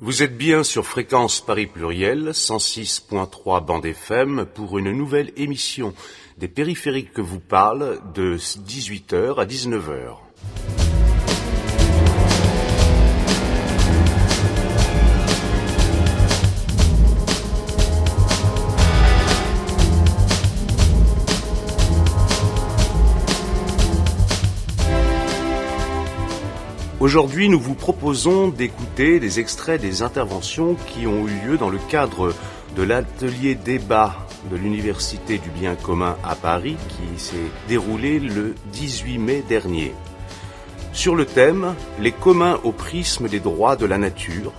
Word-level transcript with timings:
Vous 0.00 0.22
êtes 0.22 0.38
bien 0.38 0.62
sur 0.62 0.86
Fréquence 0.86 1.40
Paris 1.40 1.66
Pluriel, 1.66 2.28
106.3 2.28 3.64
bande 3.64 3.84
FM, 3.84 4.46
pour 4.54 4.78
une 4.78 4.92
nouvelle 4.92 5.32
émission 5.36 5.92
des 6.36 6.46
périphériques 6.46 7.12
que 7.12 7.20
vous 7.20 7.40
parle 7.40 7.98
de 8.14 8.36
18h 8.36 9.40
à 9.40 9.44
19h. 9.44 10.27
Aujourd'hui, 27.00 27.48
nous 27.48 27.60
vous 27.60 27.76
proposons 27.76 28.48
d'écouter 28.48 29.20
des 29.20 29.38
extraits 29.38 29.80
des 29.80 30.02
interventions 30.02 30.74
qui 30.74 31.06
ont 31.06 31.28
eu 31.28 31.46
lieu 31.46 31.56
dans 31.56 31.70
le 31.70 31.78
cadre 31.88 32.34
de 32.74 32.82
l'atelier 32.82 33.54
débat 33.54 34.26
de 34.50 34.56
l'Université 34.56 35.38
du 35.38 35.48
bien 35.48 35.76
commun 35.76 36.16
à 36.24 36.34
Paris 36.34 36.76
qui 36.88 37.20
s'est 37.20 37.36
déroulé 37.68 38.18
le 38.18 38.56
18 38.72 39.18
mai 39.18 39.44
dernier. 39.48 39.94
Sur 40.92 41.14
le 41.14 41.24
thème 41.24 41.76
Les 42.00 42.10
communs 42.10 42.58
au 42.64 42.72
prisme 42.72 43.28
des 43.28 43.38
droits 43.38 43.76
de 43.76 43.86
la 43.86 43.98
nature, 43.98 44.52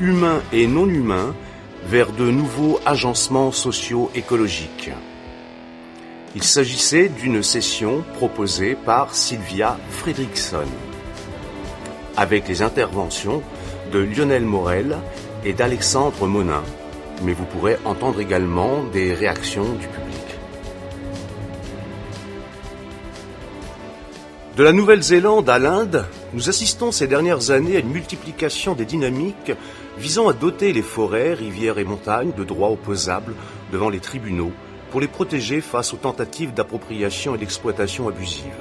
humains 0.00 0.42
et 0.52 0.66
non 0.66 0.88
humains, 0.88 1.36
vers 1.86 2.10
de 2.10 2.28
nouveaux 2.28 2.80
agencements 2.84 3.52
socio-écologiques. 3.52 4.90
Il 6.34 6.42
s'agissait 6.42 7.08
d'une 7.08 7.44
session 7.44 8.02
proposée 8.14 8.74
par 8.74 9.14
Sylvia 9.14 9.78
Fredrickson 9.90 10.66
avec 12.16 12.48
les 12.48 12.62
interventions 12.62 13.42
de 13.92 13.98
Lionel 13.98 14.44
Morel 14.44 14.96
et 15.44 15.52
d'Alexandre 15.52 16.26
Monin, 16.26 16.62
mais 17.22 17.32
vous 17.32 17.44
pourrez 17.44 17.76
entendre 17.84 18.20
également 18.20 18.82
des 18.92 19.14
réactions 19.14 19.72
du 19.74 19.86
public. 19.86 20.16
De 24.56 24.62
la 24.62 24.72
Nouvelle-Zélande 24.72 25.50
à 25.50 25.58
l'Inde, 25.58 26.06
nous 26.32 26.48
assistons 26.48 26.90
ces 26.90 27.06
dernières 27.06 27.50
années 27.50 27.76
à 27.76 27.80
une 27.80 27.90
multiplication 27.90 28.74
des 28.74 28.86
dynamiques 28.86 29.52
visant 29.98 30.28
à 30.28 30.32
doter 30.32 30.72
les 30.72 30.82
forêts, 30.82 31.34
rivières 31.34 31.78
et 31.78 31.84
montagnes 31.84 32.32
de 32.32 32.44
droits 32.44 32.70
opposables 32.70 33.34
devant 33.70 33.90
les 33.90 34.00
tribunaux 34.00 34.52
pour 34.90 35.00
les 35.00 35.08
protéger 35.08 35.60
face 35.60 35.92
aux 35.92 35.98
tentatives 35.98 36.54
d'appropriation 36.54 37.34
et 37.34 37.38
d'exploitation 37.38 38.08
abusive. 38.08 38.54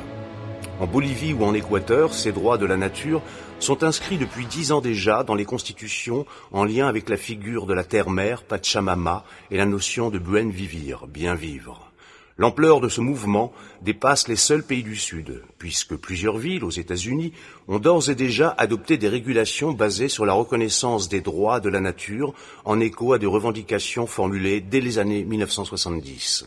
En 0.77 0.87
Bolivie 0.87 1.31
ou 1.31 1.45
en 1.45 1.53
Équateur, 1.53 2.13
ces 2.13 2.33
droits 2.33 2.57
de 2.57 2.65
la 2.65 2.75
nature 2.75 3.21
sont 3.59 3.83
inscrits 3.83 4.17
depuis 4.17 4.45
dix 4.45 4.73
ans 4.73 4.81
déjà 4.81 5.23
dans 5.23 5.33
les 5.33 5.45
constitutions 5.45 6.25
en 6.51 6.65
lien 6.65 6.87
avec 6.87 7.07
la 7.07 7.15
figure 7.15 7.65
de 7.65 7.73
la 7.73 7.85
terre-mère, 7.85 8.43
Pachamama, 8.43 9.23
et 9.51 9.57
la 9.57 9.65
notion 9.65 10.09
de 10.09 10.19
buen 10.19 10.49
vivir, 10.49 11.07
bien 11.07 11.33
vivre. 11.33 11.91
L'ampleur 12.37 12.81
de 12.81 12.89
ce 12.89 12.99
mouvement 12.99 13.53
dépasse 13.81 14.27
les 14.27 14.35
seuls 14.35 14.63
pays 14.63 14.83
du 14.83 14.97
Sud, 14.97 15.41
puisque 15.57 15.95
plusieurs 15.95 16.37
villes 16.37 16.65
aux 16.65 16.69
États-Unis 16.69 17.31
ont 17.69 17.79
d'ores 17.79 18.09
et 18.09 18.15
déjà 18.15 18.53
adopté 18.57 18.97
des 18.97 19.07
régulations 19.07 19.71
basées 19.71 20.09
sur 20.09 20.25
la 20.25 20.33
reconnaissance 20.33 21.07
des 21.07 21.21
droits 21.21 21.61
de 21.61 21.69
la 21.69 21.79
nature 21.79 22.33
en 22.65 22.81
écho 22.81 23.13
à 23.13 23.17
des 23.19 23.25
revendications 23.25 24.07
formulées 24.07 24.59
dès 24.59 24.81
les 24.81 24.99
années 24.99 25.23
1970. 25.23 26.45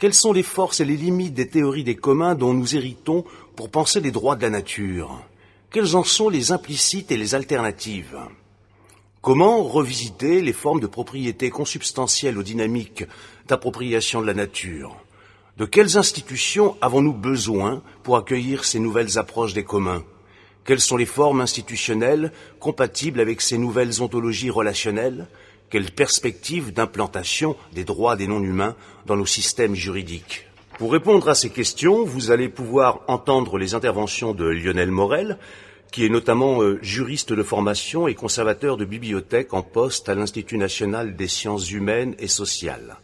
Quelles 0.00 0.14
sont 0.14 0.32
les 0.32 0.42
forces 0.42 0.80
et 0.80 0.86
les 0.86 0.96
limites 0.96 1.34
des 1.34 1.46
théories 1.46 1.84
des 1.84 1.94
communs 1.94 2.34
dont 2.34 2.54
nous 2.54 2.74
héritons 2.74 3.22
pour 3.54 3.68
penser 3.68 4.00
les 4.00 4.10
droits 4.10 4.34
de 4.34 4.40
la 4.40 4.48
nature? 4.48 5.20
Quelles 5.70 5.94
en 5.94 6.04
sont 6.04 6.30
les 6.30 6.52
implicites 6.52 7.12
et 7.12 7.18
les 7.18 7.34
alternatives? 7.34 8.16
Comment 9.20 9.62
revisiter 9.62 10.40
les 10.40 10.54
formes 10.54 10.80
de 10.80 10.86
propriété 10.86 11.50
consubstantielles 11.50 12.38
aux 12.38 12.42
dynamiques 12.42 13.04
d'appropriation 13.46 14.22
de 14.22 14.26
la 14.26 14.32
nature? 14.32 14.96
De 15.58 15.66
quelles 15.66 15.98
institutions 15.98 16.76
avons-nous 16.80 17.12
besoin 17.12 17.82
pour 18.02 18.16
accueillir 18.16 18.64
ces 18.64 18.78
nouvelles 18.78 19.18
approches 19.18 19.52
des 19.52 19.64
communs? 19.64 20.02
Quelles 20.64 20.80
sont 20.80 20.96
les 20.96 21.04
formes 21.04 21.42
institutionnelles 21.42 22.32
compatibles 22.58 23.20
avec 23.20 23.42
ces 23.42 23.58
nouvelles 23.58 24.02
ontologies 24.02 24.48
relationnelles? 24.48 25.28
Quelle 25.70 25.90
perspective 25.92 26.72
d'implantation 26.72 27.56
des 27.72 27.84
droits 27.84 28.16
des 28.16 28.26
non-humains 28.26 28.74
dans 29.06 29.16
nos 29.16 29.26
systèmes 29.26 29.76
juridiques 29.76 30.48
Pour 30.78 30.92
répondre 30.92 31.28
à 31.28 31.34
ces 31.34 31.50
questions, 31.50 32.04
vous 32.04 32.32
allez 32.32 32.48
pouvoir 32.48 33.02
entendre 33.06 33.56
les 33.56 33.74
interventions 33.74 34.34
de 34.34 34.44
Lionel 34.44 34.90
Morel, 34.90 35.38
qui 35.92 36.04
est 36.04 36.08
notamment 36.08 36.62
euh, 36.62 36.78
juriste 36.82 37.32
de 37.32 37.42
formation 37.42 38.08
et 38.08 38.14
conservateur 38.14 38.76
de 38.76 38.84
bibliothèque 38.84 39.54
en 39.54 39.62
poste 39.62 40.08
à 40.08 40.14
l'Institut 40.14 40.58
national 40.58 41.16
des 41.16 41.28
sciences 41.28 41.70
humaines 41.70 42.14
et 42.18 42.28
sociales, 42.28 42.96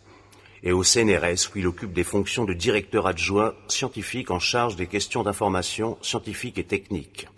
et 0.62 0.72
au 0.72 0.82
CNRS, 0.82 1.50
où 1.54 1.58
il 1.58 1.66
occupe 1.66 1.92
des 1.92 2.04
fonctions 2.04 2.44
de 2.44 2.52
directeur 2.52 3.06
adjoint 3.06 3.54
scientifique 3.68 4.30
en 4.30 4.40
charge 4.40 4.76
des 4.76 4.86
questions 4.86 5.22
d'information 5.22 5.98
scientifique 6.02 6.58
et 6.58 6.64
technique. 6.64 7.28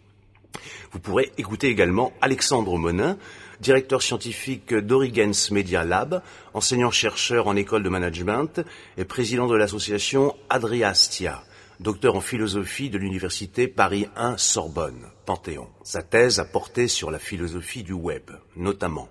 Vous 0.93 1.01
pourrez 1.01 1.33
écouter 1.37 1.69
également 1.69 2.13
Alexandre 2.21 2.79
Monin, 2.79 3.19
directeur 3.61 4.03
scientifique 4.03 4.75
d'Origens 4.75 5.51
Media 5.51 5.85
Lab, 5.85 6.23
enseignant-chercheur 6.55 7.47
en 7.47 7.57
école 7.57 7.83
de 7.83 7.89
management 7.89 8.61
et 8.97 9.05
président 9.05 9.47
de 9.47 9.57
l'association 9.57 10.35
Adriastia, 10.49 11.43
docteur 11.81 12.17
en 12.17 12.21
philosophie 12.21 12.91
de 12.91 12.99
l'université 12.99 13.69
Paris 13.69 14.07
1 14.17 14.37
Sorbonne, 14.37 15.07
Panthéon. 15.27 15.69
Sa 15.83 16.03
thèse 16.03 16.39
a 16.39 16.45
porté 16.45 16.89
sur 16.89 17.11
la 17.11 17.19
philosophie 17.19 17.83
du 17.83 17.93
web, 17.93 18.31
notamment. 18.57 19.09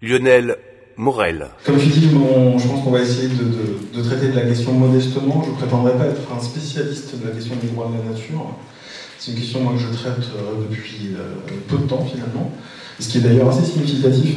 Lionel 0.00 0.56
Morel. 0.96 1.48
Comme 1.64 1.78
je 1.78 1.90
dis, 1.90 2.08
je 2.08 2.16
pense 2.16 2.82
qu'on 2.82 2.90
va 2.90 3.00
essayer 3.00 3.28
de, 3.28 4.02
traiter 4.02 4.28
de 4.28 4.36
la 4.36 4.42
question 4.42 4.72
modestement. 4.72 5.42
Je 5.44 5.50
ne 5.50 5.56
prétendrai 5.56 5.96
pas 5.96 6.06
être 6.06 6.32
un 6.32 6.40
spécialiste 6.40 7.20
de 7.20 7.28
la 7.28 7.34
question 7.34 7.54
des 7.56 7.68
droits 7.68 7.88
de 7.88 7.98
la 7.98 8.12
nature. 8.12 8.46
C'est 9.18 9.32
une 9.32 9.38
question 9.38 9.66
que 9.72 9.78
je 9.78 9.88
traite 9.88 10.28
euh, 10.36 10.66
depuis 10.68 11.14
euh, 11.16 11.34
peu 11.68 11.78
de 11.78 11.88
temps 11.88 12.04
finalement 12.04 12.52
ce 12.98 13.08
qui 13.08 13.18
est 13.18 13.20
d'ailleurs 13.20 13.48
assez 13.48 13.64
significatif. 13.64 14.36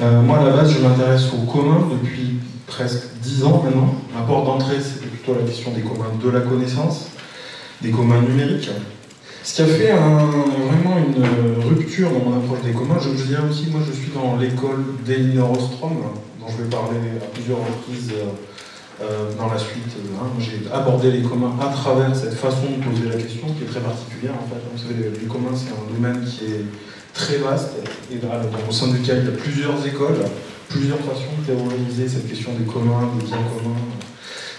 Euh, 0.00 0.22
moi, 0.22 0.38
à 0.38 0.44
la 0.44 0.50
base, 0.50 0.72
je 0.72 0.78
m'intéresse 0.78 1.26
aux 1.32 1.50
communs 1.50 1.88
depuis 1.90 2.38
presque 2.66 3.04
dix 3.22 3.44
ans 3.44 3.62
maintenant. 3.64 3.94
Ma 4.14 4.22
porte 4.22 4.46
d'entrée, 4.46 4.76
c'était 4.80 5.06
plutôt 5.06 5.34
la 5.34 5.46
question 5.46 5.72
des 5.72 5.82
communs 5.82 6.12
de 6.22 6.30
la 6.30 6.40
connaissance, 6.40 7.08
des 7.82 7.90
communs 7.90 8.20
numériques. 8.20 8.70
Ce 9.42 9.54
qui 9.54 9.62
a 9.62 9.66
fait 9.66 9.92
vraiment 9.92 10.98
une 10.98 11.64
rupture 11.64 12.10
dans 12.10 12.30
mon 12.30 12.36
approche 12.36 12.60
des 12.62 12.72
communs, 12.72 12.98
je, 13.00 13.24
dirais 13.24 13.42
aussi, 13.48 13.70
moi 13.70 13.80
je 13.86 13.92
suis 13.92 14.10
dans 14.12 14.36
l'école 14.36 14.84
d'Elinor 15.06 15.52
Ostrom, 15.52 15.96
dont 16.38 16.46
je 16.48 16.62
vais 16.62 16.68
parler 16.68 16.98
à 17.16 17.26
plusieurs 17.32 17.58
reprises 17.58 18.12
euh, 18.12 19.02
euh, 19.02 19.30
dans 19.38 19.50
la 19.50 19.58
suite. 19.58 19.96
Hein. 20.20 20.26
J'ai 20.38 20.70
abordé 20.70 21.12
les 21.12 21.22
communs 21.22 21.56
à 21.62 21.72
travers 21.72 22.14
cette 22.14 22.34
façon 22.34 22.66
de 22.76 22.84
poser 22.84 23.08
la 23.08 23.16
question 23.16 23.46
qui 23.56 23.64
est 23.64 23.68
très 23.68 23.80
particulière 23.80 24.34
en 24.34 24.46
fait. 24.48 24.60
Vous 24.70 24.78
savez, 24.78 25.18
les 25.18 25.26
communs, 25.26 25.56
c'est 25.56 25.72
un 25.72 25.94
domaine 25.94 26.24
qui 26.24 26.44
est 26.44 26.64
très 27.18 27.36
vaste, 27.38 27.70
et 28.12 28.16
au 28.68 28.72
sein 28.72 28.88
duquel 28.88 29.18
il 29.22 29.30
y 29.30 29.34
a 29.34 29.36
plusieurs 29.36 29.86
écoles, 29.86 30.24
plusieurs 30.68 30.98
façons 30.98 31.34
de 31.40 31.52
théoriser 31.52 32.08
cette 32.08 32.28
question 32.28 32.52
des 32.58 32.64
communs, 32.64 33.10
des 33.18 33.26
biens 33.26 33.36
communs. 33.56 33.76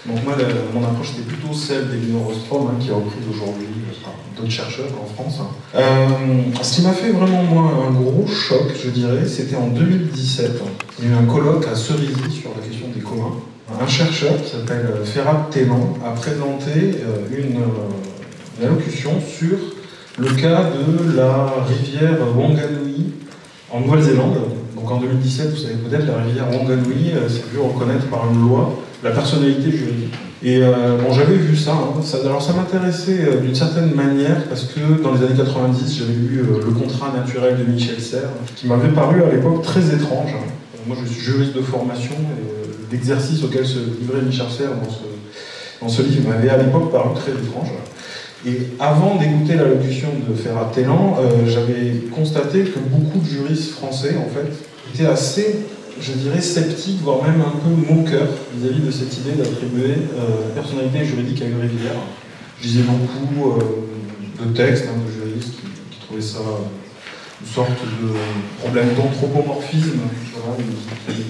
Donc 0.06 0.24
moi, 0.24 0.34
mon 0.74 0.84
approche 0.84 1.10
était 1.12 1.28
plutôt 1.28 1.52
celle 1.52 1.88
d'Elinor 1.88 2.28
Ostrom, 2.30 2.68
hein, 2.68 2.78
qui 2.80 2.90
a 2.90 2.94
repris 2.94 3.18
aujourd'hui 3.30 3.66
d'autres 4.36 4.50
chercheurs 4.50 4.86
en 5.02 5.06
France. 5.06 5.40
Euh, 5.74 6.08
ce 6.62 6.76
qui 6.76 6.82
m'a 6.82 6.92
fait 6.92 7.10
vraiment, 7.10 7.42
moi, 7.42 7.86
un 7.88 7.92
gros 7.92 8.26
choc, 8.26 8.72
je 8.82 8.90
dirais, 8.90 9.26
c'était 9.26 9.56
en 9.56 9.68
2017. 9.68 10.62
Il 10.98 11.04
y 11.04 11.08
a 11.08 11.10
eu 11.12 11.14
un 11.16 11.26
colloque 11.26 11.66
à 11.66 11.74
Cerisy 11.74 12.30
sur 12.30 12.50
la 12.56 12.66
question 12.66 12.88
des 12.94 13.00
communs. 13.00 13.36
Un 13.80 13.86
chercheur 13.86 14.32
qui 14.42 14.50
s'appelle 14.50 14.88
Ferrat 15.04 15.48
Télan 15.50 15.94
a 16.04 16.10
présenté 16.10 16.70
euh, 16.72 17.38
une 17.38 18.66
allocution 18.66 19.12
sur 19.20 19.58
le 20.18 20.28
cas 20.30 20.64
de 20.64 21.16
la 21.16 21.52
rivière 21.68 22.18
Wanganui 22.36 23.12
en 23.70 23.80
Nouvelle-Zélande. 23.80 24.38
Donc 24.74 24.90
en 24.90 24.98
2017, 24.98 25.50
vous 25.50 25.56
savez 25.56 25.74
peut-être, 25.74 26.06
la 26.06 26.22
rivière 26.24 26.50
Wanganui 26.50 27.12
euh, 27.14 27.28
s'est 27.28 27.44
vue 27.52 27.60
reconnaître 27.60 28.06
par 28.06 28.26
une 28.32 28.40
loi 28.48 28.74
la 29.02 29.10
personnalité 29.10 29.70
juridique. 29.70 30.14
Et 30.42 30.62
euh, 30.62 30.96
bon, 30.96 31.12
j'avais 31.12 31.36
vu 31.36 31.54
ça, 31.56 31.72
hein. 31.72 32.00
ça, 32.02 32.18
alors 32.24 32.42
ça 32.42 32.54
m'intéressait 32.54 33.20
euh, 33.20 33.40
d'une 33.40 33.54
certaine 33.54 33.94
manière 33.94 34.44
parce 34.48 34.64
que 34.64 35.02
dans 35.02 35.12
les 35.12 35.24
années 35.26 35.36
90, 35.36 35.98
j'avais 35.98 36.12
lu 36.12 36.42
Le 36.42 36.72
contrat 36.72 37.12
naturel 37.14 37.58
de 37.58 37.70
Michel 37.70 38.00
Serres, 38.00 38.30
qui 38.56 38.66
m'avait 38.66 38.88
paru 38.88 39.22
à 39.22 39.30
l'époque 39.30 39.62
très 39.62 39.94
étrange. 39.94 40.34
Moi, 40.86 40.96
je 41.02 41.12
suis 41.12 41.20
juriste 41.20 41.54
de 41.54 41.60
formation 41.60 42.14
et 42.14 42.92
l'exercice 42.92 43.44
auquel 43.44 43.66
se 43.66 43.78
livrait 44.00 44.22
Michel 44.22 44.46
Serres 44.50 44.76
dans 44.82 44.90
ce, 44.90 45.04
dans 45.82 45.88
ce 45.88 46.02
livre 46.02 46.30
m'avait 46.30 46.48
à 46.48 46.56
l'époque 46.56 46.90
paru 46.90 47.10
très 47.14 47.32
étrange. 47.32 47.68
Et 48.46 48.68
avant 48.78 49.16
d'écouter 49.16 49.54
l'allocution 49.54 50.08
de 50.26 50.34
Ferrat 50.34 50.70
Télan, 50.74 51.18
euh, 51.20 51.46
j'avais 51.46 52.06
constaté 52.14 52.64
que 52.64 52.78
beaucoup 52.78 53.18
de 53.18 53.28
juristes 53.28 53.72
français, 53.72 54.16
en 54.16 54.30
fait, 54.30 54.50
étaient 54.94 55.06
assez, 55.06 55.56
je 56.00 56.12
dirais, 56.12 56.40
sceptiques, 56.40 57.00
voire 57.02 57.22
même 57.22 57.42
un 57.42 57.58
peu 57.58 57.94
moqueurs 57.94 58.28
vis-à-vis 58.56 58.80
de 58.80 58.90
cette 58.90 59.14
idée 59.18 59.32
d'attribuer 59.32 59.92
euh, 60.18 60.54
personnalité 60.54 61.04
juridique 61.04 61.42
à 61.42 61.46
une 61.46 61.60
rivière. 61.60 61.92
Je 62.60 62.66
lisais 62.66 62.82
beaucoup 62.82 63.50
euh, 63.50 64.46
de 64.46 64.56
textes 64.56 64.86
hein, 64.88 64.98
de 65.06 65.30
juristes 65.30 65.56
qui, 65.90 66.00
trouvaient 66.06 66.22
ça 66.22 66.40
une 67.40 67.48
sorte 67.48 67.70
de 67.70 68.60
problème 68.60 68.88
d'anthropomorphisme, 68.96 70.00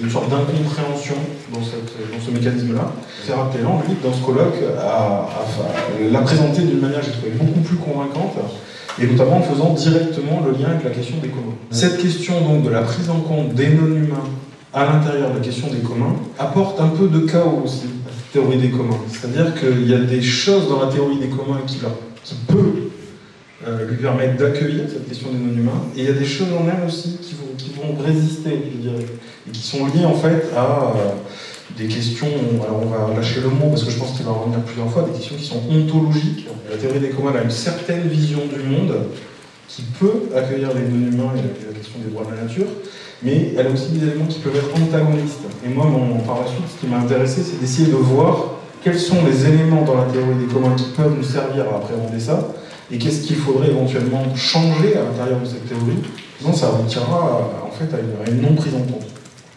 une, 0.03 0.09
sorte 0.09 0.29
d'incompréhension 0.29 1.15
dans, 1.53 1.61
ce 1.61 2.31
mécanisme-là. 2.31 2.91
Serra 3.25 3.49
Télan, 3.53 3.81
lui, 3.87 3.95
dans 4.03 4.13
ce 4.13 4.21
colloque, 4.23 4.59
l'a 6.11 6.21
présenté 6.21 6.63
d'une 6.63 6.79
manière, 6.79 7.01
j'ai 7.01 7.11
trouvé, 7.11 7.31
beaucoup 7.31 7.61
plus 7.61 7.77
convaincante, 7.77 8.37
et 9.01 9.07
notamment 9.07 9.37
en 9.37 9.41
faisant 9.41 9.73
directement 9.73 10.43
le 10.45 10.51
lien 10.51 10.69
avec 10.69 10.83
la 10.83 10.89
question 10.89 11.17
des 11.21 11.29
communs. 11.29 11.55
Cette 11.71 11.97
question 12.01 12.41
donc 12.41 12.63
de 12.63 12.69
la 12.69 12.81
prise 12.81 13.09
en 13.09 13.21
compte 13.21 13.53
des 13.53 13.69
non-humains 13.69 14.27
à 14.73 14.85
l'intérieur 14.85 15.29
de 15.31 15.35
la 15.35 15.43
question 15.43 15.67
des 15.67 15.79
communs 15.79 16.15
apporte 16.39 16.79
un 16.79 16.87
peu 16.87 17.07
de 17.07 17.19
chaos 17.19 17.61
aussi 17.63 17.85
à 18.07 18.11
cette 18.11 18.31
théorie 18.33 18.57
des 18.57 18.69
communs. 18.69 18.99
C'est-à-dire 19.09 19.53
qu'il 19.55 19.89
y 19.89 19.93
a 19.93 19.99
des 19.99 20.21
choses 20.21 20.67
dans 20.69 20.81
la 20.81 20.91
théorie 20.91 21.17
des 21.17 21.27
communs 21.27 21.61
qui, 21.65 21.79
qui 22.23 22.35
peut 22.47 22.90
euh, 23.67 23.85
lui 23.87 23.97
permettre 23.97 24.37
d'accueillir 24.37 24.85
cette 24.87 25.07
question 25.07 25.29
des 25.31 25.37
non-humains. 25.37 25.83
Et 25.95 25.99
il 25.99 26.05
y 26.05 26.09
a 26.09 26.13
des 26.13 26.25
choses 26.25 26.47
en 26.53 26.65
elle 26.67 26.87
aussi 26.87 27.19
qui 27.21 27.35
vont, 27.35 27.41
résister, 28.03 28.49
je 28.73 28.89
dirais, 28.89 29.05
et 29.47 29.51
qui 29.51 29.61
sont 29.61 29.85
liées 29.87 30.05
en 30.05 30.13
fait 30.13 30.49
à 30.55 30.93
euh, 30.95 31.77
des 31.77 31.87
questions, 31.87 32.27
alors 32.63 32.81
on 32.83 32.85
va 32.85 33.15
lâcher 33.15 33.41
le 33.41 33.49
mot 33.49 33.69
parce 33.69 33.83
que 33.83 33.91
je 33.91 33.97
pense 33.97 34.11
qu'il 34.11 34.25
va 34.25 34.31
revenir 34.31 34.59
plusieurs 34.61 34.89
fois, 34.89 35.03
des 35.03 35.17
questions 35.17 35.35
qui 35.35 35.45
sont 35.45 35.61
ontologiques. 35.69 36.47
La 36.69 36.77
théorie 36.77 36.99
des 36.99 37.09
communs 37.09 37.33
a 37.35 37.43
une 37.43 37.51
certaine 37.51 38.07
vision 38.07 38.39
du 38.45 38.63
monde 38.63 38.95
qui 39.67 39.83
peut 39.99 40.29
accueillir 40.35 40.69
les 40.73 40.81
non-humains 40.81 41.33
et 41.37 41.65
la 41.67 41.77
question 41.77 41.99
des 42.03 42.11
droits 42.11 42.25
de 42.25 42.35
la 42.35 42.43
nature, 42.43 42.67
mais 43.23 43.53
elle 43.57 43.67
a 43.67 43.69
aussi 43.69 43.89
des 43.91 44.07
éléments 44.07 44.25
qui 44.25 44.39
peuvent 44.39 44.55
être 44.55 44.75
antagonistes. 44.75 45.45
Et 45.65 45.69
moi, 45.69 45.87
par 46.25 46.41
la 46.41 46.47
suite, 46.47 46.65
ce 46.75 46.81
qui 46.81 46.87
m'a 46.87 46.97
intéressé, 46.97 47.41
c'est 47.41 47.59
d'essayer 47.59 47.87
de 47.87 47.95
voir 47.95 48.55
quels 48.83 48.99
sont 48.99 49.23
les 49.25 49.45
éléments 49.45 49.83
dans 49.83 49.95
la 49.95 50.05
théorie 50.05 50.35
des 50.39 50.51
communs 50.51 50.75
qui 50.75 50.85
peuvent 50.95 51.15
nous 51.15 51.23
servir 51.23 51.65
à 51.71 51.77
appréhender 51.77 52.19
ça, 52.19 52.49
et 52.91 52.97
qu'est-ce 52.97 53.21
qu'il 53.21 53.37
faudrait 53.37 53.69
éventuellement 53.69 54.35
changer 54.35 54.97
à 54.97 55.03
l'intérieur 55.03 55.39
de 55.39 55.45
cette 55.45 55.67
théorie, 55.67 55.99
sinon 56.39 56.53
ça 56.53 56.69
aboutira 56.69 57.49
en 57.65 57.71
fait 57.71 57.93
à 57.95 58.29
une, 58.29 58.41
non 58.41 58.55
prise 58.55 58.75
en 58.75 58.81
compte. 58.81 59.07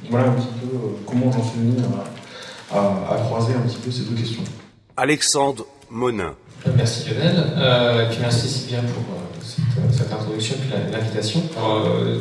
Voilà 0.08 0.28
un 0.28 0.32
petit 0.32 0.48
peu 0.60 0.76
euh, 0.76 0.90
comment 1.06 1.32
j'en 1.32 1.42
suis 1.42 1.58
venu 1.58 1.76
à, 2.72 3.16
croiser 3.16 3.54
un 3.54 3.66
petit 3.66 3.78
peu 3.78 3.90
ces 3.90 4.02
deux 4.02 4.16
questions. 4.16 4.42
Alexandre 4.96 5.66
Monin. 5.90 6.34
Merci 6.76 7.10
Lionel, 7.10 7.44
euh, 7.56 8.06
et 8.06 8.10
puis 8.10 8.18
merci 8.20 8.48
Sylvia 8.48 8.78
pour 8.80 9.02
euh, 9.14 9.92
cette, 9.92 10.12
introduction 10.12 10.56
et 10.72 10.92
l'invitation. 10.92 11.42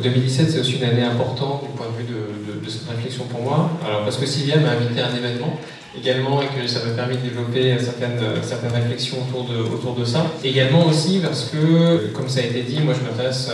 2017 0.02 0.50
c'est 0.50 0.60
aussi 0.60 0.76
une 0.76 0.84
année 0.84 1.02
importante 1.02 1.62
du 1.62 1.68
point 1.70 1.86
de 1.86 1.96
vue 1.96 2.12
de, 2.12 2.64
de, 2.64 2.70
cette 2.70 2.88
réflexion 2.88 3.24
pour 3.24 3.42
moi, 3.42 3.70
alors 3.86 4.02
parce 4.02 4.16
que 4.16 4.26
Sylvia 4.26 4.58
m'a 4.58 4.70
invité 4.70 5.00
à 5.00 5.08
un 5.08 5.16
événement 5.16 5.58
également 5.98 6.42
et 6.42 6.46
que 6.46 6.66
ça 6.66 6.84
m'a 6.84 6.92
permis 6.92 7.16
de 7.16 7.22
développer 7.22 7.76
certaines, 7.78 8.20
certaines 8.42 8.72
réflexions 8.72 9.18
autour 9.28 9.44
de, 9.44 9.58
autour 9.62 9.94
de 9.94 10.04
ça. 10.04 10.26
Également 10.42 10.86
aussi 10.86 11.20
parce 11.20 11.50
que, 11.50 12.08
comme 12.08 12.28
ça 12.28 12.40
a 12.40 12.44
été 12.44 12.62
dit, 12.62 12.80
moi 12.80 12.94
je 12.94 13.08
m'intéresse 13.08 13.50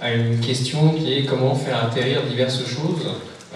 à, 0.00 0.12
une 0.12 0.38
question 0.40 0.90
qui 0.90 1.14
est 1.14 1.24
comment 1.24 1.54
faire 1.54 1.84
atterrir 1.84 2.22
diverses 2.24 2.64
choses. 2.66 3.06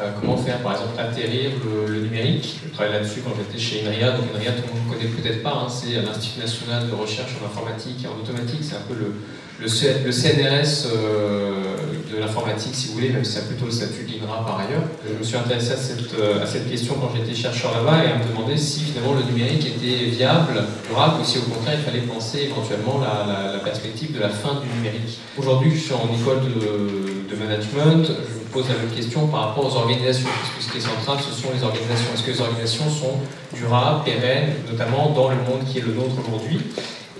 Euh, 0.00 0.10
comment 0.20 0.36
faire 0.36 0.58
par 0.58 0.72
exemple 0.72 0.98
atterrir 0.98 1.50
le, 1.88 2.00
numérique 2.00 2.60
Je 2.64 2.72
travaille 2.72 2.92
là-dessus 2.92 3.20
quand 3.24 3.32
j'étais 3.36 3.58
chez 3.58 3.84
INRIA, 3.84 4.12
donc 4.12 4.26
INRIA 4.32 4.52
tout 4.52 4.62
le 4.62 4.78
monde 4.78 4.88
ne 4.88 4.94
connaît 4.94 5.10
peut-être 5.10 5.42
pas, 5.42 5.64
hein, 5.64 5.68
c'est 5.68 6.00
l'Institut 6.00 6.38
national 6.38 6.88
de 6.88 6.94
recherche 6.94 7.32
en 7.42 7.46
informatique 7.46 8.04
et 8.04 8.06
en 8.06 8.14
automatique, 8.22 8.60
c'est 8.62 8.76
un 8.76 8.86
peu 8.86 8.94
le, 8.94 9.12
le, 9.60 9.68
CNRS 9.68 10.86
euh, 10.86 11.76
de 12.12 12.20
l'informatique, 12.20 12.74
si 12.74 12.88
vous 12.88 12.94
voulez, 12.94 13.10
même 13.10 13.24
si 13.24 13.32
c'est 13.32 13.48
plutôt 13.48 13.66
le 13.66 13.72
statut 13.72 14.04
de 14.04 14.18
par 14.18 14.60
ailleurs. 14.60 14.82
Je 15.06 15.18
me 15.18 15.22
suis 15.22 15.36
intéressé 15.36 15.72
à 15.72 15.76
cette, 15.76 16.14
euh, 16.18 16.42
à 16.42 16.46
cette 16.46 16.70
question 16.70 16.94
quand 16.94 17.10
j'étais 17.14 17.34
chercheur 17.34 17.72
là-bas 17.72 18.04
et 18.04 18.12
à 18.12 18.18
me 18.18 18.28
demander 18.28 18.56
si 18.56 18.80
finalement 18.80 19.14
le 19.14 19.22
numérique 19.22 19.66
était 19.66 20.04
viable, 20.06 20.64
durable, 20.88 21.20
ou 21.20 21.24
si 21.24 21.38
au 21.38 21.42
contraire 21.42 21.78
il 21.78 21.84
fallait 21.84 22.06
penser 22.06 22.50
éventuellement 22.50 23.00
la, 23.00 23.58
perspective 23.58 24.14
de 24.14 24.20
la 24.20 24.28
fin 24.28 24.60
du 24.62 24.68
numérique. 24.76 25.18
Aujourd'hui, 25.36 25.72
je 25.74 25.80
suis 25.80 25.92
en 25.92 26.08
école 26.14 26.40
de, 26.40 27.36
management, 27.36 28.06
je 28.06 28.34
me 28.34 28.44
pose 28.52 28.68
la 28.68 28.76
même 28.76 28.94
question 28.94 29.28
par 29.28 29.48
rapport 29.48 29.66
aux 29.66 29.76
organisations, 29.76 30.28
parce 30.28 30.66
ce 30.66 30.72
qui 30.72 30.78
est 30.78 30.80
central, 30.80 31.18
ce 31.20 31.40
sont 31.40 31.48
les 31.54 31.62
organisations. 31.62 32.08
Est-ce 32.14 32.22
que 32.22 32.30
les 32.30 32.40
organisations 32.40 32.90
sont 32.90 33.20
durables, 33.54 34.04
pérennes, 34.04 34.54
notamment 34.70 35.10
dans 35.10 35.28
le 35.28 35.36
monde 35.36 35.64
qui 35.70 35.78
est 35.78 35.82
le 35.82 35.92
nôtre 35.92 36.16
aujourd'hui? 36.26 36.60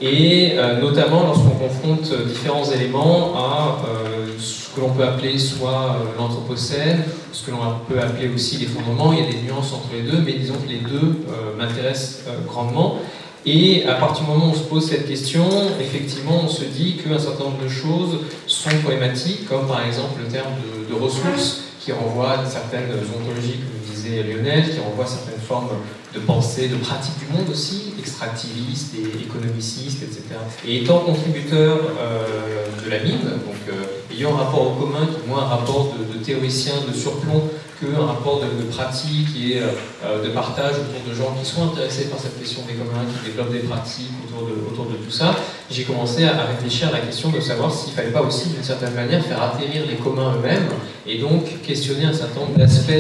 Et 0.01 0.53
euh, 0.57 0.81
notamment 0.81 1.23
lorsqu'on 1.23 1.51
confronte 1.51 2.13
différents 2.27 2.65
éléments 2.71 3.35
à 3.37 3.79
euh, 3.89 4.27
ce 4.39 4.75
que 4.75 4.81
l'on 4.81 4.91
peut 4.91 5.03
appeler 5.03 5.39
soit 5.39 5.97
euh, 5.97 6.19
l'anthropocène, 6.19 7.03
ce 7.33 7.45
que 7.45 7.51
l'on 7.51 7.59
peut 7.89 8.01
appeler 8.01 8.29
aussi 8.33 8.59
les 8.59 8.67
fondements, 8.67 9.13
il 9.13 9.21
y 9.21 9.23
a 9.23 9.31
des 9.31 9.43
nuances 9.43 9.73
entre 9.73 9.89
les 9.93 10.03
deux, 10.03 10.19
mais 10.25 10.35
disons 10.35 10.55
que 10.55 10.69
les 10.69 10.79
deux 10.79 11.27
m'intéressent 11.59 12.25
grandement. 12.47 12.99
Et 13.47 13.87
à 13.87 13.95
partir 13.95 14.25
du 14.25 14.31
moment 14.31 14.47
où 14.47 14.51
on 14.51 14.55
se 14.55 14.65
pose 14.65 14.89
cette 14.89 15.07
question, 15.07 15.45
effectivement, 15.81 16.43
on 16.45 16.49
se 16.49 16.65
dit 16.65 16.97
qu'un 16.97 17.19
certain 17.19 17.45
nombre 17.45 17.63
de 17.63 17.69
choses 17.69 18.21
sont 18.47 18.71
problématiques, 18.83 19.49
comme 19.49 19.67
par 19.67 19.85
exemple 19.87 20.21
le 20.25 20.29
terme 20.31 20.53
de, 20.57 20.95
de 20.95 21.01
ressources, 21.01 21.68
qui 21.89 21.93
renvoie 21.95 22.33
à 22.33 22.45
certaines 22.45 22.91
ontologies, 23.17 23.61
comme 23.61 23.95
disait 23.95 24.23
Lionel, 24.23 24.63
qui 24.63 24.79
renvoie 24.79 25.07
à 25.07 25.09
certaines 25.09 25.41
formes 25.41 25.71
de 26.15 26.21
pensée, 26.21 26.69
de 26.69 26.77
pratique 26.77 27.19
du 27.19 27.33
monde 27.33 27.49
aussi, 27.49 27.95
extractiviste 27.99 28.95
et 28.95 29.23
économiciste, 29.23 30.03
etc. 30.03 30.23
Et 30.67 30.83
étant 30.83 30.99
contributeur 30.99 31.79
euh, 31.99 32.67
de 32.85 32.91
la 32.91 32.99
mine, 32.99 33.23
donc 33.23 33.57
euh, 33.71 33.98
ayant 34.19 34.35
un 34.35 34.45
rapport 34.45 34.73
au 34.73 34.75
commun 34.75 35.07
qui 35.07 35.25
est 35.25 35.29
moins 35.29 35.45
un 35.45 35.49
rapport 35.49 35.95
de, 35.95 36.19
théoricien 36.19 36.75
de 36.87 36.93
surplomb 36.93 37.43
qu'un 37.81 38.05
rapport 38.05 38.41
de, 38.41 38.65
pratique 38.65 39.29
et 39.41 39.61
euh, 39.61 40.25
de 40.25 40.31
partage 40.31 40.75
autour 40.75 41.09
de 41.09 41.15
gens 41.15 41.37
qui 41.41 41.49
sont 41.49 41.65
intéressés 41.71 42.07
par 42.07 42.19
cette 42.19 42.39
question 42.39 42.63
des 42.67 42.75
communs, 42.75 43.05
qui 43.07 43.31
développent 43.31 43.53
des 43.53 43.61
pratiques 43.61 44.11
autour 44.27 44.49
de, 44.49 44.55
autour 44.71 44.87
de 44.87 44.97
tout 44.97 45.11
ça, 45.11 45.37
j'ai 45.71 45.85
commencé 45.85 46.25
à, 46.25 46.33
réfléchir 46.45 46.89
à 46.89 46.93
la 46.93 47.01
question 47.01 47.31
de 47.31 47.41
savoir 47.41 47.73
s'il 47.73 47.91
ne 47.93 47.97
fallait 47.97 48.11
pas 48.11 48.23
aussi, 48.23 48.49
d'une 48.49 48.65
certaine 48.65 48.95
manière, 48.95 49.25
faire 49.25 49.43
atterrir 49.43 49.85
les 49.89 49.97
communs 49.97 50.35
eux-mêmes 50.37 50.69
et 51.07 51.19
donc 51.19 51.63
questionner 51.63 52.05
un 52.05 52.13
certain 52.13 52.41
nombre 52.41 52.59
d'aspects 52.59 52.93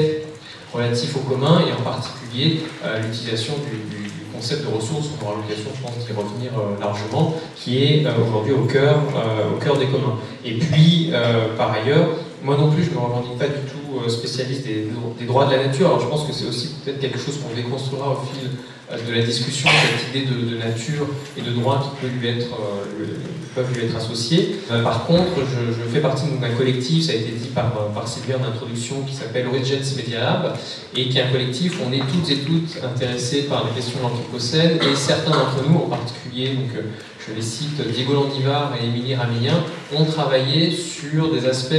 relatifs 0.72 1.16
aux 1.16 1.20
communs 1.20 1.62
et 1.66 1.72
en 1.72 1.82
particulier 1.82 2.60
euh, 2.84 3.00
l'utilisation 3.00 3.54
du, 3.54 4.07
concept 4.38 4.62
de 4.62 4.74
ressources, 4.74 5.08
on 5.20 5.26
aura 5.26 5.36
l'occasion, 5.36 5.70
je 5.74 5.82
pense, 5.82 6.06
d'y 6.06 6.12
revenir 6.12 6.50
euh, 6.54 6.80
largement, 6.80 7.34
qui 7.56 7.84
est 7.84 8.06
aujourd'hui 8.06 8.52
au 8.52 8.64
cœur, 8.64 8.96
au 9.52 9.58
cœur 9.62 9.76
des 9.76 9.86
communs. 9.86 10.16
Et 10.44 10.54
puis, 10.58 11.12
par 11.56 11.72
ailleurs, 11.72 12.08
moi 12.42 12.56
non 12.56 12.70
plus, 12.70 12.84
je 12.84 12.90
ne 12.90 12.94
me 12.94 13.00
revendique 13.00 13.38
pas 13.38 13.46
du 13.46 13.60
tout 13.66 13.98
euh, 14.04 14.08
spécialiste 14.08 14.64
des, 14.64 15.26
droits 15.26 15.46
de 15.46 15.52
la 15.52 15.66
nature. 15.66 15.86
Alors 15.86 16.00
je 16.00 16.06
pense 16.06 16.24
que 16.24 16.32
c'est 16.32 16.46
aussi 16.46 16.74
peut-être 16.84 17.00
quelque 17.00 17.18
chose 17.18 17.38
qu'on 17.38 17.54
déconstruira 17.54 18.12
au 18.12 18.16
fil 18.26 18.48
euh, 18.48 18.48
de 18.90 19.12
la 19.12 19.22
discussion, 19.22 19.68
cette 19.68 20.14
idée 20.14 20.26
de, 20.26 20.56
nature 20.56 21.06
et 21.36 21.42
de 21.42 21.50
droit 21.50 21.82
qui 21.82 22.06
peut 22.06 22.12
lui 22.12 22.28
être, 22.28 22.46
euh, 22.54 23.04
peuvent 23.54 23.72
lui 23.74 23.84
être 23.84 23.96
associés. 23.96 24.56
par 24.82 25.04
contre, 25.06 25.32
je, 25.36 25.92
fais 25.92 26.00
partie 26.00 26.24
d'un 26.40 26.50
collectif, 26.50 27.04
ça 27.04 27.12
a 27.12 27.16
été 27.16 27.32
dit 27.32 27.48
par, 27.48 27.72
par 27.88 28.08
Sylvia 28.08 28.36
en 28.38 28.44
introduction, 28.44 29.02
qui 29.02 29.14
s'appelle 29.14 29.46
Origins 29.46 29.84
Media 29.96 30.20
Lab, 30.20 30.56
et 30.96 31.08
qui 31.08 31.18
est 31.18 31.22
un 31.22 31.30
collectif 31.30 31.80
où 31.80 31.88
on 31.88 31.92
est 31.92 32.00
toutes 32.00 32.30
et 32.30 32.38
toutes 32.38 32.82
intéressés 32.82 33.42
par 33.42 33.66
les 33.66 33.72
questions 33.72 33.98
de 33.98 34.04
l'Anthropocène, 34.04 34.78
et 34.80 34.96
certains 34.96 35.32
d'entre 35.32 35.68
nous, 35.68 35.76
en 35.76 35.88
particulier, 35.88 36.54
donc, 36.54 36.70
je 37.28 37.34
les 37.34 37.42
cite, 37.42 37.80
Diego 37.92 38.14
Landivar 38.14 38.72
et 38.80 38.86
Émilie 38.86 39.14
Ramillien, 39.14 39.62
ont 39.96 40.04
travaillé 40.04 40.70
sur 40.70 41.32
des 41.32 41.46
aspects 41.46 41.74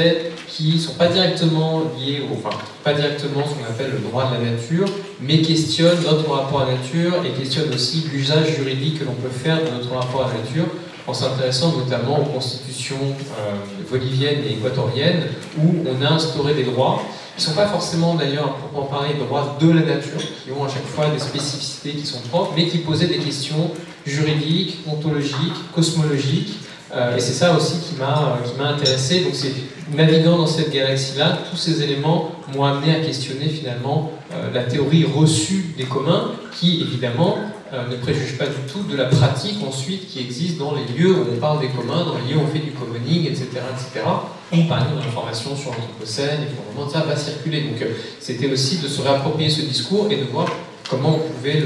qui 0.47 0.73
ne 0.73 0.79
sont 0.79 0.93
pas 0.93 1.07
directement 1.07 1.83
liés, 1.97 2.23
enfin, 2.31 2.55
pas 2.83 2.93
directement 2.93 3.45
ce 3.47 3.53
qu'on 3.53 3.69
appelle 3.69 3.91
le 3.91 3.99
droit 3.99 4.29
de 4.29 4.43
la 4.43 4.51
nature, 4.51 4.87
mais 5.21 5.41
questionnent 5.41 6.01
notre 6.03 6.29
rapport 6.29 6.61
à 6.61 6.65
la 6.65 6.73
nature 6.73 7.23
et 7.25 7.39
questionnent 7.39 7.73
aussi 7.73 8.05
l'usage 8.11 8.55
juridique 8.57 8.99
que 8.99 9.05
l'on 9.05 9.13
peut 9.13 9.29
faire 9.29 9.57
de 9.63 9.69
notre 9.69 9.93
rapport 9.95 10.25
à 10.25 10.27
la 10.27 10.39
nature, 10.43 10.65
en 11.07 11.13
s'intéressant 11.13 11.75
notamment 11.77 12.19
aux 12.19 12.25
constitutions 12.25 12.97
euh, 12.97 13.55
boliviennes 13.89 14.43
et 14.47 14.53
équatoriennes, 14.53 15.23
où 15.57 15.83
on 15.87 16.05
a 16.05 16.09
instauré 16.09 16.53
des 16.53 16.63
droits 16.63 17.01
qui 17.35 17.45
ne 17.45 17.51
sont 17.51 17.55
pas 17.55 17.67
forcément 17.67 18.15
d'ailleurs, 18.15 18.55
pour 18.73 18.89
parler, 18.89 19.13
des 19.13 19.21
droits 19.21 19.57
de 19.61 19.69
la 19.69 19.81
nature, 19.81 20.19
qui 20.19 20.51
ont 20.51 20.65
à 20.65 20.67
chaque 20.67 20.85
fois 20.85 21.07
des 21.07 21.19
spécificités 21.19 21.93
qui 21.93 22.05
sont 22.05 22.19
propres, 22.29 22.51
mais 22.55 22.67
qui 22.67 22.79
posaient 22.79 23.07
des 23.07 23.17
questions 23.17 23.71
juridiques, 24.09 24.79
ontologiques, 24.87 25.71
cosmologiques, 25.73 26.59
euh, 26.93 27.15
et 27.15 27.19
c'est 27.19 27.33
ça 27.33 27.55
aussi 27.55 27.79
qui 27.79 27.95
m'a 27.99 28.39
m'a 28.57 28.69
intéressé. 28.69 29.23
Donc 29.23 29.33
c'est 29.33 29.53
naviguant 29.95 30.37
dans 30.37 30.47
cette 30.47 30.71
galaxie-là, 30.71 31.39
tous 31.49 31.57
ces 31.57 31.83
éléments 31.83 32.31
m'ont 32.53 32.63
amené 32.63 32.95
à 32.95 32.99
questionner 32.99 33.47
finalement 33.47 34.11
euh, 34.33 34.51
la 34.53 34.63
théorie 34.63 35.05
reçue 35.05 35.73
des 35.77 35.85
communs, 35.85 36.31
qui 36.59 36.81
évidemment 36.81 37.37
euh, 37.73 37.87
ne 37.87 37.95
préjuge 37.97 38.37
pas 38.37 38.47
du 38.47 38.71
tout 38.71 38.81
de 38.89 38.97
la 38.97 39.05
pratique 39.05 39.57
ensuite 39.67 40.07
qui 40.07 40.19
existe 40.19 40.57
dans 40.57 40.73
les 40.73 40.85
lieux 40.97 41.13
où 41.13 41.25
on 41.31 41.39
parle 41.39 41.59
des 41.59 41.67
communs, 41.67 42.03
dans 42.03 42.15
les 42.15 42.33
lieux 42.33 42.39
où 42.39 42.43
on 42.43 42.47
fait 42.47 42.65
du 42.65 42.71
commoning, 42.71 43.25
etc., 43.27 43.45
etc. 43.71 44.05
Ou 44.51 44.63
par 44.63 44.81
exemple 44.81 45.05
l'information 45.05 45.55
sur 45.55 45.69
l'anthropocène, 45.71 46.41
et 46.41 46.75
pour 46.75 46.89
ça 46.89 47.01
va 47.01 47.15
circuler. 47.15 47.61
Donc 47.61 47.85
c'était 48.19 48.51
aussi 48.51 48.77
de 48.77 48.87
se 48.87 49.01
réapproprier 49.01 49.51
ce 49.51 49.61
discours 49.61 50.07
et 50.09 50.15
de 50.15 50.23
voir 50.23 50.47
comment 50.89 51.15
on 51.15 51.19
pouvait 51.19 51.63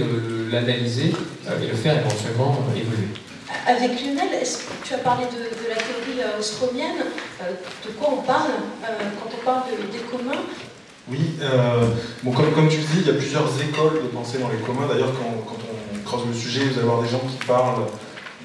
l'analyser 0.51 1.13
et 1.61 1.67
le 1.67 1.75
faire 1.75 1.97
éventuellement 1.97 2.57
évoluer. 2.75 3.07
Avec 3.65 3.91
Lionel, 4.01 4.43
tu 4.83 4.93
as 4.93 4.97
parlé 4.97 5.25
de, 5.25 5.69
la 5.69 5.75
théorie 5.75 6.21
euh, 6.21 6.39
ostromienne. 6.39 7.05
Euh, 7.41 7.51
de 7.85 7.91
quoi 7.93 8.09
on 8.19 8.21
parle 8.21 8.51
euh, 8.83 8.87
quand 9.21 9.29
on 9.33 9.45
parle 9.45 9.63
des 9.91 9.99
communs? 9.99 10.41
Oui, 11.09 11.19
bon, 12.23 12.31
comme, 12.31 12.53
comme, 12.53 12.69
tu 12.69 12.77
le 12.77 12.83
dis, 12.83 12.99
il 13.01 13.07
y 13.07 13.09
a 13.09 13.13
plusieurs 13.13 13.49
écoles 13.61 14.03
de 14.03 14.07
pensée 14.07 14.37
dans 14.37 14.47
les 14.47 14.57
communs. 14.57 14.87
D'ailleurs, 14.87 15.11
quand, 15.11 15.35
on 15.35 16.03
creuse 16.03 16.27
le 16.27 16.33
sujet, 16.33 16.61
vous 16.61 16.79
allez 16.79 16.87
voir 16.87 17.01
des 17.01 17.09
gens 17.09 17.19
qui 17.19 17.45
parlent 17.45 17.87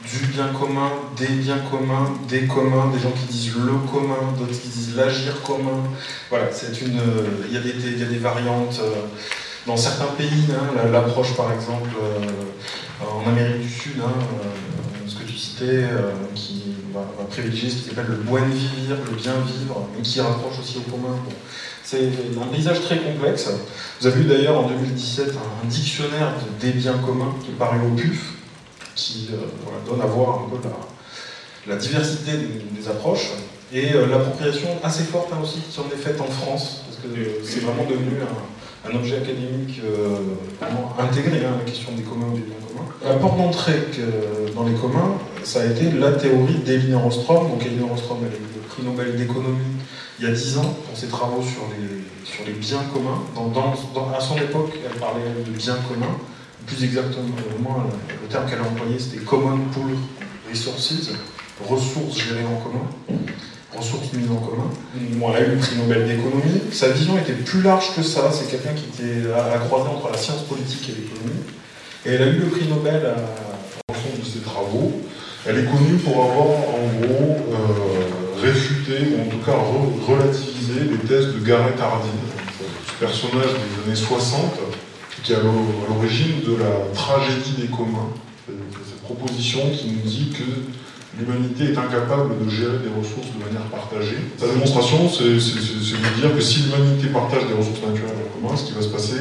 du 0.04 0.26
bien 0.26 0.48
commun, 0.48 0.90
des 1.16 1.26
biens 1.26 1.60
communs, 1.70 2.12
des 2.28 2.46
communs, 2.46 2.90
des 2.92 2.98
gens 2.98 3.12
qui 3.12 3.26
disent 3.26 3.54
le 3.54 3.74
commun, 3.90 4.34
d'autres 4.36 4.60
qui 4.60 4.68
disent 4.68 4.96
l'agir 4.96 5.40
commun. 5.42 5.84
Voilà, 6.30 6.46
c'est 6.50 6.80
une. 6.80 7.00
Il 7.46 7.54
y, 7.54 7.56
a 7.56 7.60
des, 7.60 7.70
il 7.70 7.98
y 7.98 8.02
a 8.02 8.06
des 8.06 8.18
variantes. 8.18 8.80
Dans 9.68 9.76
certains 9.76 10.06
pays, 10.16 10.46
hein, 10.50 10.88
l'approche 10.90 11.36
par 11.36 11.52
exemple 11.52 11.90
en 13.02 13.28
Amérique 13.28 13.60
du 13.60 13.68
Sud, 13.68 14.00
hein, 14.00 14.14
ce 15.06 15.14
que 15.14 15.24
tu 15.24 15.36
citais, 15.36 15.84
qui 16.34 16.74
va, 16.94 17.02
privilégier 17.28 17.68
ce 17.68 17.76
qui 17.76 17.88
s'appelle 17.90 18.06
le 18.08 18.16
buen 18.16 18.46
vivir, 18.46 18.96
le 19.10 19.14
bien 19.14 19.34
vivre, 19.46 19.86
et 19.98 20.00
qui 20.00 20.22
rapproche 20.22 20.58
aussi 20.60 20.78
au 20.78 20.90
commun. 20.90 21.14
C'est 21.84 22.10
un 22.40 22.46
paysage 22.46 22.80
très 22.82 22.98
complexe. 22.98 23.48
Vous 24.00 24.06
avez 24.06 24.20
eu 24.20 24.24
d'ailleurs 24.24 24.58
en 24.58 24.68
2017 24.68 25.32
un, 25.36 25.66
dictionnaire 25.68 26.32
des 26.60 26.70
biens 26.70 26.98
communs 26.98 27.34
qui 27.42 27.50
est 27.50 27.58
paru 27.58 27.78
au 27.86 27.94
PUF, 27.94 28.34
qui 28.94 29.28
euh, 29.32 29.36
donne 29.86 30.00
à 30.00 30.06
voir 30.06 30.44
un 30.46 30.48
peu 30.48 30.56
la, 31.66 31.76
diversité 31.76 32.32
des, 32.36 32.88
approches. 32.88 33.32
Et 33.72 33.92
euh, 33.94 34.06
l'appropriation 34.06 34.68
assez 34.82 35.04
forte 35.04 35.28
hein, 35.32 35.38
aussi 35.42 35.60
qui 35.60 35.78
en 35.78 35.84
est 35.92 36.00
faite 36.00 36.20
en 36.20 36.26
France, 36.26 36.84
parce 36.86 36.96
que 37.02 37.20
c'est 37.44 37.60
vraiment 37.60 37.84
devenu 37.84 38.20
un, 38.22 38.57
objet 38.84 39.16
académique 39.16 39.80
euh, 39.84 40.16
intégré, 40.98 41.44
hein, 41.44 41.56
la 41.58 41.64
question 41.64 41.92
des 41.92 42.02
communs 42.02 42.26
ou 42.32 42.36
des 42.36 42.42
biens 42.42 42.56
communs. 42.66 42.88
La 43.04 43.14
porte 43.14 43.36
d'entrée 43.36 43.84
dans 44.54 44.64
les 44.64 44.74
communs, 44.74 45.18
ça 45.44 45.62
a 45.62 45.66
été 45.66 45.90
la 45.90 46.12
théorie 46.12 46.58
d'Elinor 46.64 47.06
Ostrom. 47.06 47.48
Donc 47.48 47.64
Elinor 47.64 47.92
Ostrom, 47.92 48.18
elle 48.22 48.32
a 48.32 48.36
eu 48.36 48.40
le 48.54 48.60
prix 48.68 48.82
Nobel 48.82 49.16
d'économie 49.16 49.78
il 50.18 50.24
y 50.24 50.28
a 50.28 50.32
dix 50.32 50.58
ans 50.58 50.74
pour 50.86 50.98
ses 50.98 51.06
travaux 51.06 51.42
sur 51.42 51.62
les, 51.70 52.28
sur 52.28 52.44
les 52.44 52.52
biens 52.52 52.82
communs. 52.92 53.22
Dans, 53.34 54.12
à 54.12 54.20
son 54.20 54.36
époque, 54.36 54.72
elle 54.84 54.98
parlait 54.98 55.22
de 55.46 55.50
biens 55.52 55.78
communs. 55.88 56.16
Plus 56.66 56.84
exactement, 56.84 57.24
le 58.20 58.28
terme 58.28 58.46
qu'elle 58.48 58.58
a 58.58 58.62
employé, 58.62 58.98
c'était 58.98 59.24
Common 59.24 59.58
Pool 59.72 59.92
Resources, 60.50 61.10
ressources 61.66 62.18
gérées 62.18 62.44
en 62.44 62.60
commun, 62.60 62.84
ressources 63.76 64.12
mises 64.12 64.30
en 64.30 64.36
commun. 64.36 64.70
elle 64.94 65.44
a 65.44 65.46
eu 65.46 65.50
le 65.52 65.56
prix 65.58 65.76
Nobel 65.76 66.06
d'économie. 66.06 66.60
Sa 66.72 66.88
vision 66.88 67.18
était 67.18 67.34
plus 67.34 67.62
large 67.62 67.94
que 67.94 68.02
ça. 68.02 68.30
C'est 68.32 68.50
quelqu'un 68.50 68.74
qui 68.74 68.84
était 68.84 69.30
à 69.32 69.48
la 69.50 69.58
croisée 69.58 69.88
entre 69.88 70.10
la 70.10 70.18
science 70.18 70.42
politique 70.42 70.88
et 70.88 71.00
l'économie. 71.00 71.42
Et 72.06 72.12
elle 72.12 72.22
a 72.22 72.26
eu 72.26 72.38
le 72.38 72.46
prix 72.46 72.66
Nobel 72.68 73.04
à 73.04 73.92
l'ensemble 73.92 74.20
de 74.20 74.24
ses 74.24 74.40
travaux. 74.40 74.92
Elle 75.46 75.58
est 75.58 75.64
connue 75.64 75.98
pour 76.04 76.24
avoir, 76.24 76.46
en 76.46 77.00
gros, 77.00 77.36
euh, 77.52 78.42
réfuter, 78.42 79.16
ou 79.16 79.26
en 79.26 79.30
tout 79.30 79.44
cas 79.44 79.56
relativiser 80.06 80.80
les 80.90 81.08
thèses 81.08 81.34
de 81.34 81.38
Gareth 81.40 81.80
Hardin, 81.80 82.08
ce 82.86 83.04
personnage 83.04 83.52
des 83.52 83.86
années 83.86 83.96
60, 83.96 84.40
qui 85.22 85.32
est 85.32 85.36
à 85.36 85.40
l'origine 85.40 86.40
de 86.46 86.56
la 86.56 86.94
tragédie 86.94 87.54
des 87.58 87.68
communs. 87.68 88.10
Cette 88.46 89.02
proposition 89.02 89.60
qui 89.70 89.88
nous 89.92 90.08
dit 90.08 90.32
que 90.32 90.44
l'humanité 91.16 91.72
est 91.72 91.78
incapable 91.78 92.44
de 92.44 92.50
gérer 92.50 92.78
des 92.78 92.90
ressources 92.90 93.28
de 93.32 93.38
manière 93.44 93.62
partagée. 93.70 94.18
Sa 94.36 94.48
démonstration, 94.48 95.08
c'est 95.08 95.24
de 95.24 95.38
dire 96.20 96.34
que 96.34 96.40
si 96.40 96.62
l'humanité 96.62 97.06
partage 97.08 97.46
des 97.46 97.54
ressources 97.54 97.80
naturelles 97.80 98.16
en 98.26 98.30
commun, 98.40 98.56
ce 98.56 98.64
qui 98.64 98.72
va 98.72 98.82
se 98.82 98.88
passer, 98.88 99.20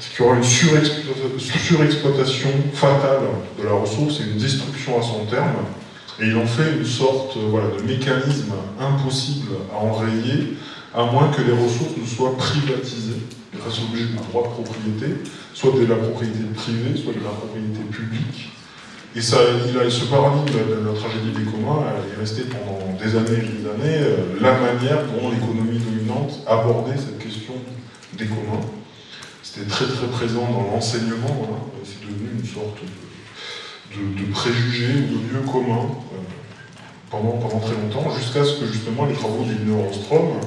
c'est 0.00 0.14
qu'il 0.14 0.24
y 0.24 0.28
aura 0.28 0.36
une 0.36 0.44
surexploitation 0.44 2.50
fatale 2.74 3.22
de 3.58 3.64
la 3.64 3.72
ressource 3.72 4.20
et 4.20 4.24
une 4.24 4.36
destruction 4.38 4.98
à 4.98 5.02
son 5.02 5.24
terme, 5.26 5.64
et 6.20 6.26
il 6.26 6.36
en 6.36 6.46
fait 6.46 6.72
une 6.78 6.84
sorte 6.84 7.36
euh, 7.36 7.78
de 7.78 7.82
mécanisme 7.82 8.52
impossible 8.78 9.52
à 9.72 9.78
enrayer, 9.78 10.54
à 10.94 11.04
moins 11.04 11.28
que 11.28 11.42
les 11.42 11.52
ressources 11.52 11.96
ne 12.00 12.06
soient 12.06 12.36
privatisées 12.36 13.20
de 13.52 13.58
façon 13.58 13.82
droit 14.30 14.44
de 14.44 14.48
propriété, 14.48 15.06
soit 15.52 15.72
de 15.72 15.86
la 15.86 15.96
propriété 15.96 16.44
privée, 16.54 16.96
soit 16.96 17.14
de 17.14 17.24
la 17.24 17.30
propriété 17.30 17.80
publique. 17.90 18.52
Et 19.16 19.20
ça, 19.20 19.36
ce 19.88 20.04
paradigme 20.06 20.44
de 20.44 20.88
la 20.88 20.92
tragédie 20.92 21.30
des 21.30 21.44
communs 21.44 21.84
est 22.12 22.18
resté 22.18 22.42
pendant 22.50 22.98
des 22.98 23.16
années 23.16 23.44
et 23.44 23.62
des 23.62 23.68
années 23.70 23.98
euh, 24.02 24.16
la 24.40 24.58
manière 24.58 25.04
dont 25.06 25.30
l'économie 25.30 25.78
dominante 25.78 26.40
abordait 26.48 26.96
cette 26.96 27.18
question 27.18 27.54
des 28.14 28.26
communs. 28.26 28.66
C'était 29.40 29.70
très 29.70 29.86
très 29.86 30.08
présent 30.08 30.50
dans 30.50 30.74
l'enseignement, 30.74 31.60
c'est 31.84 32.00
devenu 32.00 32.40
une 32.40 32.44
sorte 32.44 32.78
de 33.92 34.32
préjugés 34.32 35.04
ou 35.12 35.18
de 35.18 35.34
lieux 35.34 35.46
communs 35.46 35.86
euh, 35.86 36.18
pendant, 37.08 37.38
pendant 37.38 37.60
très 37.60 37.74
longtemps, 37.74 38.10
jusqu'à 38.18 38.44
ce 38.44 38.58
que 38.58 38.66
justement 38.66 39.06
les 39.06 39.14
travaux 39.14 39.44
d'Elinor 39.44 39.90
Ostrom 39.90 40.40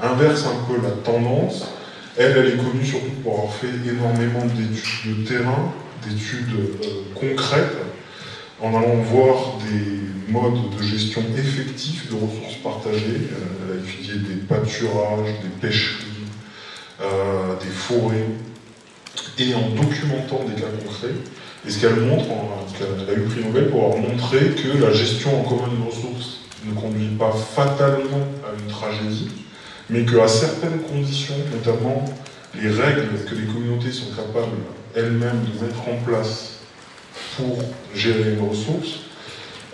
inversent 0.00 0.46
un 0.46 0.72
peu 0.72 0.80
la 0.80 0.90
tendance. 0.90 1.66
Elle, 2.16 2.36
elle 2.36 2.46
est 2.46 2.56
connue 2.56 2.84
surtout 2.84 3.10
pour 3.24 3.34
avoir 3.38 3.52
fait 3.52 3.66
énormément 3.66 4.46
d'études 4.46 5.24
de 5.24 5.26
terrain, 5.26 5.72
d'études 6.06 6.54
euh, 6.54 7.02
concrètes, 7.14 7.78
en 8.62 8.68
allant 8.68 8.96
voir 9.02 9.58
des 9.58 10.32
modes 10.32 10.76
de 10.78 10.82
gestion 10.82 11.22
effectifs 11.36 12.08
de 12.10 12.14
ressources 12.14 12.56
partagées. 12.62 13.28
Euh, 13.32 13.66
elle 13.66 13.78
a 13.78 13.82
étudié 13.82 14.14
des 14.14 14.40
pâturages, 14.48 15.34
des 15.42 15.48
pêcheries, 15.60 16.06
des 17.60 17.70
forêts, 17.70 18.28
et 19.38 19.54
en 19.54 19.70
documentant 19.70 20.44
des 20.48 20.60
cas 20.60 20.68
concrets, 20.84 21.14
et 21.66 21.70
ce 21.70 21.80
qu'elle 21.80 22.00
montre, 22.00 22.24
elle 22.80 23.14
a 23.14 23.18
eu 23.18 23.22
prix 23.22 23.44
Nobel 23.44 23.70
pour 23.70 23.84
avoir 23.86 23.98
montré 23.98 24.38
que 24.50 24.82
la 24.82 24.92
gestion 24.92 25.40
en 25.40 25.44
commun 25.44 25.68
de 25.68 25.86
ressources 25.86 26.40
ne 26.64 26.74
conduit 26.74 27.08
pas 27.18 27.32
fatalement 27.32 28.26
à 28.44 28.60
une 28.60 28.68
tragédie, 28.68 29.30
mais 29.90 30.04
qu'à 30.04 30.28
certaines 30.28 30.80
conditions, 30.80 31.34
notamment 31.52 32.04
les 32.54 32.68
règles 32.68 33.24
que 33.28 33.34
les 33.34 33.46
communautés 33.46 33.92
sont 33.92 34.10
capables 34.14 34.58
elles-mêmes 34.94 35.44
de 35.44 35.64
mettre 35.64 35.80
en 35.88 36.04
place 36.04 36.51
pour 37.36 37.58
gérer 37.94 38.24
les 38.24 38.36
ressources, 38.36 39.00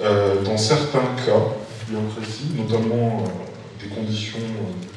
euh, 0.00 0.43
dans 0.43 0.57
certains 0.57 1.15
cas 1.27 1.55
bien 1.88 2.00
précis, 2.15 2.49
notamment 2.57 3.25
euh, 3.25 3.83
des 3.83 3.95
conditions 3.95 4.38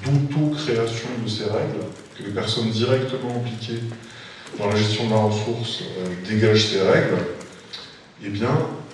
d'auto-création 0.06 1.10
de 1.24 1.30
ces 1.30 1.46
règles, 1.46 1.86
que 2.18 2.24
les 2.24 2.32
personnes 2.32 2.70
directement 2.70 3.36
impliquées 3.38 3.82
dans 4.60 4.68
la 4.68 4.76
gestion 4.76 5.06
de 5.06 5.12
la 5.12 5.22
ressource 5.22 5.84
euh, 6.00 6.30
dégage 6.30 6.68
ses 6.68 6.82
règles, 6.82 7.18
eh 8.24 8.30
bien, 8.30 8.52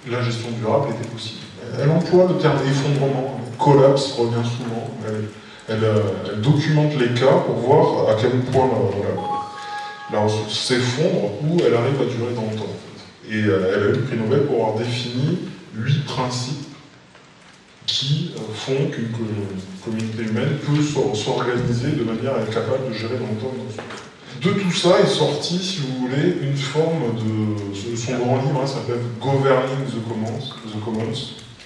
la 0.10 0.22
gestion 0.22 0.50
durable 0.60 0.88
était 0.98 1.10
possible. 1.10 1.42
Elle 1.82 1.90
emploie 1.90 2.28
le 2.30 2.38
terme 2.38 2.60
effondrement, 2.66 3.42
collapse 3.58 4.14
revient 4.14 4.48
souvent. 4.58 4.90
Elle, 5.70 5.84
euh, 5.84 6.36
documente 6.38 6.98
les 6.98 7.10
cas 7.20 7.40
pour 7.46 7.56
voir 7.56 8.10
à 8.10 8.14
quel 8.20 8.40
point 8.40 8.70
la, 10.14 10.20
ressource 10.20 10.58
s'effondre 10.58 11.32
ou 11.44 11.58
elle 11.60 11.74
arrive 11.74 12.02
à 12.02 12.06
durer 12.06 12.34
dans 12.34 12.50
le 12.50 12.58
temps. 12.58 12.87
Et 13.30 13.44
euh, 13.44 13.74
elle 13.74 13.84
a 13.84 13.86
eu 13.88 13.92
le 13.94 14.02
prix 14.02 14.18
Nobel 14.18 14.42
pour 14.46 14.56
avoir 14.56 14.78
défini 14.78 15.40
huit 15.76 16.06
principes 16.06 16.68
qui 17.86 18.32
font 18.54 18.90
qu'une 18.92 19.10
communauté 19.84 20.24
humaine 20.24 20.58
peut 20.66 21.16
s'organiser 21.16 21.92
de 21.92 22.04
manière 22.04 22.36
à 22.36 22.40
être 22.40 22.54
capable 22.54 22.90
de 22.90 22.94
gérer 22.94 23.16
dans 23.18 23.28
le 23.28 23.40
temps. 23.40 23.54
De 24.42 24.52
tout 24.52 24.72
ça 24.72 25.00
est 25.00 25.08
sorti, 25.08 25.58
si 25.58 25.80
vous 25.80 26.08
voulez, 26.08 26.38
une 26.42 26.56
forme 26.56 27.16
de. 27.16 27.96
Son 27.96 28.18
grand 28.18 28.42
livre 28.44 28.62
hein, 28.62 28.68
s'appelle 28.68 29.00
Governing 29.20 29.86
the 29.88 30.08
Commons, 30.08 31.18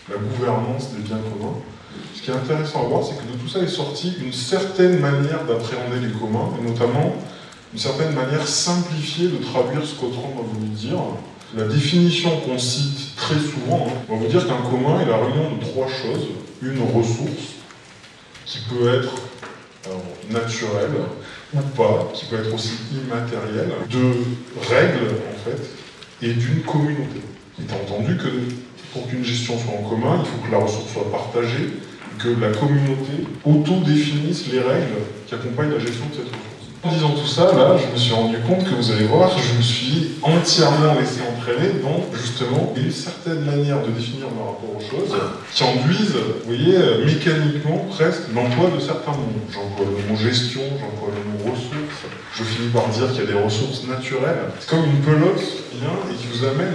la 0.09 0.15
gouvernance 0.15 0.93
des 0.93 1.01
biens 1.01 1.17
communs. 1.17 1.55
Ce 2.15 2.21
qui 2.21 2.31
est 2.31 2.33
intéressant 2.33 2.85
à 2.85 2.87
voir, 2.87 3.03
c'est 3.03 3.17
que 3.17 3.31
de 3.31 3.37
tout 3.37 3.49
ça 3.49 3.59
est 3.59 3.67
sorti 3.67 4.13
une 4.23 4.31
certaine 4.31 4.99
manière 4.99 5.43
d'appréhender 5.45 5.99
les 6.01 6.13
communs, 6.13 6.49
et 6.59 6.69
notamment 6.69 7.15
une 7.73 7.79
certaine 7.79 8.13
manière 8.13 8.47
simplifiée 8.47 9.27
de 9.27 9.37
traduire 9.37 9.85
ce 9.85 9.95
qu'Autran 9.95 10.33
va 10.35 10.43
vous 10.43 10.65
dire. 10.67 10.99
La 11.55 11.65
définition 11.65 12.39
qu'on 12.39 12.57
cite 12.57 13.15
très 13.17 13.35
souvent 13.35 13.87
hein, 13.87 13.93
va 14.07 14.15
vous 14.15 14.27
dire 14.27 14.47
qu'un 14.47 14.61
commun 14.69 15.01
est 15.01 15.05
la 15.05 15.17
réunion 15.17 15.57
de 15.57 15.65
trois 15.65 15.87
choses. 15.87 16.27
Une 16.61 16.79
ressource, 16.81 17.55
qui 18.45 18.59
peut 18.69 18.93
être 18.93 19.13
naturelle, 20.29 20.91
ou 21.53 21.61
pas, 21.75 22.11
qui 22.13 22.25
peut 22.25 22.37
être 22.37 22.53
aussi 22.53 22.73
immatériel, 22.93 23.71
de 23.89 24.69
règles 24.69 25.15
en 25.29 25.49
fait, 25.49 26.25
et 26.25 26.33
d'une 26.33 26.61
communauté. 26.61 27.21
Il 27.59 27.65
est 27.65 27.73
entendu 27.73 28.17
que 28.17 28.29
pour 28.93 29.07
qu'une 29.07 29.23
gestion 29.23 29.57
soit 29.57 29.73
en 29.73 29.89
commun, 29.89 30.23
il 30.23 30.25
faut 30.25 30.47
que 30.47 30.51
la 30.51 30.59
ressource 30.59 30.91
soit 30.91 31.11
partagée, 31.11 31.69
que 32.19 32.29
la 32.29 32.51
communauté 32.51 33.25
auto-définisse 33.45 34.47
les 34.51 34.59
règles 34.59 35.01
qui 35.27 35.33
accompagnent 35.33 35.71
la 35.71 35.79
gestion 35.79 36.05
de 36.07 36.15
cette 36.15 36.25
ressource. 36.25 36.50
En 36.83 36.89
disant 36.89 37.11
tout 37.11 37.27
ça, 37.27 37.43
là, 37.53 37.77
je 37.77 37.93
me 37.93 37.95
suis 37.95 38.11
rendu 38.11 38.37
compte 38.39 38.63
que 38.63 38.73
vous 38.73 38.91
allez 38.91 39.05
voir, 39.05 39.29
je 39.37 39.55
me 39.55 39.61
suis 39.61 40.11
entièrement 40.23 40.95
laissé 40.99 41.21
entraîner 41.21 41.77
dans 41.77 42.01
justement 42.17 42.73
une 42.75 42.91
certaine 42.91 43.41
manière 43.41 43.83
de 43.83 43.91
définir 43.91 44.25
mon 44.35 44.45
rapport 44.45 44.73
aux 44.75 44.81
choses 44.81 45.15
qui 45.53 45.63
enduisent, 45.63 46.15
vous 46.15 46.47
voyez, 46.47 46.75
euh, 46.75 47.05
mécaniquement 47.05 47.85
presque 47.91 48.33
l'emploi 48.33 48.71
de 48.75 48.79
certains 48.79 49.11
mots. 49.11 49.29
J'emploie 49.53 49.85
le 49.85 50.09
mot 50.09 50.19
gestion, 50.19 50.61
j'emploie 50.79 51.13
le 51.13 51.21
mot 51.29 51.51
ressources. 51.51 52.01
Je 52.33 52.43
finis 52.43 52.69
par 52.69 52.87
dire 52.89 53.11
qu'il 53.11 53.25
y 53.25 53.27
a 53.27 53.31
des 53.31 53.43
ressources 53.43 53.85
naturelles. 53.85 54.49
C'est 54.59 54.69
comme 54.69 54.85
une 54.85 55.01
pelote 55.01 55.37
qui 55.37 55.77
et 55.77 56.15
qui 56.15 56.27
vous 56.33 56.45
amène 56.45 56.73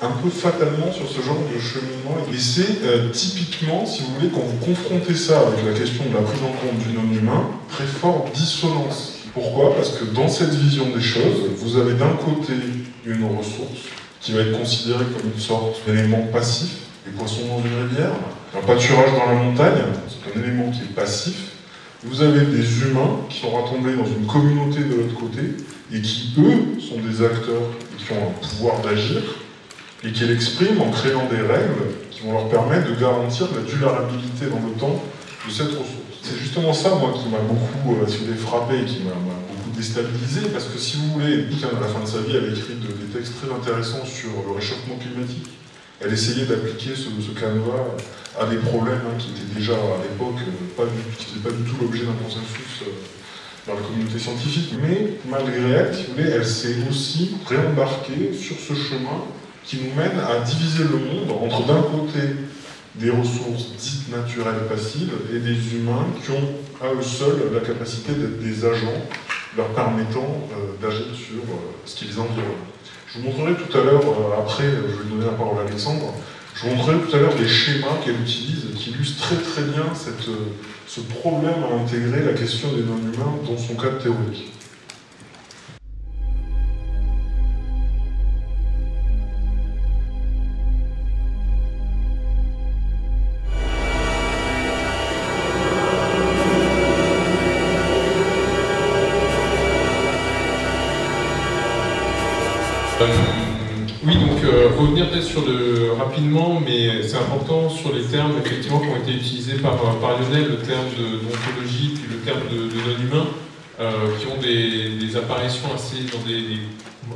un 0.00 0.10
peu 0.22 0.30
fatalement 0.30 0.90
sur 0.90 1.06
ce 1.06 1.20
genre 1.20 1.44
de 1.52 1.60
cheminement. 1.60 2.16
Et 2.32 2.38
c'est 2.38 2.82
euh, 2.82 3.10
typiquement, 3.10 3.84
si 3.84 4.00
vous 4.00 4.14
voulez, 4.14 4.28
quand 4.32 4.40
vous 4.40 4.64
confrontez 4.64 5.14
ça 5.14 5.40
avec 5.40 5.66
la 5.66 5.78
question 5.78 6.04
de 6.08 6.14
la 6.14 6.22
prise 6.22 6.40
en 6.40 6.56
compte 6.64 6.78
du 6.80 6.96
non-humain, 6.96 7.50
très 7.68 7.84
forte 7.84 8.32
dissonance 8.32 9.13
pourquoi? 9.34 9.74
Parce 9.74 9.90
que 9.98 10.04
dans 10.04 10.28
cette 10.28 10.54
vision 10.54 10.86
des 10.94 11.02
choses, 11.02 11.50
vous 11.56 11.76
avez 11.76 11.94
d'un 11.94 12.14
côté 12.24 12.54
une 13.04 13.26
ressource 13.36 13.88
qui 14.20 14.32
va 14.32 14.42
être 14.42 14.56
considéré 14.56 15.04
comme 15.04 15.30
une 15.34 15.40
sorte 15.40 15.84
d'élément 15.86 16.22
passif, 16.32 16.70
les 17.04 17.12
poissons 17.12 17.42
dans 17.48 17.58
une 17.58 17.88
rivière, 17.88 18.12
un 18.56 18.64
pâturage 18.64 19.10
dans 19.12 19.32
la 19.32 19.42
montagne, 19.42 19.82
c'est 20.08 20.38
un 20.38 20.42
élément 20.42 20.70
qui 20.70 20.82
est 20.82 20.94
passif. 20.94 21.34
Vous 22.04 22.22
avez 22.22 22.46
des 22.46 22.82
humains 22.82 23.20
qui 23.28 23.40
sont 23.40 23.50
rassemblés 23.50 23.94
dans 23.94 24.06
une 24.06 24.26
communauté 24.26 24.84
de 24.84 24.94
l'autre 24.94 25.18
côté 25.18 25.40
et 25.92 26.00
qui, 26.00 26.34
eux, 26.38 26.80
sont 26.80 27.00
des 27.00 27.24
acteurs 27.24 27.62
et 27.92 28.02
qui 28.02 28.12
ont 28.12 28.28
un 28.28 28.46
pouvoir 28.46 28.80
d'agir 28.82 29.20
et 30.04 30.12
qui 30.12 30.24
l'expriment 30.24 30.82
en 30.82 30.90
créant 30.90 31.26
des 31.28 31.40
règles 31.40 31.92
qui 32.10 32.20
vont 32.20 32.32
leur 32.32 32.48
permettre 32.48 32.88
de 32.90 33.00
garantir 33.00 33.48
la 33.54 33.62
durabilité 33.62 34.46
dans 34.46 34.66
le 34.66 34.74
temps 34.78 35.02
de 35.46 35.50
cette 35.52 35.68
ressource. 35.68 36.03
C'est 36.24 36.38
justement 36.38 36.72
ça, 36.72 36.94
moi, 36.94 37.12
qui 37.12 37.28
m'a 37.28 37.40
beaucoup 37.40 38.00
euh, 38.00 38.36
frappé 38.36 38.80
et 38.80 38.84
qui 38.86 39.00
m'a 39.00 39.12
beaucoup 39.12 39.76
déstabilisé, 39.76 40.48
parce 40.54 40.64
que 40.64 40.78
si 40.78 40.96
vous 40.96 41.12
voulez, 41.12 41.44
à 41.62 41.80
la 41.80 41.86
fin 41.86 42.00
de 42.00 42.08
sa 42.08 42.20
vie, 42.20 42.34
elle 42.34 42.50
écrit 42.50 42.76
des 42.80 43.12
textes 43.12 43.34
très 43.36 43.54
intéressants 43.54 44.06
sur 44.06 44.30
le 44.48 44.54
réchauffement 44.56 44.96
climatique. 44.96 45.48
Elle 46.00 46.14
essayait 46.14 46.46
d'appliquer 46.46 46.96
ce, 46.96 47.12
ce, 47.20 47.38
canevas 47.38 47.92
à 48.40 48.46
des 48.46 48.56
problèmes 48.56 49.04
hein, 49.04 49.18
qui 49.18 49.32
étaient 49.36 49.54
déjà 49.54 49.74
à 49.74 50.00
l'époque 50.00 50.40
euh, 50.40 50.82
pas, 50.82 50.88
pas 51.44 51.54
du 51.54 51.62
tout 51.68 51.76
l'objet 51.82 52.04
d'un 52.04 52.16
consensus 52.16 52.80
euh, 52.82 52.90
dans 53.66 53.74
la 53.74 53.82
communauté 53.82 54.18
scientifique. 54.18 54.72
Mais 54.80 55.18
malgré 55.28 55.60
elle, 55.76 55.94
si 55.94 56.04
vous 56.06 56.14
voulez, 56.14 56.30
elle 56.30 56.46
s'est 56.46 56.76
aussi 56.88 57.36
réembarquée 57.46 58.32
sur 58.32 58.56
ce 58.56 58.72
chemin 58.72 59.28
qui 59.62 59.76
nous 59.76 59.94
mène 59.94 60.18
à 60.20 60.40
diviser 60.40 60.84
le 60.84 60.98
monde 60.98 61.30
entre 61.30 61.66
d'un 61.66 61.82
côté 61.82 62.20
des 62.96 63.10
ressources 63.10 63.72
dites 63.76 64.10
naturelles 64.10 64.66
passives 64.68 65.12
et 65.34 65.38
des 65.38 65.74
humains 65.74 66.06
qui 66.22 66.30
ont 66.30 66.48
à 66.80 66.92
eux 66.92 67.02
seuls 67.02 67.50
la 67.52 67.60
capacité 67.60 68.12
d'être 68.12 68.40
des 68.40 68.64
agents 68.64 69.02
leur 69.56 69.68
permettant 69.68 70.48
euh, 70.52 70.80
d'agir 70.80 71.06
sur 71.14 71.42
ce 71.84 71.96
qui 71.96 72.06
les 72.06 72.18
environne. 72.18 72.64
Je 73.08 73.20
vous 73.20 73.28
montrerai 73.28 73.54
tout 73.54 73.78
à 73.78 73.84
l'heure, 73.84 74.02
euh, 74.02 74.40
après, 74.40 74.64
je 74.64 75.02
vais 75.02 75.08
donner 75.08 75.24
la 75.24 75.32
parole 75.32 75.58
à 75.58 75.68
Alexandre, 75.68 76.14
je 76.54 76.66
vous 76.66 76.74
montrerai 76.74 76.96
tout 76.98 77.16
à 77.16 77.20
l'heure 77.20 77.34
des 77.34 77.48
schémas 77.48 77.98
qu'elle 78.04 78.20
utilise 78.20 78.64
qui 78.76 78.90
illustrent 78.90 79.22
très 79.22 79.36
très 79.36 79.62
bien 79.62 79.84
euh, 79.84 80.32
ce 80.86 81.00
problème 81.00 81.64
à 81.70 81.82
intégrer 81.82 82.24
la 82.24 82.32
question 82.32 82.72
des 82.72 82.82
non-humains 82.82 83.38
dans 83.46 83.58
son 83.58 83.74
cadre 83.74 83.98
théorique. 83.98 84.52
Rapidement, 106.04 106.60
mais 106.64 107.02
c'est 107.02 107.16
important 107.16 107.68
sur 107.68 107.92
les 107.92 108.04
termes 108.04 108.32
effectivement 108.44 108.80
qui 108.80 108.88
ont 108.88 108.96
été 108.96 109.12
utilisés 109.12 109.54
par, 109.54 109.76
par 109.76 110.20
Lionel, 110.20 110.48
le 110.48 110.56
terme 110.58 110.86
d'ontologie 110.96 111.94
puis 111.94 112.12
le 112.12 112.20
terme 112.20 112.42
de, 112.50 112.64
non-humain, 112.64 113.26
euh, 113.80 113.90
qui 114.18 114.26
ont 114.26 114.40
des, 114.40 115.16
apparitions 115.16 115.68
assez 115.74 116.02
dans 116.12 116.22
des, 116.26 116.58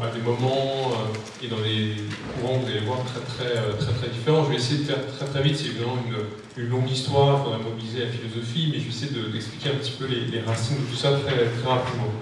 à 0.01 0.11
des 0.15 0.23
moments 0.23 0.93
euh, 0.93 1.45
et 1.45 1.49
dans 1.49 1.57
des 1.57 1.97
courants, 2.41 2.59
vous 2.59 2.65
très 2.65 3.21
très, 3.21 3.59
euh, 3.59 3.73
très, 3.73 3.93
très, 3.93 4.09
différents. 4.09 4.45
Je 4.45 4.51
vais 4.51 4.57
essayer 4.57 4.81
de 4.81 4.85
faire 4.85 5.07
très 5.17 5.27
très 5.27 5.43
vite, 5.43 5.57
c'est 5.57 5.67
évidemment 5.67 5.99
une, 6.07 6.63
une, 6.65 6.71
longue 6.71 6.91
histoire, 6.91 7.41
il 7.41 7.45
faudrait 7.45 7.71
mobiliser 7.71 8.01
la 8.01 8.11
philosophie, 8.11 8.69
mais 8.73 8.79
je 8.79 8.85
vais 8.85 8.91
essayer 8.91 9.33
d'expliquer 9.33 9.71
un 9.71 9.79
petit 9.79 9.93
peu 9.99 10.07
les, 10.07 10.41
racines 10.41 10.77
de 10.77 10.91
tout 10.91 10.97
ça 10.97 11.11
très, 11.13 11.37
très 11.37 11.69
rapidement. 11.69 12.13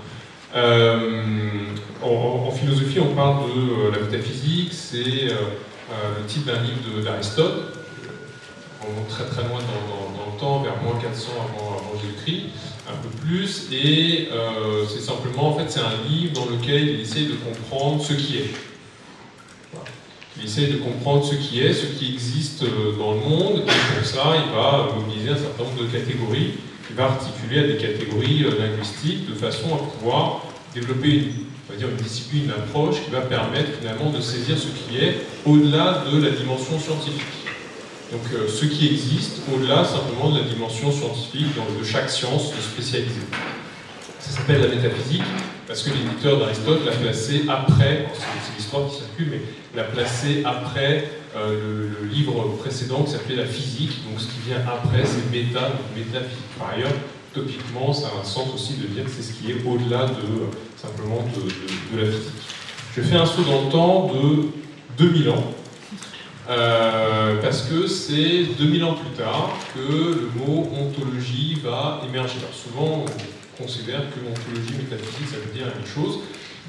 En, 2.02 2.48
en, 2.48 2.50
philosophie, 2.50 3.00
on 3.00 3.14
parle 3.14 3.44
de 3.54 3.90
la 3.90 4.02
métaphysique, 4.02 4.72
c'est 4.72 5.28
euh, 5.90 6.18
le 6.18 6.26
titre 6.26 6.46
d'un 6.46 6.62
livre 6.62 7.02
d'Aristote, 7.04 7.76
on 8.82 8.92
monte 8.92 9.08
très 9.08 9.24
très 9.24 9.42
loin 9.42 9.60
dans, 9.60 10.32
le 10.32 10.38
temps, 10.38 10.62
vers 10.62 10.82
moins 10.82 11.00
400 11.00 11.30
avant, 11.32 11.78
avant 11.78 12.00
Jésus-Christ, 12.00 12.46
un 12.88 12.96
peu 12.96 13.08
plus, 13.24 13.68
et 13.72 14.28
euh, 14.32 14.84
c'est 14.88 15.00
simplement, 15.00 15.50
en 15.50 15.58
fait, 15.58 15.70
c'est 15.70 15.80
un 15.80 16.08
livre 16.08 16.32
dans 16.34 16.46
lequel 16.46 16.88
il 16.88 17.00
essaye 17.00 17.26
de 17.26 17.34
comprendre 17.34 18.02
ce 18.02 18.12
qui 18.12 18.38
est. 18.38 18.50
Il 20.38 20.44
essaye 20.44 20.72
de 20.72 20.78
comprendre 20.78 21.24
ce 21.24 21.34
qui 21.36 21.60
est, 21.60 21.72
ce 21.72 21.86
qui 21.86 22.12
existe 22.12 22.64
euh, 22.64 22.96
dans 22.98 23.14
le 23.14 23.20
monde, 23.20 23.58
et 23.60 23.96
pour 23.96 24.04
ça, 24.04 24.34
il 24.34 24.52
va 24.54 24.88
mobiliser 24.94 25.30
un 25.30 25.38
certain 25.38 25.62
nombre 25.62 25.82
de 25.82 25.86
catégories, 25.86 26.54
il 26.90 26.96
va 26.96 27.04
articuler 27.04 27.60
à 27.60 27.66
des 27.66 27.76
catégories 27.76 28.44
linguistiques 28.58 29.28
de 29.28 29.34
façon 29.34 29.74
à 29.74 29.78
pouvoir 29.78 30.42
développer 30.74 31.08
une 31.08 31.32
on 31.68 31.72
va 31.72 31.78
dire 31.78 31.88
une 31.88 31.96
discipline, 31.96 32.44
une 32.44 32.50
approche 32.50 33.02
qui 33.04 33.10
va 33.10 33.22
permettre 33.22 33.78
finalement 33.78 34.10
de 34.10 34.20
saisir 34.20 34.56
ce 34.56 34.68
qui 34.68 34.98
est 34.98 35.26
au-delà 35.44 36.04
de 36.10 36.22
la 36.22 36.30
dimension 36.30 36.78
scientifique. 36.78 37.22
Donc 38.12 38.22
euh, 38.32 38.46
ce 38.48 38.66
qui 38.66 38.86
existe 38.86 39.42
au-delà 39.52 39.84
simplement 39.84 40.30
de 40.30 40.38
la 40.38 40.44
dimension 40.44 40.92
scientifique 40.92 41.46
de 41.56 41.84
chaque 41.84 42.08
science 42.08 42.52
spécialisée. 42.60 43.26
Ça 44.20 44.30
s'appelle 44.30 44.60
la 44.60 44.68
métaphysique 44.68 45.22
parce 45.66 45.82
que 45.82 45.90
l'éditeur 45.90 46.38
d'Aristote 46.38 46.84
l'a 46.86 46.92
placé 46.92 47.42
après, 47.48 48.06
c'est 48.14 48.56
l'histoire 48.56 48.88
qui 48.88 48.96
circule, 48.98 49.28
mais 49.30 49.40
l'a 49.74 49.84
placé 49.84 50.42
après 50.44 51.10
euh, 51.36 51.88
le, 52.00 52.06
livre 52.08 52.56
précédent 52.60 53.02
qui 53.02 53.12
s'appelait 53.12 53.36
la 53.36 53.46
physique, 53.46 54.04
donc 54.08 54.20
ce 54.20 54.26
qui 54.26 54.38
vient 54.46 54.58
après 54.60 55.04
c'est 55.04 55.28
méta, 55.32 55.72
métaphysique. 55.96 56.58
Par 56.58 56.70
ailleurs, 56.70 56.92
topiquement, 57.36 57.92
ça 57.92 58.08
a 58.08 58.20
un 58.20 58.24
sens 58.24 58.48
aussi 58.54 58.74
de 58.74 58.86
dire 58.86 59.04
que 59.04 59.10
c'est 59.10 59.22
ce 59.22 59.34
qui 59.34 59.50
est 59.50 59.62
au-delà 59.66 60.06
de 60.06 60.48
simplement 60.76 61.22
de, 61.34 62.00
la 62.00 62.06
physique. 62.06 62.32
Je 62.96 63.02
fais 63.02 63.16
un 63.16 63.26
saut 63.26 63.42
dans 63.42 63.66
le 63.66 63.70
temps 63.70 64.10
de 64.14 65.04
2000 65.04 65.28
ans, 65.28 65.44
euh, 66.48 67.40
parce 67.42 67.62
que 67.62 67.86
c'est 67.86 68.44
2000 68.58 68.84
ans 68.84 68.94
plus 68.94 69.22
tard 69.22 69.50
que 69.74 69.80
le 69.80 70.30
mot 70.34 70.68
ontologie 70.72 71.58
va 71.62 72.00
émerger. 72.08 72.38
Souvent, 72.52 73.04
on 73.04 73.62
considère 73.62 74.00
que 74.10 74.20
ontologie 74.20 74.74
métaphysique, 74.78 75.28
ça 75.28 75.36
veut 75.36 75.52
dire 75.52 75.66
la 75.66 75.74
même 75.74 75.86
chose. 75.86 76.20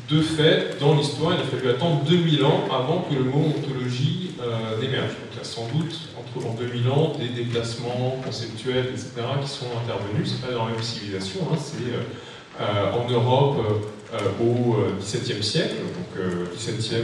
De 0.10 0.22
fait, 0.22 0.78
dans 0.80 0.96
l'histoire, 0.96 1.34
il 1.34 1.42
a 1.42 1.44
fallu 1.44 1.70
attendre 1.70 2.04
2000 2.04 2.44
ans 2.44 2.64
avant 2.74 3.06
que 3.10 3.16
le 3.16 3.24
mot 3.24 3.54
ontologie 3.58 4.32
euh, 4.42 4.82
n'émerge. 4.82 5.12
Sans 5.44 5.68
doute, 5.74 5.96
en 6.36 6.54
2000 6.54 6.90
ans, 6.90 7.14
des 7.18 7.30
déplacements 7.30 8.18
conceptuels, 8.24 8.88
etc., 8.88 9.10
qui 9.42 9.50
sont 9.50 9.66
intervenus. 9.84 10.28
C'est 10.32 10.46
pas 10.46 10.54
dans 10.54 10.66
la 10.66 10.72
même 10.72 10.84
civilisation, 10.84 11.42
hein, 11.52 11.58
c'est 11.58 12.62
euh, 12.62 12.92
en 12.92 13.10
Europe 13.10 13.58
euh, 14.14 14.18
au 14.42 14.78
XVIIe 15.00 15.44
siècle, 15.44 15.76
donc 15.76 16.26
17e, 16.58 17.04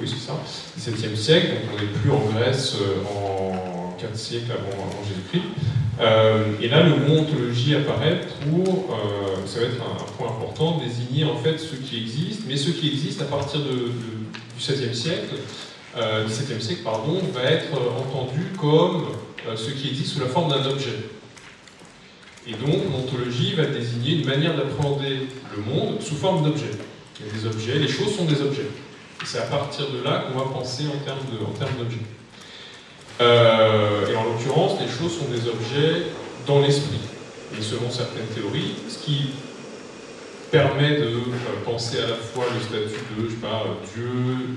oui 0.00 0.08
c'est 0.08 0.26
ça, 0.26 0.40
17e 0.78 1.14
siècle, 1.14 1.48
donc 1.48 1.58
on 1.74 1.80
n'est 1.80 1.92
plus 1.92 2.10
en 2.10 2.32
Grèce 2.32 2.76
en 3.08 3.96
4 4.00 4.16
siècles 4.16 4.52
avant, 4.52 4.82
avant 4.82 5.02
Jésus-Christ. 5.06 5.44
et 6.60 6.68
là, 6.68 6.82
le 6.82 6.96
mot 6.96 7.20
ontologie 7.20 7.76
apparaît 7.76 8.20
pour, 8.42 8.96
ça 9.46 9.60
va 9.60 9.66
être 9.66 9.80
un, 9.80 10.12
point 10.16 10.28
important, 10.28 10.78
désigner 10.78 11.24
en 11.24 11.36
fait 11.36 11.58
ce 11.58 11.76
qui 11.76 11.98
existe, 11.98 12.42
mais 12.48 12.56
ce 12.56 12.70
qui 12.70 12.88
existe 12.88 13.22
à 13.22 13.26
partir 13.26 13.60
du 13.60 13.92
XVIe 14.58 14.94
siècle, 14.94 15.36
euh, 15.96 16.26
XVIIe 16.26 16.60
siècle, 16.60 16.82
pardon, 16.82 17.20
va 17.32 17.42
être 17.42 17.72
entendu 17.72 18.46
comme 18.60 19.06
euh, 19.46 19.56
ce 19.56 19.70
qui 19.70 19.88
existe 19.88 20.14
sous 20.14 20.20
la 20.20 20.26
forme 20.26 20.50
d'un 20.50 20.64
objet. 20.66 20.96
Et 22.46 22.52
donc, 22.52 22.82
l'ontologie 22.90 23.54
va 23.54 23.66
désigner 23.66 24.16
une 24.16 24.26
manière 24.26 24.56
d'appréhender 24.56 25.28
le 25.56 25.62
monde 25.62 26.00
sous 26.02 26.16
forme 26.16 26.42
d'objet. 26.42 26.70
Il 27.18 27.26
y 27.26 27.30
a 27.30 27.32
des 27.32 27.46
objets, 27.46 27.78
les 27.78 27.88
choses 27.88 28.14
sont 28.16 28.24
des 28.24 28.40
objets. 28.42 28.68
Et 29.22 29.26
c'est 29.26 29.38
à 29.38 29.42
partir 29.46 29.86
de 29.90 30.02
là 30.02 30.24
qu'on 30.26 30.38
va 30.38 30.46
penser 30.46 30.84
en 30.86 30.98
termes 31.04 31.20
d'objets. 31.78 31.98
Euh, 33.20 34.10
et 34.10 34.16
en 34.16 34.24
l'occurrence, 34.24 34.80
les 34.80 34.88
choses 34.88 35.18
sont 35.18 35.30
des 35.30 35.48
objets 35.48 36.06
dans 36.46 36.60
l'esprit. 36.60 36.98
Et 37.56 37.62
selon 37.62 37.90
certaines 37.90 38.26
théories, 38.26 38.74
ce 38.88 38.98
qui 38.98 39.30
permet 40.50 40.98
de 40.98 41.10
penser 41.64 41.98
à 41.98 42.08
la 42.08 42.16
fois 42.16 42.44
le 42.52 42.60
statut 42.60 43.00
de, 43.16 43.28
Dieu, 43.28 44.54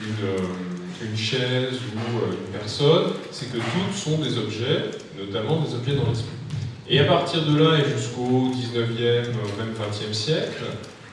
une, 0.00 1.08
une, 1.08 1.16
chaise 1.16 1.80
ou 1.94 2.32
une 2.32 2.58
personne, 2.58 3.12
c'est 3.30 3.50
que 3.50 3.58
toutes 3.58 3.94
sont 3.94 4.18
des 4.18 4.38
objets, 4.38 4.90
notamment 5.18 5.60
des 5.60 5.74
objets 5.74 5.94
dans 5.94 6.08
l'esprit. 6.08 6.36
Et 6.88 7.00
à 7.00 7.04
partir 7.04 7.44
de 7.44 7.58
là 7.58 7.78
et 7.78 7.90
jusqu'au 7.90 8.50
19e, 8.50 9.26
même 9.58 9.74
20e 9.74 10.12
siècle, 10.12 10.64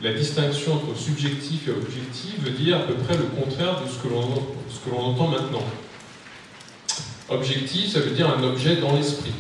la 0.04 0.14
distinction 0.14 0.74
entre 0.74 0.98
subjectif 0.98 1.68
et 1.68 1.72
objectif 1.72 2.40
veut 2.42 2.52
dire 2.52 2.78
à 2.78 2.82
peu 2.82 2.94
près 2.94 3.16
le 3.16 3.24
contraire 3.24 3.82
de 3.82 3.90
ce 3.90 3.98
que 4.00 4.90
l'on 4.94 5.02
entend 5.02 5.28
maintenant. 5.30 5.64
Objectif, 7.30 7.94
ça 7.94 8.02
veut 8.02 8.12
dire 8.12 8.30
un 8.30 8.44
objet 8.44 8.76
dans 8.76 8.94
l'esprit. 8.96 9.32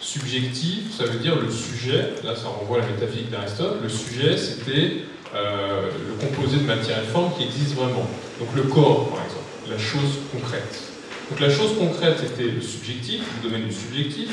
Subjectif, 0.00 0.96
ça 0.96 1.04
veut 1.04 1.18
dire 1.18 1.36
le 1.36 1.50
sujet, 1.50 2.12
là 2.24 2.36
ça 2.36 2.48
renvoie 2.48 2.78
à 2.78 2.80
la 2.80 2.86
métaphysique 2.88 3.30
d'Aristote, 3.30 3.82
le 3.82 3.88
sujet 3.88 4.36
c'était 4.36 5.04
euh, 5.34 5.90
le 6.08 6.26
composé 6.26 6.58
de 6.58 6.64
matière 6.64 6.98
et 6.98 7.06
de 7.06 7.10
forme 7.10 7.32
qui 7.36 7.44
existe 7.44 7.74
vraiment. 7.74 8.08
Donc 8.40 8.48
le 8.54 8.62
corps, 8.62 9.10
par 9.10 9.24
exemple, 9.24 9.44
la 9.68 9.78
chose 9.78 10.20
concrète. 10.32 10.82
Donc 11.30 11.40
la 11.40 11.50
chose 11.50 11.76
concrète, 11.78 12.16
c'était 12.18 12.50
le 12.50 12.60
subjectif, 12.60 13.20
le 13.42 13.50
domaine 13.50 13.66
du 13.66 13.74
subjectif, 13.74 14.28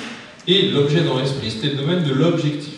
et 0.47 0.69
l'objet 0.69 1.01
dans 1.01 1.19
l'esprit, 1.19 1.51
c'était 1.51 1.69
le 1.69 1.75
domaine 1.75 2.03
de 2.03 2.13
l'objectif. 2.13 2.75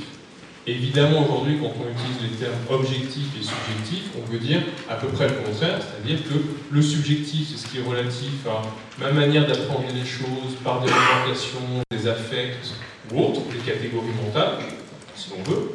Évidemment, 0.66 1.24
aujourd'hui, 1.24 1.60
quand 1.62 1.72
on 1.80 1.90
utilise 1.90 2.30
les 2.30 2.46
termes 2.46 2.60
objectif 2.70 3.24
et 3.40 3.44
subjectif, 3.44 4.10
on 4.18 4.30
veut 4.30 4.40
dire 4.40 4.62
à 4.90 4.96
peu 4.96 5.08
près 5.08 5.28
le 5.28 5.36
contraire, 5.36 5.80
c'est-à-dire 5.80 6.24
que 6.24 6.34
le 6.72 6.82
subjectif, 6.82 7.48
c'est 7.50 7.58
ce 7.58 7.72
qui 7.72 7.78
est 7.78 7.88
relatif 7.88 8.46
à 8.48 8.64
ma 9.00 9.12
manière 9.14 9.48
d'apprendre 9.48 9.86
les 9.94 10.06
choses 10.06 10.58
par 10.64 10.82
des 10.82 10.90
orientations, 10.92 11.84
des 11.90 12.08
affects 12.08 12.74
ou 13.14 13.22
autres, 13.22 13.42
des 13.52 13.60
catégories 13.60 14.08
mentales, 14.26 14.58
si 15.16 15.30
l'on 15.30 15.44
veut, 15.50 15.72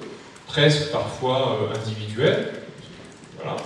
presque 0.53 0.91
parfois 0.91 1.59
euh, 1.63 1.75
individuelles, 1.75 2.53
voilà, 3.37 3.57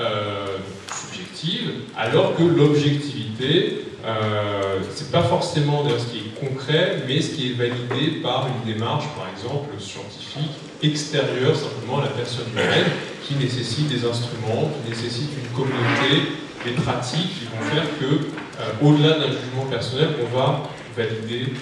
euh, 0.00 0.58
subjectives, 0.94 1.70
alors 1.96 2.36
que 2.36 2.44
l'objectivité, 2.44 3.86
euh, 4.04 4.78
c'est 4.94 5.10
pas 5.10 5.24
forcément 5.24 5.84
ce 5.88 6.12
qui 6.12 6.18
est 6.18 6.48
concret, 6.48 7.02
mais 7.08 7.20
ce 7.20 7.30
qui 7.34 7.50
est 7.50 7.54
validé 7.54 8.20
par 8.22 8.46
une 8.46 8.72
démarche, 8.72 9.04
par 9.16 9.28
exemple, 9.36 9.70
scientifique, 9.80 10.52
extérieure 10.82 11.56
simplement 11.56 11.98
à 11.98 12.04
la 12.04 12.10
personne 12.10 12.46
humaine, 12.52 12.90
qui 13.26 13.34
nécessite 13.34 13.88
des 13.88 14.08
instruments, 14.08 14.70
qui 14.84 14.90
nécessite 14.90 15.30
une 15.36 15.50
communauté, 15.56 16.32
des 16.64 16.72
pratiques 16.72 17.40
qui 17.40 17.46
vont 17.46 17.74
faire 17.74 17.84
que, 17.98 18.14
euh, 18.14 18.86
au-delà 18.86 19.18
d'un 19.18 19.32
jugement 19.32 19.66
personnel, 19.68 20.10
on 20.22 20.36
va 20.36 20.70
valider 20.96 21.52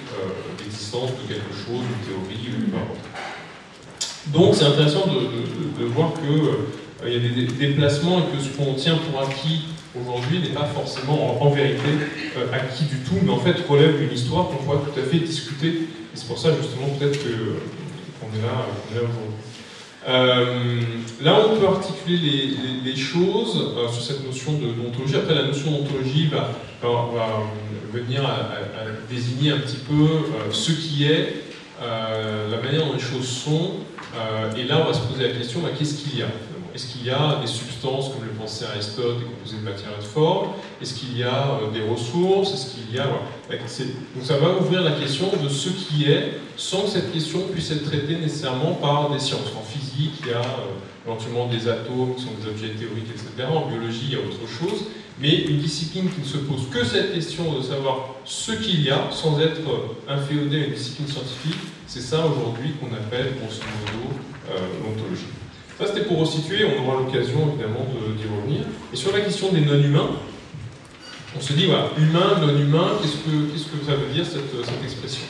l'existence 0.59 1.09
de 1.11 1.33
quelque 1.33 1.53
chose, 1.53 1.81
une 1.81 2.05
théorie 2.05 2.49
ou 2.53 2.77
importe. 2.77 2.99
Donc 4.27 4.55
c'est 4.55 4.65
intéressant 4.65 5.05
de, 5.07 5.85
voir 5.85 6.13
qu'il 6.13 6.29
euh, 6.29 7.09
y 7.09 7.15
a 7.15 7.19
des 7.19 7.45
déplacements 7.45 8.19
et 8.19 8.37
que 8.37 8.43
ce 8.43 8.49
qu'on 8.49 8.75
tient 8.75 8.97
pour 8.97 9.21
acquis 9.21 9.63
aujourd'hui 9.99 10.39
n'est 10.39 10.49
pas 10.53 10.65
forcément 10.65 11.41
en, 11.41 11.49
vérité 11.49 11.89
euh, 12.37 12.45
acquis 12.53 12.83
du 12.83 12.97
tout, 12.97 13.17
mais 13.23 13.31
en 13.31 13.39
fait 13.39 13.55
relève 13.67 13.99
d'une 13.99 14.13
histoire 14.13 14.47
qu'on 14.47 14.63
pourrait 14.63 14.77
tout 14.93 14.99
à 14.99 15.03
fait 15.03 15.17
discuter. 15.17 15.67
Et 15.69 15.87
c'est 16.13 16.27
pour 16.27 16.37
ça 16.37 16.49
justement 16.55 16.87
peut-être 16.99 17.19
qu'on 17.19 18.37
est 18.37 18.41
là, 18.43 18.67
aujourd'hui. 18.91 19.17
Euh, 20.07 20.81
là, 21.21 21.37
on 21.47 21.59
peut 21.59 21.67
articuler 21.67 22.55
les, 22.83 22.95
choses 22.95 23.73
sur 23.93 24.03
cette 24.03 24.25
notion 24.25 24.53
d'ontologie. 24.53 25.15
Après, 25.15 25.35
la 25.35 25.43
notion 25.43 25.71
d'ontologie 25.71 26.27
va, 26.27 26.49
venir 27.93 28.25
à, 28.25 28.47
désigner 29.09 29.51
un 29.51 29.59
petit 29.59 29.77
peu 29.77 30.51
ce 30.51 30.71
qui 30.71 31.05
est, 31.05 31.43
la 31.79 32.57
manière 32.57 32.87
dont 32.87 32.93
les 32.93 32.99
choses 32.99 33.27
sont. 33.27 33.73
Et 34.57 34.63
là, 34.63 34.81
on 34.83 34.87
va 34.87 34.93
se 34.93 35.01
poser 35.01 35.27
la 35.27 35.37
question, 35.37 35.61
bah, 35.61 35.69
qu'est-ce 35.77 35.95
qu'il 35.95 36.19
y 36.19 36.23
a 36.23 36.27
est-ce 36.73 36.87
qu'il 36.87 37.05
y 37.05 37.09
a 37.09 37.37
des 37.41 37.47
substances, 37.47 38.09
comme 38.09 38.23
le 38.23 38.31
pensait 38.31 38.65
Aristote, 38.65 39.19
des 39.19 39.25
composés 39.25 39.57
de 39.57 39.63
matière 39.63 39.91
et 39.97 40.01
de 40.01 40.07
forme 40.07 40.51
Est-ce 40.81 40.93
qu'il 40.93 41.17
y 41.17 41.23
a 41.23 41.59
euh, 41.61 41.71
des 41.71 41.81
ressources? 41.81 42.53
Est-ce 42.53 42.73
qu'il 42.73 42.95
y 42.95 42.99
a... 42.99 43.07
Donc 43.49 44.23
ça 44.23 44.37
va 44.37 44.55
ouvrir 44.57 44.81
la 44.81 44.91
question 44.91 45.29
de 45.43 45.49
ce 45.49 45.69
qui 45.69 46.05
est, 46.09 46.39
sans 46.55 46.83
que 46.83 46.89
cette 46.89 47.11
question 47.11 47.39
puisse 47.51 47.71
être 47.71 47.83
traitée 47.83 48.15
nécessairement 48.15 48.75
par 48.75 49.11
des 49.11 49.19
sciences. 49.19 49.51
En 49.57 49.63
physique, 49.63 50.13
il 50.21 50.29
y 50.29 50.33
a 50.33 50.37
euh, 50.37 51.05
éventuellement 51.05 51.47
des 51.47 51.67
atomes 51.67 52.15
qui 52.15 52.23
sont 52.23 52.31
des 52.41 52.49
objets 52.49 52.69
théoriques, 52.69 53.09
etc. 53.09 53.49
En 53.53 53.67
biologie, 53.67 54.03
il 54.03 54.13
y 54.13 54.15
a 54.15 54.19
autre 54.19 54.47
chose. 54.47 54.85
Mais 55.21 55.43
une 55.43 55.59
discipline 55.59 56.09
qui 56.09 56.21
ne 56.21 56.25
se 56.25 56.37
pose 56.37 56.67
que 56.71 56.83
cette 56.83 57.13
question 57.13 57.53
de 57.53 57.61
savoir 57.61 58.15
ce 58.25 58.53
qu'il 58.53 58.81
y 58.81 58.89
a, 58.89 59.09
sans 59.11 59.39
être 59.39 59.61
euh, 59.69 60.13
inféodé 60.13 60.63
à 60.63 60.65
une 60.65 60.73
discipline 60.73 61.07
scientifique, 61.07 61.59
c'est 61.85 62.01
ça 62.01 62.25
aujourd'hui 62.25 62.71
qu'on 62.79 62.93
appelle, 62.95 63.33
grosso 63.39 63.61
modo, 63.61 64.15
l'ontologie. 64.83 65.27
Ça, 65.77 65.87
c'était 65.87 66.05
pour 66.05 66.19
resituer, 66.19 66.65
on 66.65 66.83
aura 66.85 67.01
l'occasion 67.01 67.49
évidemment 67.49 67.85
d'y 68.15 68.23
revenir. 68.23 68.65
Et 68.93 68.95
sur 68.95 69.11
la 69.11 69.21
question 69.21 69.51
des 69.51 69.61
non-humains, 69.61 70.09
on 71.35 71.41
se 71.41 71.53
dit, 71.53 71.65
voilà, 71.65 71.89
humain, 71.97 72.39
non-humain, 72.39 72.89
qu'est-ce 73.01 73.17
que, 73.17 73.51
qu'est-ce 73.51 73.65
que 73.65 73.85
ça 73.85 73.95
veut 73.95 74.13
dire 74.13 74.25
cette, 74.25 74.51
cette 74.65 74.83
expression? 74.83 75.23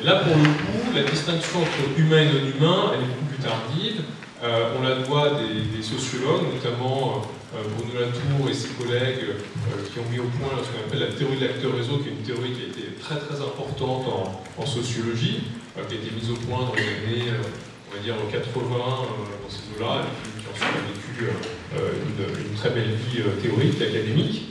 Et 0.00 0.04
Là, 0.04 0.16
pour 0.20 0.36
le 0.36 0.44
coup, 0.44 0.94
la 0.94 1.02
distinction 1.02 1.60
entre 1.60 1.98
humain 1.98 2.22
et 2.22 2.26
non-humain, 2.26 2.92
elle 2.94 3.00
est 3.00 3.08
beaucoup 3.08 3.26
plus 3.28 3.42
tardive. 3.42 4.02
Euh, 4.42 4.74
on 4.78 4.82
la 4.82 4.96
doit 4.96 5.38
des, 5.40 5.82
sociologues, 5.82 6.46
notamment 6.54 7.16
euh, 7.16 7.26
Bruno 7.52 7.98
Latour 7.98 8.48
et 8.48 8.54
ses 8.54 8.68
collègues, 8.78 9.26
euh, 9.26 9.82
qui 9.92 9.98
ont 9.98 10.08
mis 10.10 10.18
au 10.18 10.30
point 10.38 10.54
ce 10.62 10.70
qu'on 10.70 10.86
appelle 10.86 11.08
la 11.10 11.14
théorie 11.14 11.36
de 11.36 11.46
l'acteur-réseau, 11.46 11.98
qui 11.98 12.08
est 12.08 12.12
une 12.12 12.22
théorie 12.22 12.52
qui 12.52 12.62
a 12.62 12.68
été 12.68 12.94
très 13.00 13.18
très 13.18 13.36
importante 13.36 14.06
en, 14.56 14.66
sociologie, 14.66 15.42
qui 15.74 15.80
a 15.80 15.98
été 15.98 16.10
mise 16.14 16.30
au 16.30 16.36
point 16.46 16.60
dans 16.60 16.74
les 16.74 16.82
années 16.82 17.32
on 17.90 17.96
va 17.96 18.02
dire 18.02 18.14
80 18.30 18.64
euh, 18.64 18.76
dans 19.42 19.50
ces 19.50 19.66
eaux-là, 19.74 20.02
et 20.06 20.40
qui, 20.40 20.46
ensuite 20.46 20.68
a 20.68 20.86
vécu 20.86 21.30
euh, 21.74 22.48
une, 22.48 22.56
très 22.56 22.70
belle 22.70 22.94
vie 22.94 23.20
euh, 23.20 23.40
théorique, 23.42 23.82
académique. 23.82 24.42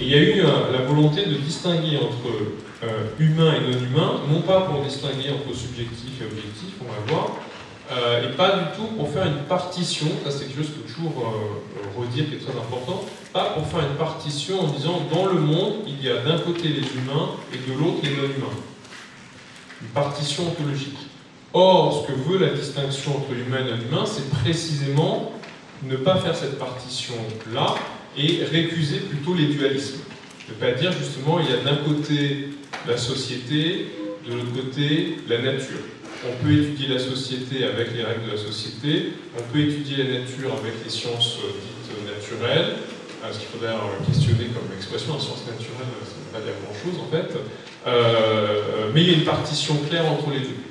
il 0.00 0.08
y 0.08 0.14
a 0.14 0.22
eu 0.22 0.42
la 0.42 0.82
volonté 0.86 1.26
de 1.26 1.34
distinguer 1.34 1.98
entre 1.98 2.32
humain 3.20 3.54
et 3.54 3.60
non 3.60 3.78
humain, 3.78 4.20
non 4.32 4.40
pas 4.40 4.62
pour 4.62 4.82
distinguer 4.82 5.30
entre 5.30 5.54
subjectif 5.56 6.20
et 6.20 6.24
objectif, 6.24 6.74
on 6.80 6.84
va 6.84 7.12
voir, 7.12 7.36
et 8.22 8.36
pas 8.36 8.50
du 8.56 8.76
tout 8.76 8.86
pour 8.96 9.10
faire 9.10 9.26
une 9.26 9.44
partition, 9.48 10.06
ça 10.24 10.30
c'est 10.30 10.46
quelque 10.46 10.62
chose 10.62 10.72
que 10.72 10.92
toujours 10.92 11.34
redire 11.98 12.28
qui 12.28 12.36
est 12.36 12.38
très 12.38 12.52
important, 12.52 13.04
pas 13.32 13.50
pour 13.54 13.66
faire 13.66 13.80
une 13.80 13.96
partition 13.96 14.60
en 14.60 14.68
disant 14.68 15.02
dans 15.12 15.26
le 15.26 15.40
monde 15.40 15.74
il 15.86 16.02
y 16.02 16.10
a 16.10 16.18
d'un 16.18 16.38
côté 16.38 16.68
les 16.68 16.80
humains 16.80 17.30
et 17.52 17.58
de 17.58 17.78
l'autre 17.78 17.98
les 18.02 18.10
non-humains. 18.10 18.56
Une 19.82 19.88
partition 19.88 20.48
ontologique. 20.48 20.98
Or, 21.54 22.06
ce 22.06 22.12
que 22.12 22.18
veut 22.18 22.38
la 22.38 22.54
distinction 22.54 23.16
entre 23.16 23.32
humain 23.32 23.58
et 23.66 23.70
non-humain, 23.70 24.06
c'est 24.06 24.30
précisément 24.30 25.32
ne 25.82 25.96
pas 25.96 26.16
faire 26.16 26.36
cette 26.36 26.58
partition-là 26.58 27.74
et 28.16 28.44
récuser 28.44 29.00
plutôt 29.00 29.34
les 29.34 29.46
dualismes. 29.46 30.00
Ne 30.48 30.54
pas 30.54 30.72
dire 30.72 30.92
justement 30.92 31.40
il 31.40 31.50
y 31.50 31.52
a 31.52 31.58
d'un 31.58 31.76
côté 31.76 32.50
la 32.86 32.96
société, 32.96 33.90
de 34.26 34.34
l'autre 34.34 34.52
côté 34.54 35.16
la 35.28 35.38
nature. 35.38 35.80
On 36.24 36.44
peut 36.44 36.52
étudier 36.52 36.86
la 36.86 37.00
société 37.00 37.64
avec 37.64 37.94
les 37.96 38.04
règles 38.04 38.26
de 38.26 38.30
la 38.32 38.36
société, 38.36 39.14
on 39.36 39.42
peut 39.52 39.58
étudier 39.58 40.04
la 40.04 40.20
nature 40.20 40.52
avec 40.52 40.74
les 40.84 40.90
sciences 40.90 41.38
euh, 41.42 41.50
dites 41.50 42.14
naturelles, 42.14 42.76
ce 43.32 43.38
qu'il 43.38 43.48
faudrait 43.48 43.74
questionner 44.06 44.46
comme 44.54 44.70
expression, 44.76 45.14
la 45.14 45.20
science 45.20 45.44
naturelle, 45.46 45.90
ça 46.04 46.14
ne 46.14 46.24
veut 46.24 46.32
pas 46.32 46.40
dire 46.40 46.54
grand-chose 46.62 47.00
en 47.00 47.10
fait, 47.10 47.36
euh, 47.88 48.90
mais 48.94 49.02
il 49.02 49.10
y 49.10 49.14
a 49.14 49.18
une 49.18 49.24
partition 49.24 49.76
claire 49.88 50.06
entre 50.06 50.30
les 50.30 50.40
deux. 50.40 50.62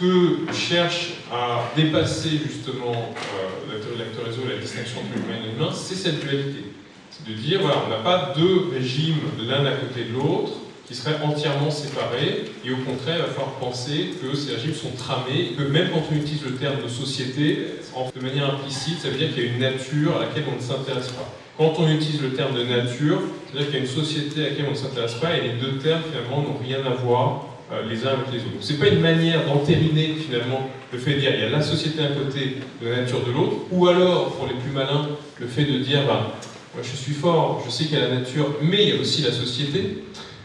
Que 0.00 0.52
cherche 0.52 1.10
à 1.30 1.70
dépasser 1.76 2.30
justement 2.44 3.14
euh, 3.14 3.72
la 3.72 3.78
théorie 3.78 3.98
de 3.98 4.02
l'acteur 4.02 4.24
réseau, 4.24 4.40
la 4.48 4.60
distinction 4.60 4.98
entre 4.98 5.14
l'humain 5.14 5.38
et 5.38 5.52
l'humain, 5.52 5.70
c'est 5.72 5.94
cette 5.94 6.18
dualité. 6.18 6.64
C'est 7.10 7.30
de 7.30 7.34
dire, 7.34 7.60
voilà, 7.60 7.76
on 7.86 7.88
n'a 7.88 8.02
pas 8.02 8.34
deux 8.36 8.70
régimes 8.72 9.20
l'un 9.46 9.64
à 9.64 9.76
côté 9.76 10.04
de 10.06 10.12
l'autre 10.12 10.54
qui 10.86 10.94
seraient 10.94 11.22
entièrement 11.22 11.70
séparés, 11.70 12.44
et 12.64 12.70
au 12.70 12.76
contraire, 12.76 13.16
il 13.18 13.22
va 13.22 13.28
falloir 13.28 13.52
penser 13.60 14.10
que 14.20 14.36
ces 14.36 14.54
régimes 14.54 14.74
sont 14.74 14.90
tramés, 14.96 15.52
que 15.56 15.62
même 15.62 15.90
quand 15.90 16.02
on 16.10 16.16
utilise 16.16 16.44
le 16.44 16.52
terme 16.52 16.82
de 16.82 16.88
société, 16.88 17.66
de 18.14 18.20
manière 18.20 18.54
implicite, 18.54 19.00
ça 19.00 19.08
veut 19.08 19.18
dire 19.18 19.32
qu'il 19.32 19.44
y 19.44 19.48
a 19.48 19.52
une 19.52 19.60
nature 19.60 20.16
à 20.16 20.26
laquelle 20.26 20.44
on 20.52 20.56
ne 20.56 20.62
s'intéresse 20.62 21.08
pas. 21.08 21.28
Quand 21.56 21.74
on 21.78 21.88
utilise 21.88 22.20
le 22.20 22.32
terme 22.32 22.54
de 22.56 22.64
nature, 22.64 23.20
c'est-à-dire 23.46 23.70
qu'il 23.70 23.76
y 23.76 23.82
a 23.82 23.84
une 23.84 23.90
société 23.90 24.40
à 24.40 24.50
laquelle 24.50 24.66
on 24.68 24.72
ne 24.72 24.76
s'intéresse 24.76 25.14
pas, 25.14 25.36
et 25.36 25.42
les 25.42 25.54
deux 25.60 25.78
termes 25.78 26.02
finalement 26.02 26.42
n'ont 26.42 26.58
rien 26.62 26.84
à 26.84 26.94
voir 26.94 27.46
euh, 27.72 27.82
les 27.88 28.04
uns 28.04 28.10
avec 28.10 28.32
les 28.32 28.40
autres. 28.40 28.60
Ce 28.60 28.72
n'est 28.72 28.78
pas 28.78 28.88
une 28.88 29.00
manière 29.00 29.46
d'entériner 29.46 30.14
finalement 30.14 30.68
le 30.92 30.98
fait 30.98 31.14
de 31.14 31.20
dire 31.20 31.32
il 31.34 31.40
y 31.40 31.44
a 31.44 31.48
la 31.48 31.62
société 31.62 31.98
d'un 31.98 32.08
côté, 32.08 32.58
la 32.82 32.96
nature 33.02 33.24
de 33.24 33.32
l'autre, 33.32 33.56
ou 33.70 33.86
alors, 33.86 34.32
pour 34.32 34.46
les 34.46 34.54
plus 34.54 34.70
malins, 34.72 35.08
le 35.38 35.46
fait 35.46 35.64
de 35.64 35.78
dire 35.78 36.00
bah, 36.06 36.34
moi 36.74 36.82
je 36.82 36.96
suis 36.96 37.12
fort, 37.12 37.62
je 37.64 37.70
sais 37.70 37.84
qu'il 37.84 37.98
y 37.98 38.00
a 38.00 38.08
la 38.08 38.16
nature, 38.16 38.56
mais 38.62 38.82
il 38.82 38.88
y 38.94 38.98
a 38.98 39.00
aussi 39.00 39.22
la 39.22 39.32
société. 39.32 40.04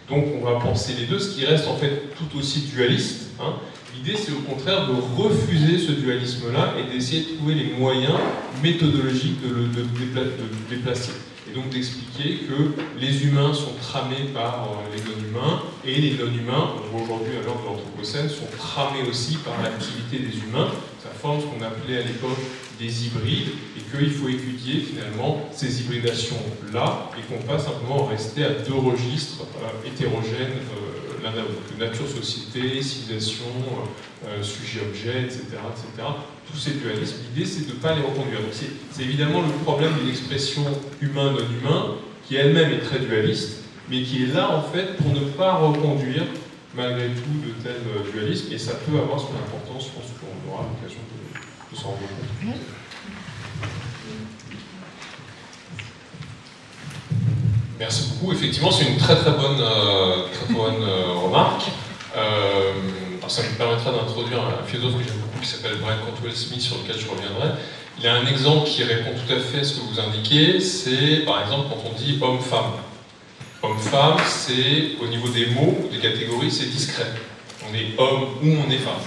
Donc 0.09 0.25
on 0.39 0.45
va 0.45 0.59
penser 0.59 0.93
les 0.99 1.05
deux, 1.05 1.19
ce 1.19 1.35
qui 1.35 1.45
reste 1.45 1.67
en 1.67 1.75
fait 1.75 2.13
tout 2.15 2.37
aussi 2.37 2.61
dualiste. 2.61 3.31
Hein. 3.39 3.53
L'idée 3.95 4.17
c'est 4.17 4.31
au 4.31 4.39
contraire 4.39 4.87
de 4.87 4.93
refuser 5.21 5.77
ce 5.77 5.91
dualisme-là 5.91 6.73
et 6.79 6.93
d'essayer 6.93 7.23
de 7.23 7.37
trouver 7.37 7.55
les 7.55 7.73
moyens 7.73 8.15
méthodologiques 8.61 9.41
de 9.41 9.49
le 9.49 10.69
déplacer 10.69 11.11
et 11.49 11.55
donc 11.55 11.69
d'expliquer 11.69 12.39
que 12.39 12.73
les 12.99 13.25
humains 13.25 13.53
sont 13.53 13.73
tramés 13.81 14.29
par 14.33 14.69
euh, 14.69 14.95
les 14.95 15.01
non-humains, 15.01 15.61
et 15.85 15.95
les 15.95 16.17
non-humains, 16.17 16.73
on 16.75 16.97
voit 16.97 17.05
aujourd'hui 17.05 17.33
à 17.41 17.45
l'ordre 17.45 17.61
de 17.61 17.67
l'Anthropocène, 17.67 18.29
sont 18.29 18.49
tramés 18.57 19.07
aussi 19.09 19.37
par 19.37 19.61
l'activité 19.61 20.19
des 20.19 20.37
humains. 20.37 20.69
Ça 21.01 21.09
forme 21.09 21.39
ce 21.39 21.45
qu'on 21.45 21.63
appelait 21.63 21.99
à 21.99 22.03
l'époque 22.03 22.37
des 22.79 23.07
hybrides, 23.07 23.49
et 23.77 23.81
qu'il 23.97 24.11
faut 24.11 24.29
étudier 24.29 24.81
finalement 24.81 25.49
ces 25.51 25.81
hybridations-là, 25.81 27.11
et 27.17 27.21
qu'on 27.21 27.41
pas 27.45 27.59
simplement 27.59 28.05
rester 28.05 28.43
à 28.43 28.49
deux 28.49 28.75
registres 28.75 29.43
euh, 29.63 29.87
hétérogènes 29.87 30.57
euh, 30.73 31.23
l'un 31.23 31.31
à 31.31 31.35
l'autre. 31.35 31.61
Nature, 31.79 32.07
société, 32.07 32.81
civilisation, 32.81 33.45
sujet, 34.41 34.81
objet, 34.81 35.23
etc., 35.23 35.41
etc 35.71 36.03
tous 36.51 36.57
ces 36.57 36.71
dualismes, 36.71 37.17
l'idée 37.29 37.47
c'est 37.47 37.67
de 37.67 37.73
ne 37.73 37.77
pas 37.77 37.93
les 37.95 38.01
reconduire. 38.01 38.39
c'est 38.51 39.03
évidemment 39.03 39.41
le 39.41 39.51
problème 39.63 39.93
d'une 39.99 40.09
expression 40.09 40.63
humain-non 41.01 41.39
humain, 41.39 41.95
qui 42.27 42.35
elle-même 42.35 42.71
est 42.71 42.79
très 42.79 42.99
dualiste, 42.99 43.63
mais 43.89 44.01
qui 44.03 44.23
est 44.23 44.33
là 44.33 44.51
en 44.55 44.61
fait 44.61 44.97
pour 44.97 45.13
ne 45.13 45.27
pas 45.31 45.55
reconduire 45.55 46.23
malgré 46.77 47.07
tout 47.09 47.41
de 47.43 47.51
tels 47.63 47.81
euh, 47.87 48.11
dualismes, 48.11 48.53
et 48.53 48.57
ça 48.59 48.73
peut 48.75 48.97
avoir 48.97 49.19
son 49.19 49.33
importance, 49.35 49.89
je 49.89 49.99
pense 49.99 50.11
qu'on 50.13 50.53
aura 50.53 50.63
l'occasion 50.69 51.01
de, 51.01 51.75
s'en 51.75 51.87
rendre 51.87 51.99
compte. 51.99 52.55
Merci 57.79 58.09
beaucoup. 58.09 58.31
Effectivement, 58.31 58.71
c'est 58.71 58.85
une 58.85 58.97
très 58.97 59.15
très 59.15 59.31
bonne, 59.31 59.59
euh, 59.59 60.25
très 60.33 60.53
bonne 60.53 60.81
euh, 60.81 61.13
remarque. 61.13 61.63
Euh, 62.15 62.73
ça 63.27 63.43
me 63.43 63.57
permettra 63.57 63.91
d'introduire 63.91 64.39
un 64.41 64.65
philosophe 64.65 64.97
que 64.97 65.03
j'aime 65.03 65.17
beaucoup 65.17 65.39
qui 65.41 65.47
s'appelle 65.47 65.77
Brian 65.81 65.97
Cantwell 66.05 66.33
Smith, 66.33 66.61
sur 66.61 66.77
lequel 66.77 66.95
je 66.97 67.09
reviendrai. 67.09 67.49
Il 67.99 68.07
a 68.07 68.13
un 68.13 68.25
exemple 68.25 68.67
qui 68.67 68.83
répond 68.83 69.11
tout 69.11 69.33
à 69.33 69.39
fait 69.39 69.59
à 69.59 69.63
ce 69.63 69.75
que 69.75 69.81
vous 69.81 69.99
indiquez, 69.99 70.59
c'est 70.59 71.25
par 71.25 71.41
exemple 71.41 71.67
quand 71.69 71.89
on 71.89 71.93
dit 71.93 72.17
homme-femme. 72.21 72.73
Homme-femme, 73.63 74.17
c'est 74.27 75.01
au 75.01 75.07
niveau 75.07 75.29
des 75.29 75.47
mots, 75.47 75.89
des 75.91 75.97
catégories, 75.97 76.51
c'est 76.51 76.67
discret. 76.69 77.07
On 77.67 77.73
est 77.73 77.99
homme 77.99 78.35
ou 78.43 78.55
on 78.65 78.69
est 78.69 78.77
femme. 78.77 79.01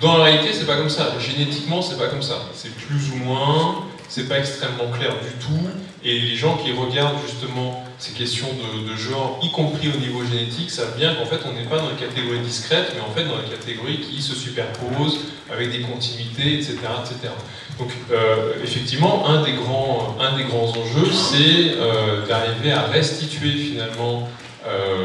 Dans 0.00 0.18
la 0.18 0.24
réalité, 0.24 0.52
c'est 0.52 0.66
pas 0.66 0.76
comme 0.76 0.90
ça. 0.90 1.18
Génétiquement, 1.18 1.80
c'est 1.80 1.96
pas 1.96 2.08
comme 2.08 2.22
ça. 2.22 2.34
C'est 2.52 2.74
plus 2.74 3.10
ou 3.12 3.16
moins, 3.24 3.86
c'est 4.08 4.28
pas 4.28 4.38
extrêmement 4.38 4.90
clair 4.92 5.14
du 5.22 5.30
tout. 5.44 5.70
Et 6.04 6.18
les 6.18 6.36
gens 6.36 6.56
qui 6.56 6.72
regardent 6.72 7.20
justement 7.26 7.84
ces 7.98 8.12
questions 8.12 8.46
de, 8.46 8.96
genre, 8.96 9.40
y 9.42 9.50
compris 9.50 9.88
au 9.88 9.98
niveau 9.98 10.24
génétique, 10.24 10.70
savent 10.70 10.96
bien 10.96 11.14
qu'en 11.14 11.26
fait, 11.26 11.40
on 11.44 11.52
n'est 11.52 11.66
pas 11.66 11.78
dans 11.78 11.88
la 11.88 11.96
catégorie 11.96 12.38
discrète, 12.38 12.92
mais 12.94 13.00
en 13.00 13.10
fait 13.12 13.24
dans 13.24 13.36
la 13.36 13.48
catégorie 13.48 13.98
qui 13.98 14.22
se 14.22 14.34
superpose 14.34 15.18
avec 15.50 15.72
des 15.72 15.80
continuités, 15.80 16.54
etc. 16.54 16.76
etc. 17.00 17.32
Donc, 17.78 17.90
euh, 18.10 18.52
effectivement, 18.62 19.28
un 19.28 19.42
des 19.42 19.52
grands, 19.52 20.16
un 20.20 20.36
des 20.36 20.44
grands 20.44 20.68
enjeux, 20.68 21.12
c'est 21.12 21.74
euh, 21.76 22.26
d'arriver 22.26 22.72
à 22.72 22.82
restituer 22.82 23.50
finalement 23.52 24.28
euh, 24.66 25.04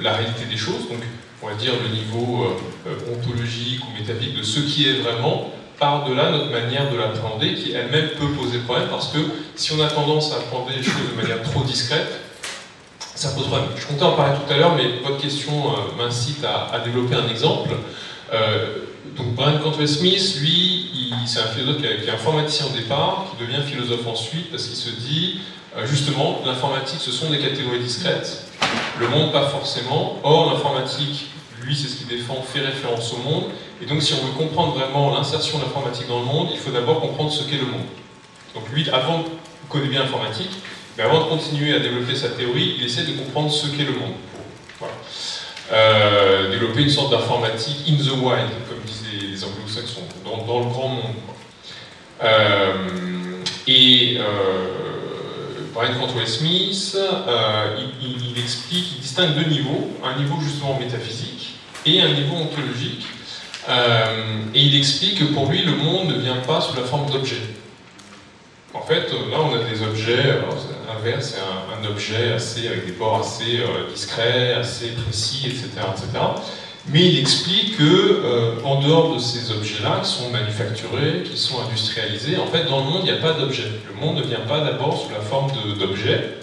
la 0.00 0.14
réalité 0.14 0.44
des 0.50 0.56
choses. 0.56 0.88
Donc, 0.88 1.02
on 1.42 1.48
va 1.48 1.54
dire 1.54 1.72
le 1.80 1.88
niveau 1.94 2.58
ontologique 3.12 3.80
ou 3.84 4.00
métaphysique 4.00 4.36
de 4.36 4.42
ce 4.42 4.58
qui 4.58 4.88
est 4.88 4.94
vraiment, 4.94 5.52
par-delà 5.78 6.30
notre 6.30 6.50
manière 6.50 6.90
de 6.90 6.96
l'appréhender, 6.96 7.54
qui 7.54 7.72
elle-même 7.72 8.10
peut 8.18 8.28
poser 8.32 8.58
problème, 8.58 8.88
parce 8.88 9.08
que 9.08 9.18
si 9.54 9.72
on 9.72 9.82
a 9.82 9.88
tendance 9.88 10.32
à 10.32 10.36
appréhender 10.36 10.74
les 10.76 10.82
choses 10.82 11.10
de 11.14 11.20
manière 11.20 11.42
trop 11.42 11.62
discrète, 11.62 12.20
ça 13.14 13.30
pose 13.30 13.46
problème. 13.46 13.68
Je 13.76 13.86
comptais 13.86 14.04
en 14.04 14.12
parler 14.12 14.36
tout 14.36 14.52
à 14.52 14.56
l'heure, 14.56 14.74
mais 14.76 15.00
votre 15.02 15.20
question 15.20 15.52
euh, 15.52 16.02
m'incite 16.02 16.44
à, 16.44 16.78
développer 16.80 17.14
un 17.14 17.28
exemple. 17.28 17.70
Euh, 18.32 18.66
donc 19.16 19.34
Brian 19.34 19.58
Cantwell 19.58 19.88
Smith, 19.88 20.36
lui, 20.40 21.12
c'est 21.26 21.40
un 21.40 21.46
philosophe 21.46 21.78
qui 21.78 21.86
est 21.86 22.10
informaticien 22.10 22.66
au 22.66 22.76
départ, 22.76 23.26
qui 23.30 23.44
devient 23.44 23.62
philosophe 23.66 24.06
ensuite, 24.06 24.50
parce 24.50 24.64
qu'il 24.64 24.76
se 24.76 24.90
dit, 24.90 25.40
euh, 25.76 25.86
justement, 25.86 26.40
l'informatique, 26.46 27.00
ce 27.00 27.10
sont 27.10 27.30
des 27.30 27.38
catégories 27.38 27.80
discrètes, 27.80 28.44
le 29.00 29.08
monde 29.08 29.32
pas 29.32 29.48
forcément. 29.48 30.18
Or, 30.22 30.52
l'informatique, 30.52 31.26
lui, 31.62 31.74
c'est 31.74 31.88
ce 31.88 31.96
qu'il 31.96 32.06
défend, 32.06 32.42
fait 32.42 32.60
référence 32.60 33.12
au 33.12 33.18
monde, 33.18 33.44
et 33.80 33.86
donc, 33.86 34.02
si 34.02 34.12
on 34.14 34.26
veut 34.26 34.32
comprendre 34.32 34.74
vraiment 34.74 35.14
l'insertion 35.14 35.58
de 35.58 35.64
l'informatique 35.64 36.08
dans 36.08 36.20
le 36.20 36.26
monde, 36.26 36.48
il 36.52 36.58
faut 36.58 36.70
d'abord 36.70 37.00
comprendre 37.00 37.30
ce 37.30 37.44
qu'est 37.44 37.58
le 37.58 37.66
monde. 37.66 37.86
Donc, 38.54 38.64
lui, 38.72 38.88
avant, 38.90 39.24
il 39.24 39.68
connaît 39.68 39.86
bien 39.88 40.02
l'informatique, 40.02 40.50
mais 40.96 41.04
avant 41.04 41.24
de 41.24 41.28
continuer 41.28 41.74
à 41.74 41.78
développer 41.78 42.16
sa 42.16 42.30
théorie, 42.30 42.74
il 42.78 42.84
essaie 42.84 43.04
de 43.04 43.12
comprendre 43.12 43.52
ce 43.52 43.68
qu'est 43.68 43.84
le 43.84 43.92
monde. 43.92 44.14
Voilà. 44.80 44.94
Euh, 45.70 46.50
développer 46.50 46.82
une 46.82 46.90
sorte 46.90 47.12
d'informatique 47.12 47.84
in 47.88 47.96
the 47.96 48.16
wild, 48.20 48.50
comme 48.68 48.80
disaient 48.84 49.28
les 49.30 49.44
anglo-saxons, 49.44 50.00
dans, 50.24 50.60
le 50.60 50.64
grand 50.64 50.88
monde. 50.88 51.14
Euh, 52.24 52.88
et 53.68 54.16
euh, 54.18 55.68
Brian 55.72 55.94
Cantwell 56.00 56.26
Smith, 56.26 56.96
il, 58.02 58.32
il, 58.32 58.42
explique, 58.42 58.92
il 58.96 59.00
distingue 59.02 59.34
deux 59.34 59.48
niveaux, 59.48 59.90
un 60.02 60.18
niveau 60.18 60.40
justement 60.40 60.76
métaphysique 60.80 61.50
et 61.86 62.00
un 62.00 62.08
niveau 62.08 62.34
ontologique. 62.34 63.04
Euh, 63.68 64.44
et 64.54 64.62
il 64.62 64.76
explique 64.76 65.18
que 65.18 65.24
pour 65.34 65.50
lui, 65.50 65.62
le 65.62 65.76
monde 65.76 66.08
ne 66.08 66.18
vient 66.18 66.36
pas 66.36 66.60
sous 66.60 66.74
la 66.76 66.84
forme 66.84 67.10
d'objets. 67.10 67.36
En 68.72 68.80
fait, 68.80 69.10
là, 69.30 69.38
on 69.40 69.54
a 69.54 69.70
des 69.70 69.82
objets, 69.82 70.40
l'inverse, 70.86 71.34
c'est 71.34 71.40
un, 71.40 71.90
objet 71.90 72.32
assez, 72.32 72.66
avec 72.66 72.86
des 72.86 72.92
bords 72.92 73.20
assez 73.20 73.60
euh, 73.60 73.90
discrets, 73.92 74.54
assez 74.54 74.88
précis, 74.88 75.46
etc., 75.46 75.68
etc. 75.90 76.24
Mais 76.88 77.06
il 77.06 77.18
explique 77.18 77.78
que, 77.78 77.82
euh, 77.84 78.62
en 78.64 78.80
dehors 78.80 79.14
de 79.14 79.18
ces 79.18 79.50
objets-là, 79.52 80.00
qui 80.02 80.10
sont 80.10 80.30
manufacturés, 80.30 81.22
qui 81.24 81.36
sont 81.36 81.62
industrialisés, 81.62 82.36
en 82.36 82.46
fait, 82.46 82.64
dans 82.64 82.78
le 82.78 82.84
monde, 82.84 83.00
il 83.04 83.12
n'y 83.12 83.18
a 83.18 83.20
pas 83.20 83.32
d'objet. 83.32 83.70
Le 83.88 84.00
monde 84.00 84.16
ne 84.16 84.22
vient 84.22 84.40
pas 84.40 84.60
d'abord 84.60 85.00
sous 85.00 85.10
la 85.12 85.20
forme 85.20 85.50
d'objet. 85.78 86.38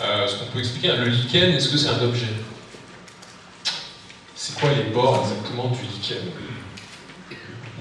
ce 0.00 0.34
qu'on 0.36 0.46
peut 0.52 0.58
expliquer, 0.58 0.96
le 0.96 1.06
lichen, 1.06 1.54
est-ce 1.54 1.68
que 1.68 1.76
c'est 1.76 1.88
un 1.88 2.02
objet? 2.02 2.32
C'est 4.34 4.58
quoi 4.58 4.70
les 4.76 4.92
bords 4.92 5.24
exactement 5.24 5.68
du 5.68 5.82
lichen? 5.82 6.30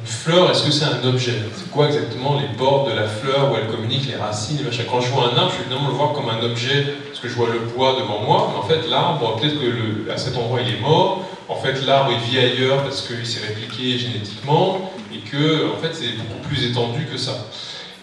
Une 0.03 0.09
fleur, 0.09 0.51
est-ce 0.51 0.63
que 0.63 0.71
c'est 0.71 0.83
un 0.83 1.07
objet? 1.07 1.33
C'est 1.55 1.71
quoi 1.71 1.87
exactement 1.87 2.37
les 2.37 2.47
bords 2.57 2.89
de 2.89 2.93
la 2.93 3.07
fleur 3.07 3.51
où 3.51 3.55
elle 3.55 3.67
communique, 3.67 4.05
les 4.05 4.17
racines, 4.17 4.61
machins? 4.65 4.83
Quand 4.89 4.99
je 4.99 5.09
vois 5.09 5.31
un 5.33 5.37
arbre, 5.37 5.51
je 5.51 5.57
vais 5.57 5.63
évidemment 5.63 5.87
le 5.87 5.93
voir 5.93 6.11
comme 6.11 6.29
un 6.29 6.43
objet, 6.43 6.95
parce 7.07 7.21
que 7.21 7.29
je 7.29 7.33
vois 7.33 7.47
le 7.47 7.59
bois 7.59 7.95
devant 7.97 8.21
moi, 8.21 8.51
mais 8.51 8.59
en 8.59 8.63
fait 8.63 8.89
l'arbre, 8.89 9.37
peut-être 9.37 9.55
que 9.55 10.11
à 10.11 10.17
cet 10.17 10.35
endroit 10.35 10.59
il 10.61 10.75
est 10.75 10.81
mort, 10.81 11.25
en 11.47 11.55
fait 11.55 11.85
l'arbre 11.85 12.11
il 12.11 12.29
vit 12.29 12.37
ailleurs 12.37 12.83
parce 12.83 13.07
qu'il 13.07 13.25
s'est 13.25 13.47
répliqué 13.47 13.97
génétiquement, 13.97 14.91
et 15.13 15.19
que 15.19 15.71
en 15.71 15.81
fait 15.81 15.93
c'est 15.93 16.17
beaucoup 16.17 16.47
plus 16.49 16.65
étendu 16.69 17.07
que 17.09 17.17
ça. 17.17 17.47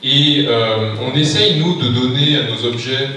Et 0.03 0.47
euh, 0.49 0.95
on 1.03 1.15
essaye, 1.15 1.61
nous, 1.61 1.75
de 1.77 1.89
donner 1.89 2.39
à 2.39 2.45
nos 2.45 2.65
objets, 2.65 3.11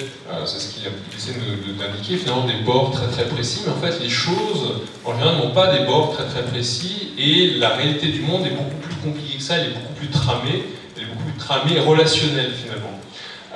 c'est 0.46 0.60
ce 0.60 0.74
qu'il 0.74 0.84
essaie 1.15 1.34
d'indiquer, 1.78 2.17
finalement 2.17 2.46
des 2.46 2.62
bords 2.65 2.91
très 2.91 3.08
très 3.08 3.26
précis, 3.26 3.62
mais 3.65 3.72
en 3.72 3.78
fait 3.78 4.00
les 4.02 4.10
choses, 4.10 4.82
en 5.06 5.13
général, 5.13 5.38
n'ont 5.38 5.52
pas 5.52 5.76
des 5.76 5.86
bords 5.86 6.13
très 6.13 6.26
très 6.26 6.43
précis, 6.43 7.13
et 7.17 7.52
la 7.58 7.69
réalité 7.69 8.08
du 8.08 8.22
monde 8.22 8.46
est 8.46 8.52
beaucoup 8.52 8.76
plus 8.82 8.96
compliquée 8.96 9.38
que 9.38 9.43
ça, 9.43 9.58
elle 9.58 9.67
est 9.67 9.74
beaucoup 9.74 9.93
plus 9.93 10.10
tramée, 10.10 10.65
elle 10.96 11.04
est 11.04 11.06
beaucoup 11.08 11.24
plus 11.24 11.38
tramée 11.38 11.76
et 11.76 11.80
relationnelle 11.80 12.52
finalement. 12.52 13.00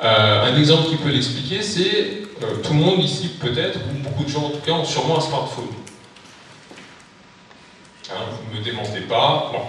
Euh, 0.03 0.53
un 0.53 0.57
exemple 0.57 0.89
qui 0.89 0.95
peut 0.97 1.09
l'expliquer, 1.09 1.61
c'est 1.61 2.23
tout 2.63 2.73
le 2.73 2.79
monde 2.79 3.03
ici 3.03 3.29
peut-être, 3.39 3.79
ou 3.79 4.03
beaucoup 4.03 4.23
de 4.23 4.29
gens 4.29 4.45
en 4.45 4.49
tout 4.49 4.59
cas, 4.65 4.73
ont 4.73 4.85
sûrement 4.85 5.17
un 5.17 5.21
smartphone. 5.21 5.65
Hein, 8.09 8.23
vous 8.29 8.53
ne 8.53 8.59
me 8.59 8.63
démentez 8.63 9.01
pas. 9.01 9.51
Bon. 9.51 9.59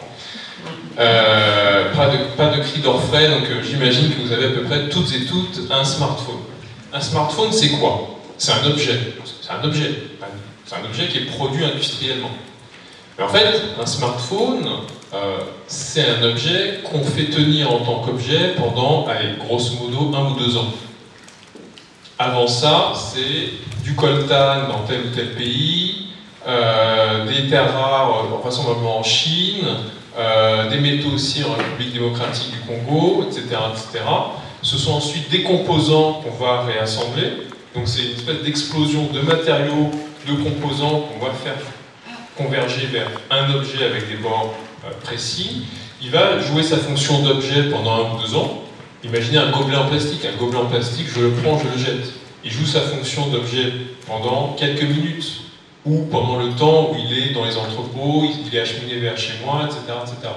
Euh, 0.98 1.94
pas, 1.94 2.08
de, 2.08 2.18
pas 2.36 2.56
de 2.56 2.60
cri 2.60 2.80
d'orfraie, 2.80 3.28
donc 3.28 3.44
euh, 3.44 3.62
j'imagine 3.62 4.10
que 4.10 4.20
vous 4.20 4.32
avez 4.32 4.46
à 4.46 4.50
peu 4.50 4.62
près 4.62 4.88
toutes 4.88 5.12
et 5.12 5.24
toutes 5.26 5.70
un 5.70 5.84
smartphone. 5.84 6.37
Un 6.92 7.00
smartphone, 7.00 7.52
c'est 7.52 7.70
quoi? 7.72 8.08
C'est 8.38 8.52
un 8.52 8.64
objet. 8.66 8.98
C'est 9.42 9.52
un 9.52 9.64
objet. 9.64 10.02
C'est 10.64 10.76
un 10.76 10.84
objet 10.84 11.08
qui 11.08 11.18
est 11.18 11.26
produit 11.26 11.64
industriellement. 11.64 12.30
Mais 13.16 13.24
en 13.24 13.28
fait, 13.28 13.46
un 13.80 13.86
smartphone, 13.86 14.68
euh, 15.14 15.38
c'est 15.66 16.04
un 16.08 16.22
objet 16.22 16.80
qu'on 16.84 17.02
fait 17.02 17.26
tenir 17.26 17.72
en 17.72 17.80
tant 17.80 18.00
qu'objet 18.00 18.54
pendant, 18.56 19.06
allez, 19.06 19.36
grosso 19.38 19.74
modo, 19.82 20.14
un 20.14 20.30
ou 20.30 20.34
deux 20.34 20.56
ans. 20.56 20.72
Avant 22.18 22.46
ça, 22.46 22.92
c'est 22.94 23.50
du 23.82 23.94
coltan 23.94 24.68
dans 24.68 24.84
tel 24.86 25.00
ou 25.00 25.14
tel 25.14 25.34
pays, 25.34 26.08
des 26.46 27.48
terres 27.48 27.74
rares, 27.74 28.24
vraisemblablement 28.42 28.98
en 28.98 29.02
Chine, 29.02 29.66
euh, 30.18 30.68
des 30.68 30.80
métaux 30.80 31.10
aussi 31.10 31.44
en 31.44 31.52
République 31.52 31.92
démocratique 31.92 32.50
du 32.50 32.58
Congo, 32.60 33.24
etc., 33.24 33.42
etc. 33.70 34.04
Ce 34.62 34.76
sont 34.76 34.92
ensuite 34.92 35.30
des 35.30 35.42
composants 35.42 36.14
qu'on 36.14 36.44
va 36.44 36.62
réassembler. 36.62 37.32
Donc 37.74 37.86
c'est 37.86 38.02
une 38.02 38.12
espèce 38.12 38.42
d'explosion 38.42 39.06
de 39.12 39.20
matériaux, 39.20 39.90
de 40.26 40.32
composants 40.42 41.00
qu'on 41.00 41.24
va 41.24 41.32
faire 41.32 41.56
converger 42.36 42.86
vers 42.86 43.10
un 43.30 43.52
objet 43.54 43.84
avec 43.84 44.08
des 44.08 44.16
bords 44.16 44.54
euh, 44.84 44.90
précis. 45.02 45.62
Il 46.02 46.10
va 46.10 46.38
jouer 46.40 46.62
sa 46.62 46.76
fonction 46.76 47.22
d'objet 47.22 47.64
pendant 47.70 47.92
un 47.92 48.14
ou 48.14 48.22
deux 48.22 48.34
ans. 48.34 48.62
Imaginez 49.04 49.38
un 49.38 49.50
gobelet 49.50 49.76
en 49.76 49.88
plastique. 49.88 50.24
Un 50.24 50.36
gobelet 50.36 50.58
en 50.58 50.66
plastique, 50.66 51.06
je 51.14 51.20
le 51.20 51.30
prends, 51.32 51.58
je 51.58 51.68
le 51.68 51.78
jette. 51.78 52.12
Il 52.44 52.50
joue 52.50 52.66
sa 52.66 52.80
fonction 52.80 53.26
d'objet 53.28 53.72
pendant 54.06 54.54
quelques 54.58 54.82
minutes 54.82 55.42
ou 55.84 56.04
pendant 56.10 56.36
le 56.36 56.50
temps 56.54 56.90
où 56.90 56.96
il 56.96 57.12
est 57.18 57.32
dans 57.32 57.44
les 57.44 57.56
entrepôts, 57.56 58.24
il 58.46 58.54
est 58.54 58.60
acheminé 58.60 58.98
vers 58.98 59.16
chez 59.16 59.34
moi, 59.44 59.64
etc. 59.64 59.80
etc. 60.02 60.34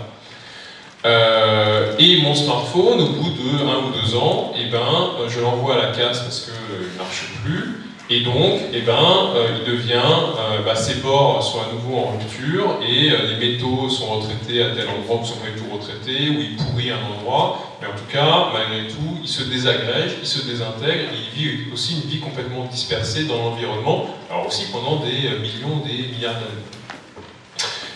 Euh, 1.04 1.96
et 1.98 2.22
mon 2.22 2.36
smartphone, 2.36 3.02
au 3.02 3.08
bout 3.08 3.32
de 3.32 3.64
un 3.64 3.88
ou 3.88 3.92
deux 3.92 4.16
ans, 4.16 4.54
eh 4.56 4.70
ben, 4.70 5.28
je 5.28 5.40
l'envoie 5.40 5.76
à 5.76 5.88
la 5.88 5.92
casse 5.92 6.20
parce 6.20 6.42
qu'il 6.42 6.54
ne 6.54 6.98
marche 6.98 7.26
plus. 7.44 7.78
Et 8.10 8.22
donc, 8.22 8.60
eh 8.74 8.82
ben, 8.82 9.32
euh, 9.36 9.58
il 9.58 9.72
devient, 9.72 9.96
euh, 9.96 10.62
bah, 10.66 10.76
ses 10.76 10.96
bords 10.96 11.42
sont 11.42 11.60
à 11.60 11.74
nouveau 11.74 11.98
en 11.98 12.18
rupture 12.18 12.78
et 12.86 13.10
les 13.10 13.38
métaux 13.38 13.90
sont 13.90 14.08
retraités 14.08 14.62
à 14.62 14.76
tel 14.76 14.90
endroit 14.90 15.22
où 15.22 15.26
sont 15.26 15.36
pas 15.36 15.48
tout 15.58 15.74
retraités, 15.74 16.30
ou 16.30 16.42
il 16.42 16.58
pourrit 16.58 16.92
un 16.92 17.00
endroit. 17.16 17.78
Mais 17.82 17.88
en 17.88 17.92
tout 17.92 18.12
cas, 18.12 18.50
malgré 18.54 18.90
tout, 18.90 19.18
il 19.24 19.30
se 19.30 19.44
désagrège, 19.44 20.18
il 20.22 20.28
se 20.28 20.46
désintègre 20.46 21.10
et 21.14 21.18
il 21.34 21.40
vit 21.40 21.72
aussi 21.74 22.02
une 22.04 22.10
vie 22.10 22.20
complètement 22.20 22.66
dispersée 22.66 23.24
dans 23.24 23.38
l'environnement, 23.38 24.08
alors 24.30 24.48
aussi 24.48 24.66
pendant 24.74 24.98
des 24.98 25.40
millions, 25.40 25.82
des 25.86 26.10
milliards 26.10 26.34
d'années. 26.34 26.81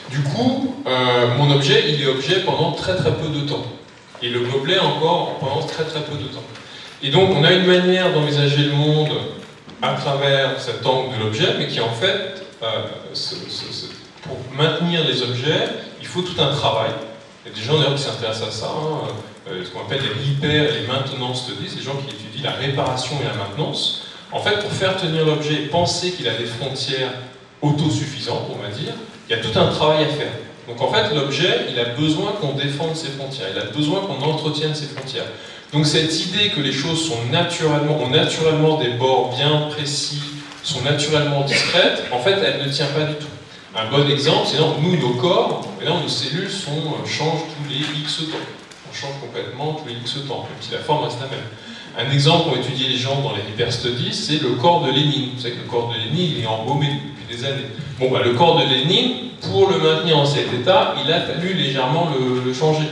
Du 0.10 0.22
coup, 0.22 0.76
mon 1.38 1.52
objet, 1.52 1.86
il 1.90 2.02
est 2.02 2.08
objet 2.08 2.42
pendant 2.42 2.72
très 2.72 2.96
très 2.96 3.12
peu 3.14 3.28
de 3.30 3.42
temps. 3.42 3.66
Et 4.22 4.30
le 4.30 4.42
gobelet 4.42 4.80
encore 4.80 5.38
pendant 5.40 5.62
très 5.66 5.84
très 5.84 6.02
peu 6.02 6.16
de 6.16 6.28
temps. 6.28 6.44
Et 7.04 7.10
donc, 7.10 7.32
on 7.36 7.44
a 7.44 7.52
une 7.52 7.66
manière 7.66 8.14
d'envisager 8.14 8.64
le 8.64 8.74
monde 8.74 9.12
à 9.82 9.94
travers 9.94 10.60
cet 10.60 10.86
angle 10.86 11.18
de 11.18 11.24
l'objet, 11.24 11.56
mais 11.58 11.68
qui 11.68 11.80
en 11.80 11.92
fait, 11.92 12.44
euh, 12.64 12.88
pour 14.24 14.38
maintenir 14.58 15.04
les 15.06 15.22
objets, 15.22 15.70
il 16.00 16.08
faut 16.08 16.22
tout 16.22 16.42
un 16.42 16.52
travail. 16.52 16.92
Il 17.46 17.52
y 17.52 17.54
a 17.54 17.58
des 17.58 17.64
gens 17.64 17.78
d'ailleurs 17.78 17.96
qui 17.96 18.04
s'intéressent 18.04 18.48
à 18.48 18.52
ça, 18.52 18.68
hein, 18.68 19.08
euh, 19.50 19.64
ce 19.64 19.70
qu'on 19.70 19.82
appelle 19.82 20.02
les 20.02 20.30
hyper 20.30 20.74
et 20.74 20.82
les 20.82 20.88
maintenances 20.88 21.48
de 21.48 21.54
c'est 21.68 21.78
des 21.78 21.84
gens 21.84 21.96
qui 21.98 22.16
étudient 22.16 22.50
la 22.50 22.56
réparation 22.56 23.18
et 23.22 23.26
la 23.26 23.34
maintenance. 23.34 24.08
En 24.32 24.40
fait, 24.40 24.60
pour 24.62 24.72
faire 24.72 24.98
tenir 24.98 25.26
l'objet, 25.26 25.58
penser 25.68 26.12
qu'il 26.12 26.28
a 26.28 26.34
des 26.34 26.46
frontières 26.46 27.12
autosuffisantes, 27.62 28.50
on 28.50 28.62
va 28.62 28.70
dire, 28.70 28.94
Il 29.28 29.36
y 29.36 29.40
a 29.40 29.42
tout 29.42 29.58
un 29.58 29.68
travail 29.68 30.04
à 30.04 30.08
faire. 30.08 30.32
Donc 30.68 30.82
en 30.82 30.92
fait, 30.92 31.14
l'objet, 31.14 31.68
il 31.70 31.80
a 31.80 31.86
besoin 31.86 32.34
qu'on 32.34 32.54
défende 32.54 32.96
ses 32.96 33.10
frontières, 33.10 33.48
il 33.54 33.60
a 33.60 33.66
besoin 33.66 34.02
qu'on 34.02 34.24
entretienne 34.24 34.74
ses 34.74 34.88
frontières. 34.88 35.26
Donc 35.74 35.86
cette 35.86 36.26
idée 36.26 36.50
que 36.50 36.62
les 36.62 36.72
choses 36.72 37.08
sont 37.08 37.18
naturellement, 37.32 37.98
ont 37.98 38.10
naturellement 38.10 38.78
des 38.78 38.90
bords 38.90 39.34
bien 39.36 39.68
précis, 39.72 40.22
sont 40.64 40.82
naturellement 40.82 41.42
discrètes, 41.42 42.04
en 42.12 42.20
fait, 42.20 42.38
elle 42.44 42.66
ne 42.66 42.72
tient 42.72 42.88
pas 42.88 43.04
du 43.04 43.16
tout. 43.16 43.28
Un 43.76 43.90
bon 43.90 44.10
exemple, 44.10 44.48
c'est 44.50 44.58
nous, 44.58 44.96
nos 44.98 45.16
corps, 45.16 45.62
nos 45.84 46.08
cellules 46.08 46.50
sont, 46.50 46.72
euh, 46.72 47.08
changent 47.08 47.44
tous 47.58 47.70
les 47.70 48.00
X 48.02 48.20
temps. 48.32 48.38
On 48.90 48.94
change 48.94 49.20
complètement 49.22 49.74
tous 49.74 49.88
les 49.88 49.96
X 49.96 50.16
temps, 50.28 50.48
même 50.50 50.62
si 50.62 50.72
la 50.72 50.80
forme 50.80 51.04
reste 51.04 51.18
la 51.20 51.28
même. 51.28 51.46
Un 51.98 52.12
exemple 52.12 52.50
pour 52.50 52.58
étudier 52.58 52.88
les 52.88 52.98
gens 52.98 53.22
dans 53.22 53.34
les 53.34 53.42
hyper 53.42 53.72
studies, 53.72 54.14
c'est 54.14 54.42
le 54.42 54.52
corps 54.52 54.82
de 54.84 54.92
Lénine. 54.92 55.32
Vous 55.36 55.42
savez 55.42 55.56
que 55.56 55.62
le 55.62 55.70
corps 55.70 55.94
de 55.94 56.00
Lénine, 56.00 56.36
il 56.38 56.44
est 56.44 56.48
embaumé 56.48 56.88
des 57.30 57.46
années. 57.46 57.66
Bon, 58.00 58.12
bah, 58.12 58.22
le 58.24 58.34
corps 58.34 58.60
de 58.60 58.66
Lénine, 58.66 59.30
pour 59.42 59.70
le 59.70 59.78
maintenir 59.78 60.18
en 60.18 60.26
cet 60.26 60.54
état, 60.54 60.96
il 61.04 61.12
a 61.12 61.22
fallu 61.22 61.54
légèrement 61.54 62.10
le, 62.46 62.54
changer. 62.54 62.88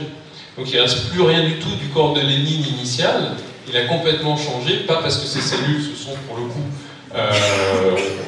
Donc 0.56 0.70
il 0.70 0.76
ne 0.76 0.82
reste 0.82 1.10
plus 1.10 1.22
rien 1.22 1.44
du 1.44 1.54
tout 1.54 1.74
du 1.80 1.88
corps 1.88 2.12
de 2.12 2.20
Lénine 2.20 2.64
initial. 2.76 3.32
Il 3.68 3.76
a 3.76 3.86
complètement 3.86 4.36
changé, 4.36 4.78
pas 4.86 4.96
parce 4.96 5.16
que 5.16 5.26
ses 5.26 5.40
cellules 5.40 5.82
se 5.82 5.96
sont 5.96 6.12
pour 6.28 6.36
le 6.36 6.44
coup 6.44 6.60
euh, 7.14 7.30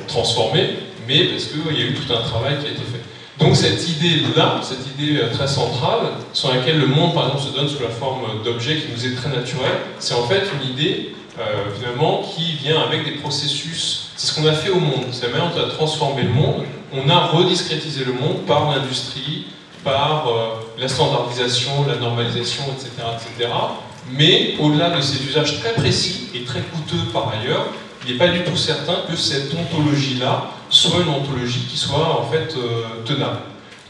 transformées, 0.08 0.70
mais 1.06 1.24
parce 1.26 1.44
qu'il 1.44 1.78
y 1.78 1.82
a 1.82 1.86
eu 1.86 1.94
tout 1.94 2.12
un 2.12 2.22
travail 2.22 2.58
qui 2.58 2.66
a 2.66 2.70
été 2.70 2.80
fait. 2.80 3.44
Donc 3.44 3.54
cette 3.54 3.86
idée-là, 3.86 4.60
cette 4.62 4.86
idée 4.98 5.18
euh, 5.18 5.30
très 5.30 5.46
centrale, 5.46 6.06
sur 6.32 6.52
laquelle 6.52 6.78
le 6.78 6.86
monde 6.86 7.14
par 7.14 7.26
exemple 7.26 7.44
se 7.44 7.54
donne 7.54 7.68
sous 7.68 7.82
la 7.82 7.90
forme 7.90 8.42
d'objet 8.44 8.76
qui 8.76 8.86
nous 8.92 9.06
est 9.06 9.14
très 9.14 9.28
naturel, 9.28 9.72
c'est 9.98 10.14
en 10.14 10.26
fait 10.26 10.44
une 10.54 10.70
idée 10.70 11.14
euh, 11.38 11.42
finalement 11.78 12.22
qui 12.22 12.52
vient 12.52 12.80
avec 12.80 13.04
des 13.04 13.20
processus. 13.20 14.05
C'est 14.16 14.28
ce 14.28 14.34
qu'on 14.34 14.46
a 14.46 14.52
fait 14.52 14.70
au 14.70 14.80
monde. 14.80 15.06
C'est 15.12 15.26
la 15.26 15.32
manière 15.32 15.54
dont 15.54 15.60
on 15.60 15.68
a 15.68 15.70
transformé 15.70 16.22
le 16.22 16.30
monde. 16.30 16.64
On 16.92 17.08
a 17.10 17.26
rediscrétisé 17.26 18.04
le 18.04 18.12
monde 18.12 18.46
par 18.46 18.70
l'industrie, 18.70 19.46
par 19.84 20.28
euh, 20.28 20.48
la 20.78 20.88
standardisation, 20.88 21.86
la 21.86 21.96
normalisation, 21.96 22.64
etc., 22.72 22.90
etc. 23.14 23.52
Mais 24.10 24.54
au-delà 24.58 24.90
de 24.90 25.00
ces 25.00 25.22
usages 25.24 25.60
très 25.60 25.74
précis 25.74 26.28
et 26.34 26.44
très 26.44 26.60
coûteux 26.60 27.10
par 27.12 27.28
ailleurs, 27.28 27.66
il 28.06 28.12
n'est 28.12 28.18
pas 28.18 28.28
du 28.28 28.44
tout 28.44 28.56
certain 28.56 28.98
que 29.08 29.16
cette 29.16 29.52
ontologie-là 29.52 30.50
soit 30.70 31.00
une 31.00 31.08
ontologie 31.08 31.66
qui 31.68 31.76
soit 31.76 32.20
en 32.20 32.30
fait 32.30 32.54
euh, 32.56 33.04
tenable. 33.04 33.40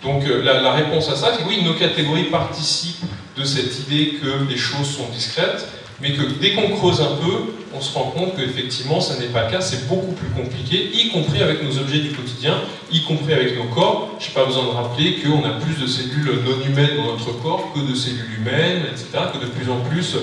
Donc 0.02 0.24
euh, 0.24 0.42
la, 0.42 0.72
réponse 0.72 1.08
à 1.08 1.16
ça, 1.16 1.32
c'est 1.36 1.44
oui, 1.44 1.62
nos 1.62 1.74
catégories 1.74 2.24
participent 2.24 3.04
de 3.36 3.44
cette 3.44 3.78
idée 3.80 4.14
que 4.20 4.44
les 4.48 4.56
choses 4.56 4.88
sont 4.88 5.08
discrètes, 5.12 5.68
mais 6.00 6.12
que 6.12 6.22
dès 6.40 6.54
qu'on 6.54 6.76
creuse 6.76 7.00
un 7.00 7.16
peu, 7.16 7.52
on 7.76 7.80
se 7.80 7.92
rend 7.92 8.10
compte 8.10 8.36
qu'effectivement, 8.36 9.00
ça 9.00 9.18
n'est 9.18 9.26
pas 9.26 9.46
le 9.46 9.50
cas, 9.50 9.60
c'est 9.60 9.86
beaucoup 9.88 10.12
plus 10.12 10.28
compliqué, 10.30 10.90
y 10.94 11.10
compris 11.10 11.42
avec 11.42 11.62
nos 11.62 11.78
objets 11.78 11.98
du 12.00 12.10
quotidien, 12.10 12.54
y 12.90 13.02
compris 13.02 13.34
avec 13.34 13.56
nos 13.56 13.64
corps. 13.64 14.10
Je 14.18 14.28
n'ai 14.28 14.34
pas 14.34 14.46
besoin 14.46 14.64
de 14.64 14.70
rappeler 14.70 15.16
qu'on 15.16 15.44
a 15.44 15.60
plus 15.60 15.80
de 15.80 15.86
cellules 15.86 16.40
non 16.44 16.64
humaines 16.64 16.96
dans 16.96 17.12
notre 17.12 17.32
corps 17.42 17.72
que 17.74 17.80
de 17.80 17.94
cellules 17.94 18.40
humaines, 18.40 18.84
etc., 18.90 19.26
que 19.32 19.38
de 19.38 19.50
plus 19.50 19.70
en 19.70 19.80
plus, 19.80 20.16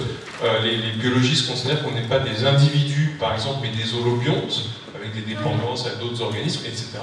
euh, 0.44 0.48
les, 0.64 1.02
biologistes 1.02 1.48
considèrent 1.48 1.84
qu'on 1.84 1.92
n'est 1.92 2.08
pas 2.08 2.20
des 2.20 2.46
individus, 2.46 3.16
par 3.20 3.34
exemple, 3.34 3.60
mais 3.62 3.70
des 3.70 3.94
holobiontes, 3.94 4.70
avec 4.96 5.14
des 5.14 5.22
dépendances 5.22 5.86
avec 5.86 6.00
d'autres 6.00 6.22
organismes, 6.22 6.66
etc. 6.66 7.00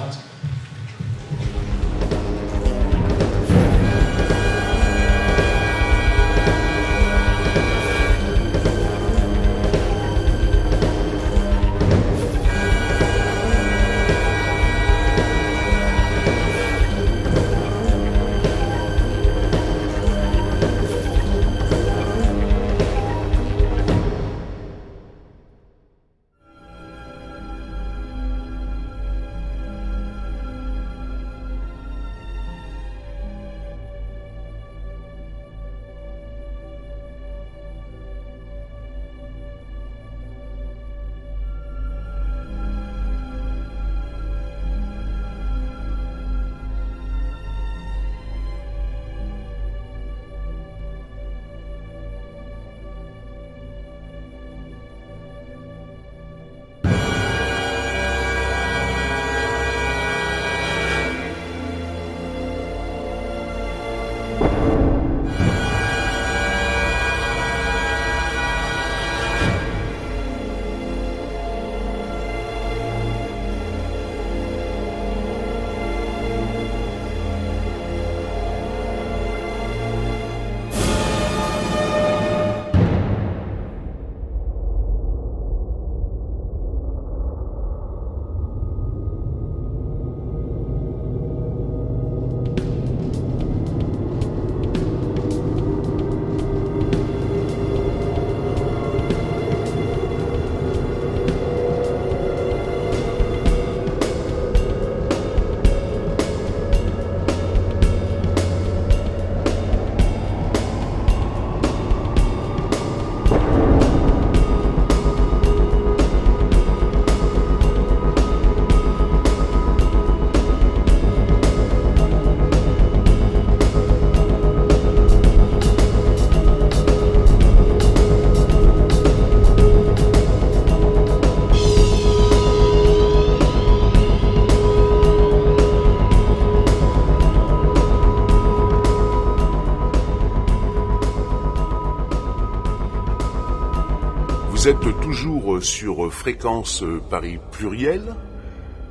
êtes 144.70 145.00
toujours 145.00 145.60
sur 145.64 146.12
Fréquence 146.12 146.84
Paris 147.10 147.40
Pluriel, 147.50 148.14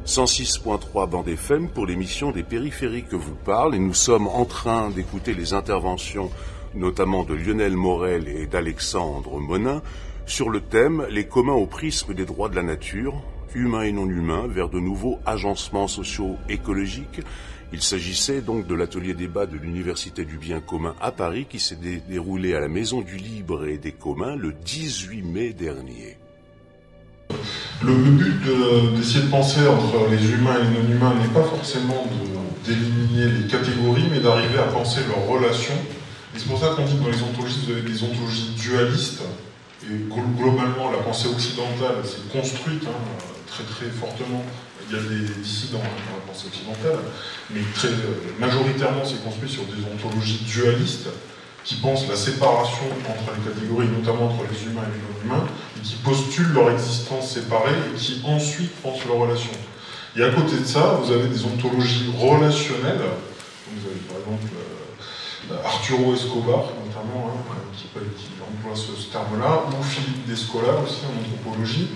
106.3 0.06 1.10
bande 1.10 1.30
FM 1.30 1.70
pour 1.70 1.86
l'émission 1.86 2.32
des 2.32 2.44
périphériques 2.44 3.08
que 3.08 3.16
vous 3.16 3.36
parle 3.46 3.76
et 3.76 3.80
nous 3.80 3.94
sommes 3.94 4.28
en 4.28 4.44
train 4.44 4.90
d'écouter 4.90 5.34
les 5.34 5.54
interventions 5.54 6.32
notamment 6.76 7.24
de 7.24 7.34
Lionel 7.34 7.78
Morel 7.78 8.28
et 8.28 8.46
d'Alexandre 8.46 9.40
Monin 9.40 9.82
sur 10.26 10.50
le 10.50 10.60
thème 10.60 11.06
Les 11.12 11.28
communs 11.28 11.54
au 11.54 11.66
prisme 11.66 12.14
des 12.14 12.26
droits 12.26 12.50
de 12.50 12.58
la 12.58 12.64
nature, 12.64 13.14
humains 13.56 13.84
et 13.84 13.94
non 13.94 14.10
humains, 14.10 14.48
vers 14.50 14.68
de 14.68 14.82
nouveaux 14.82 15.20
agencements 15.26 15.88
sociaux 15.88 16.36
écologiques 16.50 17.22
il 17.72 17.82
s'agissait 17.82 18.42
donc 18.42 18.66
de 18.66 18.74
l'atelier 18.74 19.14
débat 19.14 19.46
de 19.46 19.56
l'Université 19.56 20.26
du 20.26 20.38
bien 20.38 20.60
commun 20.60 20.96
à 21.00 21.12
Paris 21.12 21.46
qui 21.48 21.60
s'est 21.60 21.78
déroulé 22.08 22.56
à 22.56 22.60
la 22.60 22.68
Maison 22.68 23.02
du 23.02 23.18
Libre 23.18 23.68
et 23.68 23.78
des 23.78 23.92
communs 23.92 24.36
le 24.36 24.54
18 24.54 25.22
mai 25.22 25.54
dernier. 25.54 26.18
Le, 27.82 27.94
but 27.94 28.42
d'essayer 28.98 29.24
de, 29.24 29.30
penser 29.30 29.62
entre 29.68 30.10
les 30.10 30.32
humains 30.32 30.56
et 30.60 30.64
les 30.64 30.82
non-humains 30.82 31.14
n'est 31.16 31.34
pas 31.34 31.44
forcément 31.44 32.08
d'éliminer 32.66 33.40
les 33.40 33.48
catégories, 33.48 34.08
mais 34.12 34.20
d'arriver 34.20 34.58
à 34.58 34.64
penser 34.64 35.02
leurs 35.08 35.28
relations. 35.28 35.78
Et 36.36 36.40
c'est 36.40 36.48
pour 36.48 36.60
ça 36.60 36.74
qu'on 36.76 36.86
dit 36.86 36.98
que 36.98 37.04
dans 37.04 37.10
les 37.10 37.24
ontologies, 37.24 37.66
vous 37.66 37.72
avez 37.72 37.82
des 37.82 38.04
ontologies 38.04 38.54
dualistes, 38.58 39.22
et 39.84 39.96
globalement 40.10 40.92
la 40.92 40.98
pensée 40.98 41.30
occidentale 41.30 42.04
s'est 42.04 42.38
construite 42.38 42.84
hein, 42.86 43.24
très 43.48 43.64
très 43.64 43.86
fortement 43.86 44.44
il 44.90 44.96
y 44.96 45.00
a 45.00 45.04
des 45.04 45.34
dissidents 45.42 45.82
hein, 45.84 46.02
dans 46.10 46.18
la 46.18 46.26
pensée 46.26 46.48
occidentale, 46.48 47.00
mais 47.52 47.62
très 47.76 47.90
majoritairement 48.40 49.06
c'est 49.06 49.24
construit 49.24 49.50
sur 49.50 49.64
des 49.66 49.86
ontologies 49.86 50.44
dualistes 50.46 51.10
qui 51.64 51.76
pensent 51.76 52.08
la 52.08 52.16
séparation 52.16 52.86
entre 53.08 53.36
les 53.38 53.54
catégories, 53.54 53.88
notamment 53.88 54.26
entre 54.26 54.44
les 54.50 54.64
humains 54.66 54.82
et 54.90 54.98
les 54.98 55.30
non-humains, 55.30 55.46
et 55.78 55.82
qui 55.82 55.96
postulent 55.96 56.54
leur 56.54 56.72
existence 56.72 57.32
séparée 57.32 57.76
et 57.94 57.98
qui 57.98 58.22
ensuite 58.26 58.74
pensent 58.82 59.06
leurs 59.06 59.18
relations. 59.18 59.52
Et 60.16 60.24
à 60.24 60.30
côté 60.30 60.58
de 60.58 60.66
ça, 60.66 61.00
vous 61.02 61.12
avez 61.12 61.28
des 61.28 61.46
ontologies 61.46 62.12
relationnelles, 62.18 63.06
vous 63.70 63.86
avez 63.86 64.00
par 64.08 64.18
exemple 64.18 64.50
euh, 65.52 65.64
Arturo 65.64 66.14
Escobar, 66.16 66.74
notamment, 66.86 67.30
hein, 67.30 67.56
qui, 67.78 67.86
emploie 68.52 68.76
ce, 68.76 69.12
terme-là, 69.12 69.64
ou 69.68 69.84
Philippe 69.84 70.28
Descola 70.28 70.80
aussi 70.84 71.02
en 71.06 71.20
anthropologie, 71.20 71.90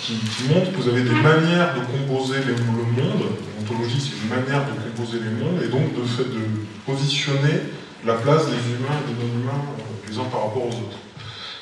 qui, 0.00 0.14
montre 0.48 0.72
que 0.72 0.76
vous 0.76 0.88
avez 0.88 1.02
des 1.02 1.10
manières 1.10 1.74
de 1.74 1.80
composer 1.80 2.38
le 2.46 2.54
monde. 2.56 3.24
L'ontologie, 3.58 4.00
c'est 4.00 4.22
une 4.22 4.28
manière 4.28 4.66
de 4.66 4.72
composer 4.72 5.18
les 5.20 5.30
mondes, 5.30 5.62
et 5.62 5.68
donc 5.68 5.94
de 5.94 6.04
fait 6.04 6.24
de 6.24 6.44
positionner 6.84 7.60
la 8.04 8.14
place 8.14 8.46
des 8.46 8.52
humains 8.52 9.00
et 9.00 9.12
des 9.12 9.18
non-humains 9.18 9.64
euh, 9.78 10.08
les 10.08 10.18
uns 10.18 10.24
par 10.24 10.44
rapport 10.44 10.64
aux 10.64 10.68
autres. 10.68 10.98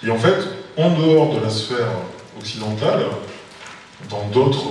Et 0.04 0.10
en 0.10 0.18
fait, 0.18 0.48
en 0.76 0.90
dehors 0.98 1.34
de 1.36 1.40
la 1.40 1.50
sphère 1.50 1.92
occidentale, 2.38 3.04
dans 4.10 4.26
d'autres 4.32 4.66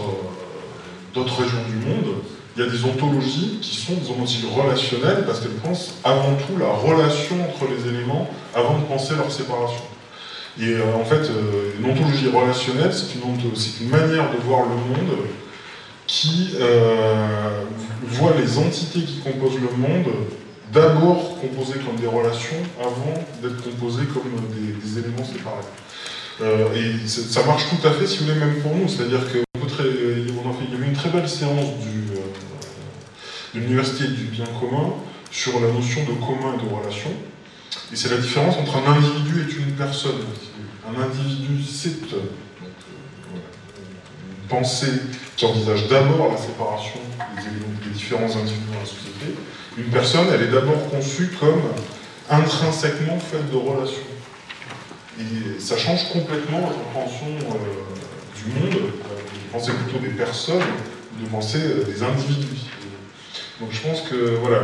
euh, 1.16 1.22
régions 1.22 1.64
du 1.70 1.76
monde, 1.76 2.16
il 2.56 2.64
y 2.64 2.68
a 2.68 2.70
des 2.70 2.84
ontologies 2.84 3.60
qui 3.62 3.76
sont 3.76 3.94
des 3.94 4.10
ontologies 4.10 4.46
relationnelles 4.56 5.24
parce 5.26 5.40
qu'elles 5.40 5.52
pensent 5.52 5.96
avant 6.04 6.36
tout 6.36 6.58
la 6.60 6.68
relation 6.68 7.36
entre 7.44 7.72
les 7.72 7.90
éléments 7.90 8.30
avant 8.54 8.78
de 8.78 8.84
penser 8.86 9.16
leur 9.16 9.32
séparation. 9.32 9.84
Et 10.60 10.74
euh, 10.74 10.96
en 10.96 11.06
fait, 11.06 11.30
une 11.80 11.90
ontologie 11.90 12.28
relationnelle, 12.28 12.92
c'est 12.94 13.16
une, 13.16 13.90
manière 13.90 14.32
de 14.32 14.38
voir 14.46 14.64
le 14.64 14.76
monde 14.76 15.18
qui 16.08 16.56
voit 18.04 18.34
les 18.38 18.58
entités 18.58 19.02
qui 19.02 19.20
composent 19.20 19.60
le 19.60 19.78
monde 19.78 20.12
d'abord 20.74 21.38
composés 21.40 21.80
comme 21.86 21.98
des 21.98 22.08
relations 22.08 22.58
avant 22.80 23.14
d'être 23.42 23.62
composés 23.64 24.06
comme 24.06 24.32
des, 24.56 25.00
éléments 25.00 25.26
séparés. 25.26 25.68
Euh, 26.42 26.74
et 26.76 27.08
ça 27.08 27.44
marche 27.46 27.66
tout 27.70 27.88
à 27.88 27.92
fait, 27.92 28.08
si 28.08 28.20
vous 28.20 28.26
voulez, 28.26 28.40
même 28.40 28.62
pour 28.62 28.76
nous. 28.76 28.88
C'est-à-dire 28.88 29.20
qu'il 29.30 29.42
y 29.42 30.76
avait 30.76 30.88
une 30.88 30.94
très 30.94 31.10
belle 31.10 31.28
séance 31.30 31.78
du, 31.80 32.00
euh, 32.00 32.01
l'Université 33.54 34.08
du 34.08 34.26
bien 34.26 34.46
commun 34.60 34.94
sur 35.32 35.60
la 35.60 35.72
notion 35.72 36.02
de 36.04 36.14
commun 36.14 36.56
et 36.56 36.64
de 36.64 36.74
relation. 36.74 37.10
Et 37.92 37.96
c'est 37.96 38.10
la 38.10 38.18
différence 38.18 38.56
entre 38.58 38.78
un 38.78 38.94
individu 38.94 39.48
et 39.50 39.62
une 39.62 39.76
personne. 39.76 40.22
Un 40.88 41.02
individu, 41.02 41.64
c'est 41.64 42.14
euh, 42.14 42.22
une 43.34 44.48
pensée 44.48 45.02
qui 45.36 45.46
envisage 45.46 45.88
d'abord 45.88 46.32
la 46.32 46.38
séparation 46.38 47.00
des, 47.38 47.90
différents 47.92 48.24
individus 48.24 48.68
dans 48.74 48.80
la 48.80 48.86
société, 48.86 49.36
une 49.78 49.92
personne, 49.92 50.28
elle 50.34 50.44
est 50.44 50.52
d'abord 50.52 50.90
conçue 50.90 51.32
comme 51.40 51.62
intrinsèquement 52.30 53.20
faite 53.20 53.52
de 53.52 53.58
relations. 53.58 54.02
Et 55.20 55.60
ça 55.60 55.78
change 55.78 56.10
complètement 56.10 56.62
la 56.62 56.74
compréhension 56.74 57.28
euh, 57.28 58.38
du 58.38 58.60
monde, 58.60 58.82
de 58.82 59.52
penser 59.52 59.72
plutôt 59.74 60.00
des 60.00 60.14
personnes, 60.14 60.64
de 61.20 61.28
penser 61.28 61.60
euh, 61.62 61.84
des 61.84 62.02
individus. 62.02 62.72
Donc 63.62 63.70
je 63.72 63.80
pense 63.80 64.02
que 64.10 64.42
voilà, 64.42 64.64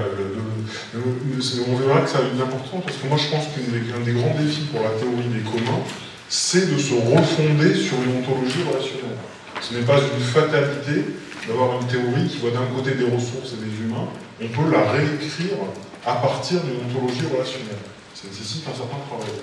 on 0.96 1.76
verra 1.76 2.02
que 2.02 2.10
ça 2.10 2.18
a 2.18 2.34
une 2.34 2.42
importance 2.42 2.82
parce 2.84 2.98
que 2.98 3.08
moi 3.08 3.18
je 3.18 3.30
pense 3.30 3.46
qu'un 3.54 3.70
des, 3.70 4.12
des 4.12 4.20
grands 4.20 4.34
défis 4.34 4.66
pour 4.74 4.82
la 4.82 4.90
théorie 4.98 5.30
des 5.30 5.46
communs, 5.46 5.86
c'est 6.28 6.74
de 6.74 6.78
se 6.78 6.96
refonder 6.96 7.76
sur 7.76 8.02
une 8.02 8.18
ontologie 8.18 8.66
relationnelle. 8.68 9.22
Ce 9.62 9.76
n'est 9.76 9.86
pas 9.86 10.00
une 10.02 10.24
fatalité 10.24 11.14
d'avoir 11.48 11.80
une 11.80 11.88
théorie 11.88 12.28
qui 12.28 12.38
voit 12.40 12.52
d'un 12.52 12.66
côté 12.76 12.96
des 12.96 13.06
ressources 13.06 13.54
et 13.54 13.64
des 13.64 13.86
humains 13.86 14.10
on 14.42 14.48
peut 14.48 14.70
la 14.72 14.92
réécrire 14.92 15.58
à 16.06 16.14
partir 16.16 16.62
d'une 16.62 16.78
ontologie 16.86 17.26
relationnelle. 17.26 17.82
Ça 18.14 18.28
nécessite 18.28 18.68
un 18.70 18.76
certain 18.78 19.02
travail. 19.10 19.34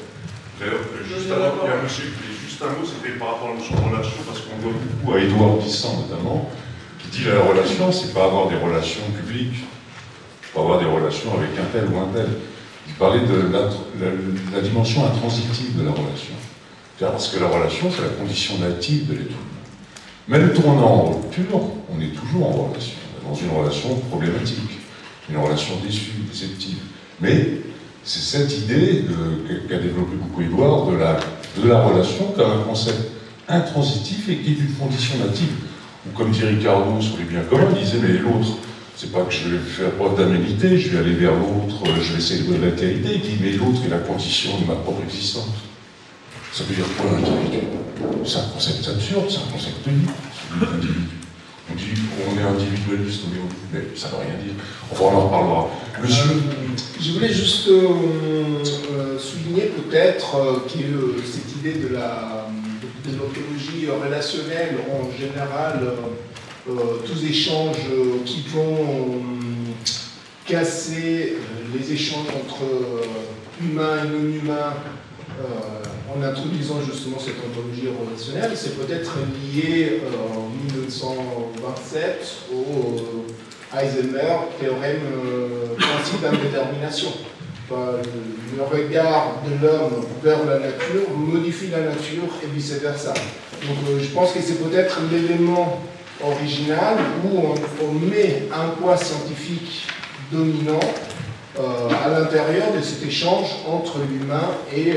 D'ailleurs, 0.58 0.86
juste, 1.02 2.14
juste 2.46 2.62
un 2.62 2.78
mot, 2.78 2.86
c'était 2.86 3.18
par 3.18 3.34
rapport 3.34 3.48
à 3.48 3.50
la 3.54 3.58
notion 3.58 3.74
de 3.74 3.90
relation, 3.90 4.22
parce 4.26 4.40
qu'on 4.40 4.56
voit 4.62 4.72
beaucoup 4.72 5.14
à 5.14 5.20
Édouard 5.20 5.58
Glissant 5.58 6.06
notamment, 6.06 6.48
qui 7.10 7.18
dit 7.18 7.24
la 7.24 7.40
relation, 7.40 7.92
c'est 7.92 8.12
pas 8.12 8.24
avoir 8.24 8.48
des 8.48 8.56
relations 8.56 9.02
publiques, 9.16 9.64
pas 10.54 10.60
avoir 10.60 10.78
des 10.78 10.86
relations 10.86 11.30
avec 11.36 11.50
un 11.58 11.64
tel 11.72 11.88
ou 11.92 11.98
un 11.98 12.08
tel. 12.14 12.28
Il 12.86 12.94
parlait 12.94 13.20
de 13.20 13.50
la, 13.52 14.60
dimension 14.60 15.06
intransitive 15.06 15.78
de 15.78 15.84
la 15.84 15.90
relation. 15.90 16.34
Parce 17.00 17.28
que 17.28 17.40
la 17.40 17.48
relation, 17.48 17.90
c'est 17.90 18.02
la 18.02 18.08
condition 18.08 18.58
native 18.58 19.08
de 19.08 19.14
l'être 19.14 19.30
humain. 19.30 20.38
Même 20.38 20.52
tournant 20.52 20.86
en 20.86 21.04
rupture, 21.10 21.60
on 21.90 22.00
est 22.00 22.14
toujours 22.14 22.48
en 22.48 22.68
relation, 22.68 22.96
dans 23.26 23.34
une 23.34 23.50
relation 23.50 23.96
problématique 24.10 24.80
une 25.30 25.38
relation 25.38 25.74
déçue, 25.84 26.12
déceptive. 26.30 26.78
Mais 27.20 27.60
c'est 28.02 28.38
cette 28.38 28.58
idée 28.58 29.04
qu'a 29.68 29.78
développé 29.78 30.16
beaucoup 30.16 30.42
Édouard 30.42 30.86
de 30.86 30.96
la, 30.96 31.18
de 31.56 31.68
la 31.68 31.80
relation 31.82 32.32
comme 32.36 32.50
un 32.50 32.62
concept 32.64 33.10
intransitif 33.48 34.28
et 34.28 34.36
qui 34.36 34.50
est 34.50 34.58
une 34.58 34.74
condition 34.74 35.18
native. 35.18 35.52
Ou 36.06 36.16
comme 36.16 36.30
dit 36.30 36.44
Ricardo 36.44 37.00
sur 37.00 37.16
les 37.18 37.24
biens 37.24 37.42
communs, 37.48 37.68
il 37.76 37.84
disait 37.84 37.98
mais 38.02 38.18
l'autre, 38.18 38.58
c'est 38.96 39.10
pas 39.10 39.22
que 39.22 39.32
je 39.32 39.48
vais 39.48 39.58
faire 39.58 39.90
preuve 39.92 40.16
d'aménité, 40.16 40.78
je 40.78 40.90
vais 40.90 40.98
aller 40.98 41.14
vers 41.14 41.32
l'autre, 41.32 41.82
je 42.00 42.12
vais 42.12 42.20
célébrer 42.20 42.70
la 42.70 42.70
qualité, 42.72 43.14
il 43.14 43.20
dit 43.20 43.36
mais 43.40 43.52
l'autre 43.52 43.80
est 43.86 43.90
la 43.90 43.98
condition 43.98 44.58
de 44.60 44.66
ma 44.66 44.74
propre 44.74 45.02
existence. 45.04 45.48
Ça 46.52 46.62
veut 46.64 46.74
dire 46.74 46.84
quoi 46.96 47.10
l'individu 47.10 47.66
C'est 48.24 48.38
un 48.38 48.48
concept 48.54 48.86
absurde, 48.88 49.24
c'est 49.28 49.38
un 49.38 49.52
concept 49.52 49.86
unique. 49.86 50.10
On 51.70 51.74
dit 51.74 51.84
qu'on 51.86 52.38
est 52.38 52.42
individualiste, 52.42 53.22
mais 53.72 53.80
ça 53.96 54.08
ne 54.08 54.12
veut 54.12 54.18
rien 54.18 54.44
dire. 54.44 54.54
Enfin, 54.92 55.04
on 55.04 55.16
en 55.16 55.20
reparlera. 55.26 55.70
Monsieur 56.02 56.24
euh, 56.24 56.76
Je 57.00 57.12
voulais 57.12 57.32
juste 57.32 57.68
euh, 57.68 57.88
euh, 58.92 59.18
souligner 59.18 59.72
peut-être 59.74 60.62
que 60.68 61.22
cette 61.24 61.56
idée 61.56 61.80
de 61.88 61.94
la 61.94 62.43
de 63.04 63.16
l'ontologie 63.16 63.88
relationnelle, 63.88 64.76
en 64.90 65.10
général, 65.16 65.80
tous 67.06 67.24
échanges 67.24 67.76
qui 68.24 68.44
vont 68.48 69.22
casser 70.46 71.36
les 71.74 71.92
échanges 71.92 72.28
entre 72.28 72.64
humains 73.60 74.04
et 74.04 74.08
non-humains 74.08 74.74
en 76.16 76.22
introduisant 76.22 76.80
justement 76.80 77.18
cette 77.18 77.36
ontologie 77.44 77.88
relationnelle, 77.88 78.52
c'est 78.54 78.76
peut-être 78.76 79.16
lié 79.52 80.00
euh, 80.04 80.38
en 80.38 80.48
1927 80.72 82.36
au 82.52 82.56
euh, 82.56 83.78
Heisenberg 83.78 84.48
théorème 84.60 85.00
euh, 85.24 85.74
principe 85.76 86.20
d'indétermination. 86.22 87.08
Le 87.70 88.62
regard 88.62 89.36
de 89.46 89.66
l'homme 89.66 90.04
vers 90.22 90.44
la 90.44 90.58
nature 90.58 91.10
modifie 91.16 91.68
la 91.68 91.80
nature 91.80 92.28
et 92.42 92.46
vice-versa. 92.54 93.14
Donc 93.62 94.00
je 94.00 94.06
pense 94.08 94.32
que 94.32 94.40
c'est 94.40 94.62
peut-être 94.62 95.00
l'élément 95.10 95.80
original 96.22 96.96
où 97.24 97.54
on, 97.82 97.92
met 97.92 98.48
un 98.52 98.68
poids 98.80 98.96
scientifique 98.96 99.86
dominant 100.30 100.80
à 101.58 102.08
l'intérieur 102.08 102.66
de 102.76 102.82
cet 102.82 103.06
échange 103.06 103.46
entre 103.66 103.98
l'humain 104.10 104.50
et 104.74 104.92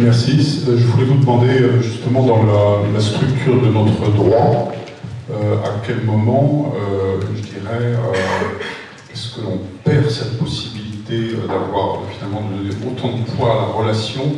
Merci. 0.00 0.64
Euh, 0.68 0.76
je 0.78 0.86
voulais 0.86 1.06
vous 1.06 1.18
demander 1.18 1.60
euh, 1.60 1.80
justement 1.80 2.24
dans 2.24 2.42
la, 2.92 3.00
structure 3.00 3.60
de 3.60 3.68
notre 3.68 4.10
droit, 4.12 4.70
euh, 4.72 4.87
à 5.30 5.80
quel 5.86 6.02
moment, 6.04 6.72
je 7.34 7.40
dirais, 7.40 7.94
est-ce 9.12 9.34
que 9.34 9.40
l'on 9.42 9.60
perd 9.84 10.08
cette 10.10 10.38
possibilité 10.38 11.34
d'avoir 11.46 12.00
finalement 12.12 12.42
donné 12.48 12.70
autant 12.86 13.16
de 13.16 13.24
poids 13.24 13.52
à 13.52 13.56
la 13.56 13.72
relation 13.72 14.34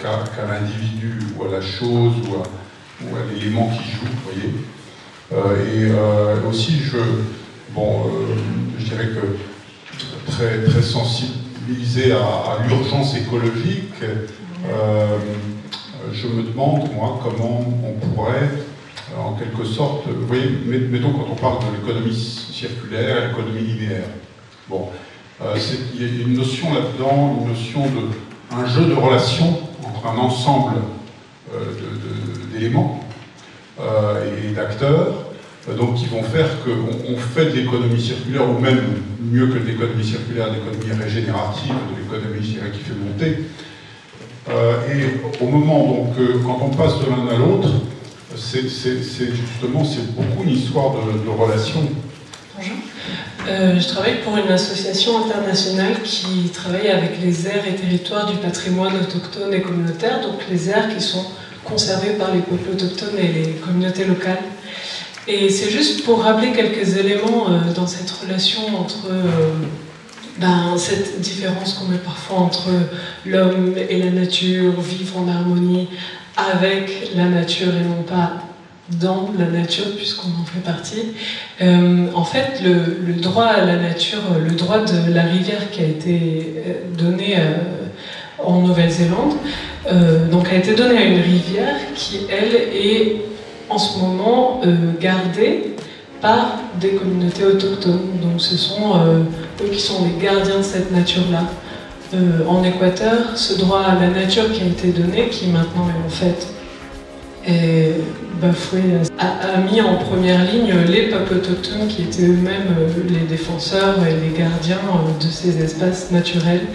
qu'à 0.00 0.46
l'individu 0.46 1.18
ou 1.36 1.44
à 1.44 1.48
la 1.48 1.60
chose 1.60 2.14
ou 2.28 2.36
à, 2.36 3.32
l'élément 3.32 3.68
qui 3.68 3.90
joue, 3.90 4.06
vous 4.06 4.30
voyez? 4.32 5.86
et 5.86 6.48
aussi, 6.48 6.78
je, 6.78 6.98
bon, 7.74 8.04
je 8.78 8.84
dirais 8.84 9.08
que 9.08 10.30
très, 10.30 10.62
très 10.64 10.82
sensibilisé 10.82 12.12
à, 12.12 12.66
l'urgence 12.66 13.16
écologique, 13.16 13.94
euh, 14.68 15.18
je 16.12 16.26
me 16.26 16.42
demande, 16.42 16.92
moi, 16.94 17.20
comment 17.22 17.60
on 17.84 18.06
pourrait, 18.08 18.32
euh, 18.32 18.69
en 19.18 19.32
quelque 19.32 19.64
sorte, 19.64 20.06
vous 20.06 20.26
voyez, 20.26 20.48
mettons 20.66 21.12
quand 21.12 21.26
on 21.30 21.34
parle 21.34 21.58
de 21.58 21.76
l'économie 21.76 22.14
circulaire, 22.14 23.28
l'économie 23.28 23.60
linéaire. 23.60 24.08
Bon, 24.68 24.88
euh, 25.42 25.56
il 25.94 26.02
y 26.02 26.04
a 26.04 26.22
une 26.22 26.36
notion 26.36 26.72
là-dedans, 26.72 27.38
une 27.40 27.48
notion 27.48 27.82
de 27.86 28.08
un 28.52 28.66
jeu 28.66 28.86
de 28.86 28.94
relations 28.94 29.58
entre 29.84 30.06
un 30.06 30.18
ensemble 30.18 30.76
d'éléments 32.52 33.04
et 33.78 34.52
d'acteurs 34.52 35.14
euh, 35.68 35.76
donc 35.76 35.96
qui 35.96 36.06
vont 36.06 36.22
faire 36.22 36.48
qu'on 36.64 37.16
fait 37.16 37.46
de 37.46 37.56
l'économie 37.56 38.00
circulaire, 38.00 38.48
ou 38.48 38.58
même 38.58 38.80
mieux 39.20 39.46
que 39.46 39.58
de 39.58 39.66
l'économie 39.66 40.04
circulaire, 40.04 40.48
de 40.50 40.54
l'économie 40.54 41.02
régénérative, 41.02 41.72
de 41.72 42.16
l'économie 42.16 42.40
qui 42.72 42.80
fait 42.80 42.94
monter, 42.94 43.38
et 44.48 45.44
au 45.44 45.48
moment, 45.48 45.86
donc, 45.86 46.14
quand 46.44 46.58
on 46.62 46.70
passe 46.70 46.98
de 46.98 47.06
l'un 47.06 47.32
à 47.32 47.38
l'autre, 47.38 47.68
c'est 48.36 48.68
justement 49.34 49.84
c'est 49.84 50.14
beaucoup 50.14 50.44
une 50.44 50.50
histoire 50.50 50.94
de, 50.94 51.24
de 51.24 51.28
relation. 51.28 51.80
Bonjour. 52.56 52.76
Euh, 53.48 53.80
je 53.80 53.88
travaille 53.88 54.20
pour 54.22 54.36
une 54.36 54.52
association 54.52 55.24
internationale 55.24 56.02
qui 56.04 56.50
travaille 56.52 56.88
avec 56.88 57.20
les 57.22 57.46
aires 57.46 57.66
et 57.66 57.74
territoires 57.74 58.30
du 58.30 58.36
patrimoine 58.38 58.94
autochtone 58.96 59.52
et 59.54 59.62
communautaire, 59.62 60.20
donc 60.20 60.40
les 60.50 60.68
aires 60.68 60.94
qui 60.94 61.02
sont 61.02 61.24
conservées 61.64 62.12
par 62.12 62.34
les 62.34 62.40
peuples 62.40 62.70
autochtones 62.70 63.18
et 63.18 63.28
les 63.28 63.52
communautés 63.54 64.04
locales. 64.04 64.42
Et 65.26 65.48
c'est 65.48 65.70
juste 65.70 66.04
pour 66.04 66.22
rappeler 66.22 66.52
quelques 66.52 66.96
éléments 66.96 67.46
euh, 67.48 67.72
dans 67.74 67.86
cette 67.86 68.10
relation 68.10 68.60
entre 68.78 69.06
euh, 69.10 69.52
ben, 70.38 70.74
cette 70.76 71.20
différence 71.20 71.74
qu'on 71.74 71.86
met 71.86 71.98
parfois 71.98 72.38
entre 72.38 72.68
l'homme 73.26 73.74
et 73.76 73.98
la 73.98 74.10
nature, 74.10 74.80
vivre 74.80 75.18
en 75.18 75.28
harmonie 75.28 75.88
avec 76.36 77.12
la 77.16 77.24
nature 77.24 77.68
et 77.68 77.84
non 77.84 78.02
pas 78.02 78.44
dans 78.98 79.30
la 79.38 79.46
nature, 79.46 79.86
puisqu'on 79.96 80.28
en 80.28 80.44
fait 80.44 80.60
partie. 80.60 81.12
Euh, 81.60 82.06
en 82.14 82.24
fait, 82.24 82.62
le, 82.64 83.12
droit 83.20 83.44
à 83.44 83.64
la 83.64 83.76
nature, 83.76 84.22
le 84.42 84.54
droit 84.54 84.78
de 84.78 85.12
la 85.12 85.22
rivière 85.22 85.70
qui 85.70 85.80
a 85.82 85.86
été 85.86 86.54
euh, 86.66 86.72
donné 86.96 87.36
euh, 87.38 87.56
en 88.38 88.60
Nouvelle-Zélande, 88.62 89.34
donc 90.30 90.48
a 90.48 90.56
été 90.56 90.74
donné 90.74 90.96
à 90.96 91.04
une 91.04 91.20
rivière 91.20 91.76
qui, 91.94 92.20
elle, 92.30 92.54
est 92.54 93.16
en 93.68 93.78
ce 93.78 93.98
moment 93.98 94.60
gardée 95.00 95.74
par 96.20 96.58
des 96.80 96.90
communautés 96.90 97.44
autochtones. 97.44 98.18
Donc 98.22 98.40
ce 98.40 98.56
sont 98.56 98.94
eux 99.62 99.68
qui 99.70 99.80
sont 99.80 100.04
les 100.04 100.22
gardiens 100.22 100.58
de 100.58 100.62
cette 100.62 100.90
nature-là. 100.90 101.44
En 102.48 102.64
Équateur, 102.64 103.36
ce 103.36 103.58
droit 103.58 103.82
à 103.82 104.00
la 104.00 104.08
nature 104.08 104.50
qui 104.52 104.62
a 104.62 104.66
été 104.66 104.88
donné, 104.88 105.28
qui 105.28 105.46
maintenant 105.48 105.88
est 105.88 106.06
en 106.06 106.10
fait 106.10 106.48
Bafoué 108.40 108.80
a, 109.18 109.60
mis 109.70 109.82
en 109.82 109.96
première 109.96 110.50
ligne 110.50 110.72
les 110.88 111.08
peuples 111.08 111.34
autochtones 111.34 111.88
qui 111.88 112.02
étaient 112.02 112.22
eux-mêmes 112.22 112.74
euh, 112.78 112.88
les 113.08 113.26
défenseurs 113.26 113.96
et 114.06 114.14
les 114.14 114.36
gardiens 114.36 114.78
euh, 114.78 115.24
de 115.24 115.30
ces 115.30 115.62
espaces 115.62 116.10
naturels. 116.10 116.66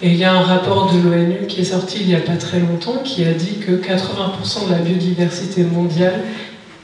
Et 0.00 0.08
il 0.08 0.16
y 0.16 0.24
a 0.24 0.32
un 0.32 0.40
rapport 0.40 0.92
de 0.94 0.98
l'ONU 0.98 1.46
qui 1.46 1.60
est 1.60 1.64
sorti 1.64 1.98
il 2.00 2.08
n'y 2.08 2.14
a 2.14 2.20
pas 2.20 2.36
très 2.36 2.60
longtemps 2.60 3.02
qui 3.04 3.24
a 3.26 3.34
dit 3.34 3.58
que 3.58 3.72
80% 3.72 4.68
de 4.68 4.72
la 4.72 4.78
biodiversité 4.78 5.62
mondiale 5.62 6.20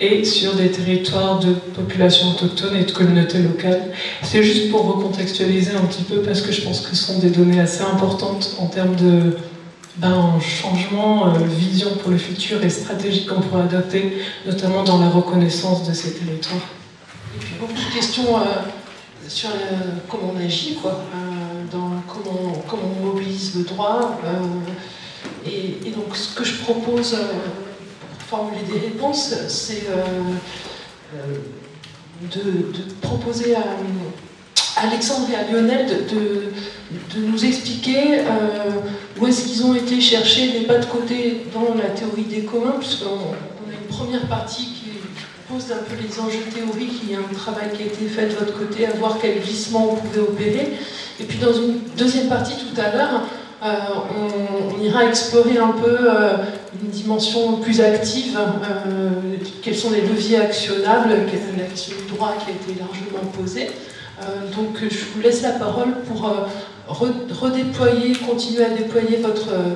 est 0.01 0.25
sur 0.25 0.55
des 0.55 0.71
territoires 0.71 1.39
de 1.39 1.53
populations 1.53 2.31
autochtones 2.31 2.77
et 2.77 2.85
de 2.85 2.93
communautés 2.93 3.39
locales. 3.39 3.93
C'est 4.23 4.43
juste 4.43 4.71
pour 4.71 4.87
recontextualiser 4.87 5.73
un 5.73 5.85
petit 5.87 6.03
peu 6.03 6.21
parce 6.21 6.43
que 6.43 6.53
je 6.53 6.63
pense 6.63 6.81
que 6.81 6.95
ce 6.95 7.05
sont 7.05 7.19
des 7.19 7.31
données 7.31 7.61
assez 7.61 7.83
importantes 7.83 8.57
en 8.59 8.67
termes 8.67 8.97
de 8.97 9.37
ben, 9.97 10.39
changement, 10.41 11.29
euh, 11.29 11.39
vision 11.49 11.89
pour 12.03 12.11
le 12.11 12.19
futur 12.19 12.63
et 12.63 12.69
stratégie 12.69 13.25
qu'on 13.25 13.41
pourrait 13.41 13.63
adopter, 13.63 14.19
notamment 14.45 14.85
dans 14.85 14.99
la 14.99 15.09
reconnaissance 15.09 15.89
de 15.89 15.95
ces 15.95 16.13
territoires. 16.13 16.69
Et 17.35 17.39
puis 17.39 17.55
beaucoup 17.59 17.73
de 17.73 17.95
questions 17.95 18.37
euh, 18.37 19.29
sur 19.29 19.49
comment 20.09 20.35
on 20.37 20.45
agit, 20.45 20.75
quoi, 20.75 21.01
euh, 21.15 21.73
dans 21.73 22.03
comment, 22.07 22.53
comment, 22.69 22.95
on 23.01 23.07
mobilise 23.07 23.57
le 23.57 23.65
droit. 23.65 24.21
Et, 25.47 25.91
donc 25.91 26.15
ce 26.15 26.35
que 26.35 26.45
je 26.45 26.57
propose 26.57 27.17
formuler 28.29 28.63
des 28.73 28.79
réponses, 28.87 29.35
c'est 29.49 29.87
de, 32.23 32.39
de, 32.39 32.93
proposer 33.01 33.55
à 33.55 33.63
Alexandre 34.77 35.29
et 35.31 35.35
à 35.35 35.51
Lionel 35.51 35.87
de, 35.87 37.21
nous 37.21 37.45
expliquer 37.45 38.21
euh, 38.21 38.81
où 39.19 39.27
est-ce 39.27 39.47
qu'ils 39.47 39.65
ont 39.65 39.75
été 39.75 40.01
chercher 40.01 40.53
les 40.53 40.67
pas 40.67 40.79
de 40.79 40.85
côté 40.85 41.47
dans 41.53 41.75
la 41.75 41.91
théorie 41.91 42.25
des 42.25 42.43
communs, 42.43 42.77
puisqu'on 42.79 43.07
on 43.07 43.71
a 43.71 43.73
une 43.73 43.89
première 43.89 44.27
partie 44.29 44.67
qui 44.67 44.91
pose 45.49 45.73
un 45.73 45.83
peu 45.83 45.97
les 46.01 46.21
enjeux 46.21 46.45
théoriques, 46.55 47.01
il 47.05 47.13
y 47.13 47.15
a 47.15 47.19
un 47.19 47.35
travail 47.35 47.71
qui 47.75 47.83
a 47.83 47.87
été 47.87 48.07
fait 48.07 48.27
de 48.27 48.35
votre 48.35 48.57
côté, 48.57 48.87
à 48.87 48.93
voir 48.93 49.17
quel 49.21 49.41
glissement 49.41 49.93
on 49.93 49.97
pouvait 49.97 50.21
opérer. 50.21 50.73
Et 51.19 51.25
puis 51.25 51.39
dans 51.39 51.53
une 51.53 51.79
deuxième 51.97 52.29
partie 52.29 52.55
tout 52.55 52.81
à 52.81 52.95
l'heure, 52.95 53.23
euh, 53.67 54.77
on, 54.79 54.83
ira 54.83 55.05
explorer 55.05 55.59
un 55.59 55.73
peu 55.73 55.97
euh, 56.01 56.37
une 56.83 56.91
dimension 56.91 57.57
plus 57.59 57.81
active, 57.81 58.39
quels 59.63 59.77
sont 59.77 59.91
les 59.91 60.03
leviers 60.03 60.39
actionnables, 60.39 61.11
la 61.57 61.65
question 61.65 61.97
du 61.97 62.15
droit 62.15 62.35
qui 62.39 62.51
a 62.51 62.55
été 62.55 62.79
largement 62.79 63.31
posée. 63.37 63.69
Euh, 64.23 64.51
donc 64.57 64.79
je 64.81 65.05
vous 65.15 65.21
laisse 65.21 65.43
la 65.43 65.51
parole 65.53 65.93
pour 66.09 66.27
euh, 66.27 66.47
redéployer, 66.89 68.15
continuer 68.15 68.65
à 68.65 68.71
déployer 68.71 69.19
votre, 69.19 69.51
euh, 69.51 69.75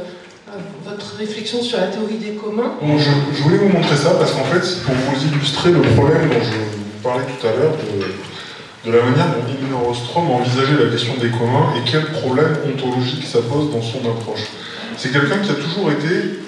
votre 0.84 1.16
réflexion 1.16 1.62
sur 1.62 1.78
la 1.78 1.88
théorie 1.88 2.16
des 2.16 2.32
communs. 2.32 2.72
je, 2.82 3.42
voulais 3.42 3.58
vous 3.58 3.68
montrer 3.68 3.96
ça 3.96 4.10
parce 4.18 4.32
qu'en 4.32 4.44
fait, 4.44 4.82
pour 4.84 4.94
vous 4.94 5.26
illustrer 5.26 5.72
le 5.72 5.82
problème 5.82 6.30
dont 6.30 6.42
je 6.42 6.56
vous 6.56 7.02
parlais 7.02 7.24
tout 7.24 7.46
à 7.46 7.50
l'heure 7.50 7.72
de, 7.72 8.29
la 8.86 9.02
manière 9.02 9.26
dont 9.26 9.52
Elinor 9.52 9.90
Ostrom 9.90 10.30
envisageait 10.30 10.82
la 10.82 10.90
question 10.90 11.14
des 11.20 11.28
communs 11.28 11.74
et 11.76 11.90
quel 11.90 12.06
problème 12.06 12.56
ontologique 12.66 13.26
ça 13.26 13.40
pose 13.42 13.70
dans 13.70 13.82
son 13.82 13.98
approche. 13.98 14.46
C'est 14.96 15.12
quelqu'un 15.12 15.38
qui 15.38 15.50
a 15.50 15.54
toujours 15.54 15.90
été 15.90 16.40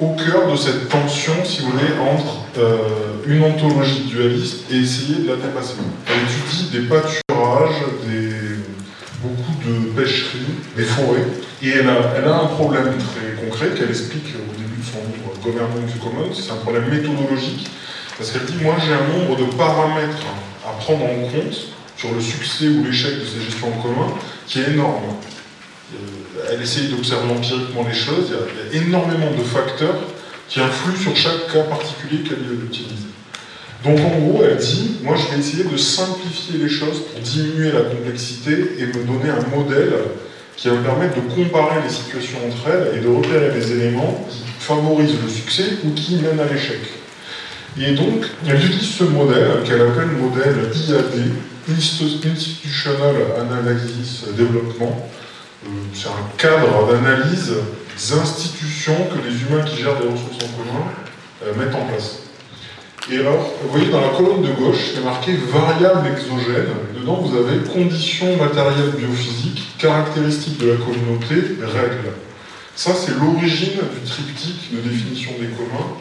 au 0.00 0.14
cœur 0.14 0.50
de 0.50 0.56
cette 0.56 0.88
tension, 0.88 1.32
si 1.44 1.60
vous 1.60 1.70
voulez, 1.70 1.92
entre 2.00 2.44
une 3.26 3.42
ontologie 3.42 4.04
dualiste 4.10 4.70
et 4.70 4.76
essayer 4.76 5.24
de 5.24 5.28
la 5.28 5.36
dépasser. 5.36 5.74
Elle 6.08 6.22
étudie 6.22 6.70
des 6.72 6.88
pâturages, 6.88 7.84
des, 8.06 8.30
beaucoup 9.22 9.54
de 9.64 9.90
pêcheries, 9.90 10.56
des 10.76 10.84
forêts, 10.84 11.26
et 11.62 11.68
elle 11.68 11.88
a, 11.88 12.30
a 12.30 12.42
un 12.42 12.46
problème 12.46 12.94
très 12.98 13.44
concret 13.44 13.68
qu'elle 13.76 13.90
explique 13.90 14.34
au 14.34 14.52
début 14.56 14.80
de 14.80 14.84
son 14.84 15.00
livre 15.12 15.32
Governing 15.42 15.86
the 15.86 16.00
Commons, 16.02 16.34
c'est 16.34 16.50
un 16.50 16.56
problème 16.56 16.88
méthodologique, 16.88 17.70
parce 18.18 18.30
qu'elle 18.30 18.46
dit, 18.46 18.62
moi 18.62 18.74
j'ai 18.84 18.92
un 18.92 19.18
nombre 19.18 19.38
de 19.38 19.44
paramètres 19.56 20.26
à 20.64 20.72
prendre 20.80 21.04
en 21.04 21.28
compte 21.28 21.68
sur 21.96 22.12
le 22.12 22.20
succès 22.20 22.68
ou 22.68 22.84
l'échec 22.84 23.20
de 23.20 23.24
ces 23.24 23.40
gestions 23.44 23.68
en 23.68 23.82
commun 23.82 24.14
qui 24.46 24.60
est 24.60 24.70
énorme. 24.70 25.04
Euh, 25.94 26.52
elle 26.52 26.62
essaye 26.62 26.88
d'observer 26.88 27.30
empiriquement 27.30 27.84
les 27.86 27.94
choses, 27.94 28.32
il 28.72 28.76
y, 28.76 28.78
a, 28.78 28.82
énormément 28.82 29.30
de 29.30 29.42
facteurs 29.42 29.96
qui 30.48 30.60
influent 30.60 31.00
sur 31.00 31.16
chaque 31.16 31.52
cas 31.52 31.62
particulier 31.62 32.22
qu'elle 32.22 32.44
utilise. 32.66 33.06
Donc 33.84 33.98
en 34.00 34.18
gros, 34.18 34.42
elle 34.44 34.56
dit, 34.56 34.96
moi 35.02 35.14
je 35.16 35.34
vais 35.34 35.40
essayer 35.40 35.64
de 35.64 35.76
simplifier 35.76 36.58
les 36.58 36.68
choses 36.68 37.02
pour 37.12 37.20
diminuer 37.20 37.70
la 37.70 37.82
complexité 37.82 38.52
et 38.78 38.86
me 38.86 39.04
donner 39.04 39.30
un 39.30 39.56
modèle 39.56 39.92
qui 40.56 40.68
va 40.68 40.74
me 40.74 40.82
permettre 40.82 41.16
de 41.16 41.34
comparer 41.34 41.82
les 41.82 41.92
situations 41.92 42.38
entre 42.46 42.70
elles 42.70 42.98
et 42.98 43.00
de 43.02 43.08
repérer 43.08 43.50
des 43.50 43.72
éléments 43.72 44.26
qui 44.30 44.42
favorisent 44.58 45.20
le 45.22 45.28
succès 45.28 45.64
ou 45.84 45.90
qui 45.90 46.16
mènent 46.16 46.40
à 46.40 46.50
l'échec. 46.50 46.78
Et 47.80 47.92
donc, 47.92 48.24
elle 48.46 48.64
utilise 48.64 48.94
ce 48.94 49.04
modèle 49.04 49.62
qu'elle 49.64 49.80
appelle 49.80 50.06
modèle 50.20 50.70
IAD, 50.72 51.32
Institutional 51.68 53.16
Analysis 53.40 54.26
Development. 54.38 55.10
Euh, 55.64 55.68
c'est 55.92 56.06
un 56.06 56.28
cadre 56.38 56.86
d'analyse 56.92 57.52
des 57.96 58.12
institutions 58.12 59.08
que 59.12 59.28
les 59.28 59.42
humains 59.42 59.64
qui 59.64 59.78
gèrent 59.78 59.98
des 59.98 60.06
ressources 60.06 60.44
en 60.44 60.62
commun 60.62 60.84
euh, 61.44 61.54
mettent 61.58 61.74
en 61.74 61.86
place. 61.86 62.20
Et 63.10 63.18
alors, 63.18 63.52
vous 63.62 63.70
voyez 63.70 63.90
dans 63.90 64.00
la 64.00 64.16
colonne 64.16 64.42
de 64.42 64.52
gauche, 64.52 64.92
c'est 64.94 65.02
marqué 65.02 65.36
variable 65.52 66.08
exogène. 66.12 66.70
Dedans, 66.96 67.16
vous 67.16 67.36
avez 67.36 67.58
conditions 67.58 68.36
matérielles 68.36 68.92
biophysiques, 68.96 69.76
caractéristiques 69.78 70.58
de 70.58 70.70
la 70.70 70.76
communauté, 70.76 71.58
règles. 71.60 72.12
Ça, 72.76 72.92
c'est 72.94 73.18
l'origine 73.18 73.80
du 73.92 74.08
triptyque 74.08 74.70
de 74.72 74.88
définition 74.88 75.32
des 75.40 75.48
communs 75.48 75.98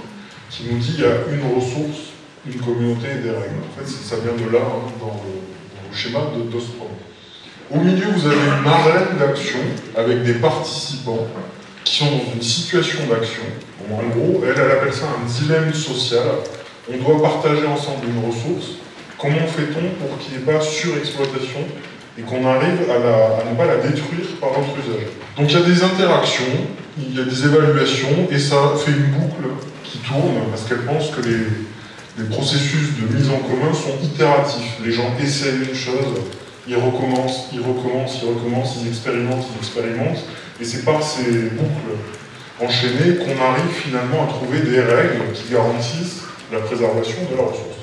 qui 0.53 0.65
nous 0.69 0.77
dit 0.77 0.93
qu'il 0.93 1.01
y 1.01 1.07
a 1.07 1.15
une 1.31 1.55
ressource, 1.55 2.13
une 2.45 2.61
communauté 2.61 3.07
et 3.07 3.23
des 3.23 3.31
règles. 3.31 3.63
En 3.65 3.79
fait, 3.79 3.89
ça 3.89 4.17
vient 4.17 4.33
de 4.33 4.51
là, 4.51 4.59
dans, 4.99 5.21
le, 5.25 5.95
schéma 5.97 6.19
de 6.35 6.51
Dostrom. 6.51 6.87
Au 7.71 7.79
milieu, 7.79 8.05
vous 8.15 8.27
avez 8.27 8.35
une 8.35 8.67
arène 8.67 9.17
d'action 9.19 9.59
avec 9.95 10.23
des 10.23 10.33
participants 10.33 11.27
qui 11.83 11.97
sont 11.97 12.05
dans 12.05 12.33
une 12.33 12.41
situation 12.41 12.99
d'action. 13.09 13.43
en 13.91 14.09
gros, 14.09 14.43
elle, 14.43 14.59
elle 14.59 14.71
appelle 14.71 14.93
ça 14.93 15.05
un 15.05 15.25
dilemme 15.25 15.73
social 15.73 16.25
on 16.91 16.97
doit 16.97 17.21
partager 17.21 17.65
ensemble 17.65 18.07
une 18.07 18.29
ressource. 18.29 18.77
Comment 19.17 19.47
fait-on 19.47 20.05
pour 20.05 20.17
qu'il 20.19 20.37
n'y 20.37 20.43
ait 20.43 20.53
pas 20.53 20.59
surexploitation 20.59 21.59
et 22.17 22.21
qu'on 22.21 22.45
arrive 22.45 22.79
à, 22.91 23.49
ne 23.49 23.55
pas 23.55 23.65
la 23.65 23.77
détruire 23.77 24.27
par 24.39 24.49
notre 24.51 24.77
usage 24.79 25.07
Donc 25.37 25.49
il 25.49 25.53
y 25.53 25.61
a 25.61 25.65
des 25.65 25.83
interactions, 25.83 26.67
il 26.97 27.15
y 27.15 27.21
a 27.21 27.23
des 27.23 27.45
évaluations, 27.45 28.27
et 28.29 28.37
ça 28.37 28.73
fait 28.77 28.91
une 28.91 29.11
boucle 29.11 29.47
qui 29.93 29.99
tourne, 29.99 30.49
parce 30.49 30.63
qu'elle 30.63 30.85
pense 30.85 31.11
que 31.11 31.21
les, 31.21 32.25
processus 32.29 32.97
de 32.99 33.15
mise 33.15 33.29
en 33.29 33.37
commun 33.37 33.73
sont 33.73 34.03
itératifs. 34.03 34.77
Les 34.83 34.91
gens 34.91 35.15
essayent 35.21 35.67
une 35.67 35.75
chose, 35.75 36.21
ils 36.67 36.75
recommencent, 36.75 37.49
ils 37.53 37.59
recommencent, 37.59 38.19
ils 38.21 38.29
recommencent, 38.29 38.77
ils 38.81 38.87
expérimentent, 38.89 39.45
ils 39.53 39.57
expérimentent, 39.57 40.23
et 40.59 40.63
c'est 40.63 40.83
par 40.83 41.01
ces 41.01 41.49
boucles 41.51 41.97
enchaînées 42.61 43.17
qu'on 43.17 43.43
arrive 43.43 43.71
finalement 43.83 44.23
à 44.23 44.27
trouver 44.27 44.59
des 44.59 44.79
règles 44.81 45.31
qui 45.33 45.51
garantissent 45.51 46.21
la 46.51 46.59
préservation 46.59 47.17
de 47.31 47.37
la 47.37 47.43
ressource. 47.43 47.77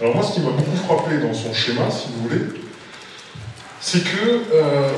Alors 0.00 0.14
moi, 0.16 0.24
ce 0.24 0.34
qui 0.34 0.40
m'a 0.40 0.50
beaucoup 0.50 0.76
frappé 0.86 1.18
dans 1.18 1.34
son 1.34 1.52
schéma, 1.52 1.88
si 1.90 2.08
vous 2.12 2.28
voulez, 2.28 2.44
c'est 3.80 4.02
que 4.02 4.42
euh, 4.52 4.90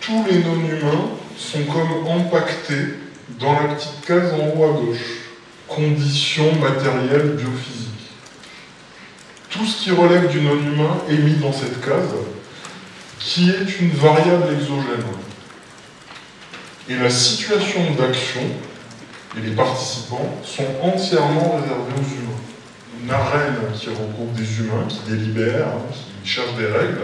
tous 0.00 0.24
les 0.30 0.38
non-humains 0.38 1.10
sont 1.36 1.64
comme 1.64 2.06
empaquetés 2.06 2.94
dans 3.40 3.54
la 3.54 3.74
petite 3.74 4.04
case 4.06 4.32
en 4.34 4.58
haut 4.58 4.64
à 4.64 4.72
gauche. 4.72 4.98
Conditions 5.66 6.54
matérielles 6.56 7.36
biophysiques. 7.36 7.88
Tout 9.48 9.64
ce 9.64 9.82
qui 9.82 9.90
relève 9.90 10.28
du 10.28 10.42
non-humain 10.42 10.98
est 11.08 11.16
mis 11.16 11.34
dans 11.34 11.52
cette 11.52 11.80
case, 11.80 12.14
qui 13.18 13.50
est 13.50 13.80
une 13.80 13.90
variable 13.90 14.52
exogène. 14.52 15.04
Et 16.88 16.96
la 16.96 17.10
situation 17.10 17.80
d'action 17.94 18.40
et 19.36 19.40
les 19.40 19.52
participants 19.52 20.40
sont 20.44 20.66
entièrement 20.82 21.56
réservés 21.56 21.92
aux 21.94 22.14
humains. 22.14 23.02
Une 23.02 23.10
arène 23.10 23.56
qui 23.78 23.88
regroupe 23.88 24.34
des 24.34 24.58
humains, 24.58 24.86
qui 24.88 25.00
délibèrent, 25.08 25.68
hein, 25.68 25.94
qui 26.22 26.28
cherchent 26.28 26.56
des 26.56 26.66
règles, 26.66 27.00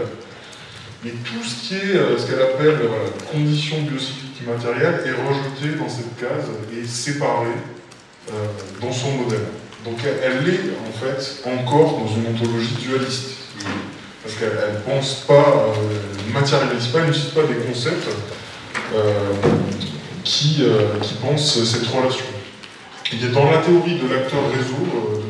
mais 1.05 1.11
tout 1.11 1.43
ce 1.45 1.69
qui 1.69 1.75
est 1.75 1.97
euh, 1.97 2.19
ce 2.19 2.27
qu'elle 2.27 2.43
appelle 2.43 2.77
voilà, 2.89 3.11
conditions 3.31 3.83
biophysiques 3.83 4.47
matérielles 4.47 5.03
est 5.05 5.13
rejeté 5.13 5.79
dans 5.79 5.89
cette 5.89 6.17
case 6.19 6.47
et 6.73 6.87
séparé 6.87 7.49
euh, 8.31 8.33
dans 8.81 8.93
son 8.93 9.13
modèle. 9.13 9.47
Donc 9.87 9.99
elle, 10.05 10.49
est 10.49 10.61
en 10.83 10.93
fait 10.93 11.49
encore 11.49 12.01
dans 12.01 12.09
une 12.09 12.35
ontologie 12.35 12.75
dualiste. 12.83 13.37
Parce 14.23 14.39
qu'elle 14.39 14.49
ne 14.51 14.93
pense 14.93 15.25
pas, 15.29 15.69
euh, 15.69 16.35
matérialise 16.35 16.89
pas, 16.89 17.05
n'utilise 17.05 17.31
pas 17.31 17.45
des 17.45 17.55
concepts 17.55 18.09
euh, 18.93 19.13
qui, 20.25 20.57
euh, 20.63 20.99
qui, 21.01 21.15
pensent 21.15 21.63
cette 21.63 21.87
relation. 21.87 22.25
Il 23.13 23.25
a 23.25 23.29
dans 23.29 23.49
la 23.49 23.59
théorie 23.59 24.01
de 24.01 24.13
l'acteur 24.13 24.41
réseau, 24.51 25.23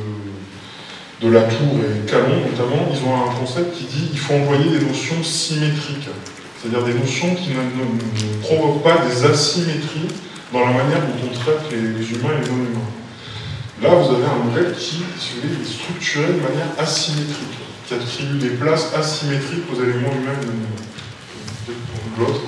de, 1.20 1.26
de, 1.26 1.32
Latour 1.32 1.80
et 1.80 2.06
Calon 2.10 2.40
notamment, 2.50 2.88
ils 2.92 3.08
ont 3.08 3.14
un 3.14 3.34
concept 3.34 3.76
qui 3.76 3.84
dit 3.84 4.08
qu'il 4.08 4.18
faut 4.18 4.34
employer 4.34 4.78
des 4.78 4.84
notions 4.84 5.22
symétriques, 5.22 6.08
c'est-à-dire 6.60 6.84
des 6.84 6.94
notions 6.94 7.34
qui 7.34 7.50
ne, 7.50 8.42
provoquent 8.42 8.82
pas 8.82 8.98
des 9.06 9.24
asymétries 9.24 10.08
dans 10.52 10.60
la 10.60 10.72
manière 10.72 11.00
dont 11.00 11.28
on 11.30 11.34
traite 11.34 11.70
les, 11.70 12.10
humains 12.12 12.34
et 12.38 12.44
les 12.44 12.50
non-humains. 12.50 12.80
Là, 13.82 13.90
vous 13.90 14.14
avez 14.14 14.24
un 14.24 14.44
modèle 14.44 14.74
qui, 14.74 15.02
si 15.18 15.34
vous 15.34 15.48
voulez, 15.48 15.60
est 15.60 15.70
structuré 15.70 16.26
de 16.28 16.40
manière 16.40 16.72
asymétrique, 16.78 17.58
qui 17.86 17.94
attribue 17.94 18.38
des 18.38 18.56
places 18.56 18.94
asymétriques 18.94 19.64
aux 19.72 19.82
éléments 19.82 20.12
humains 20.12 20.40
de 20.40 22.20
l'autre. 22.20 22.40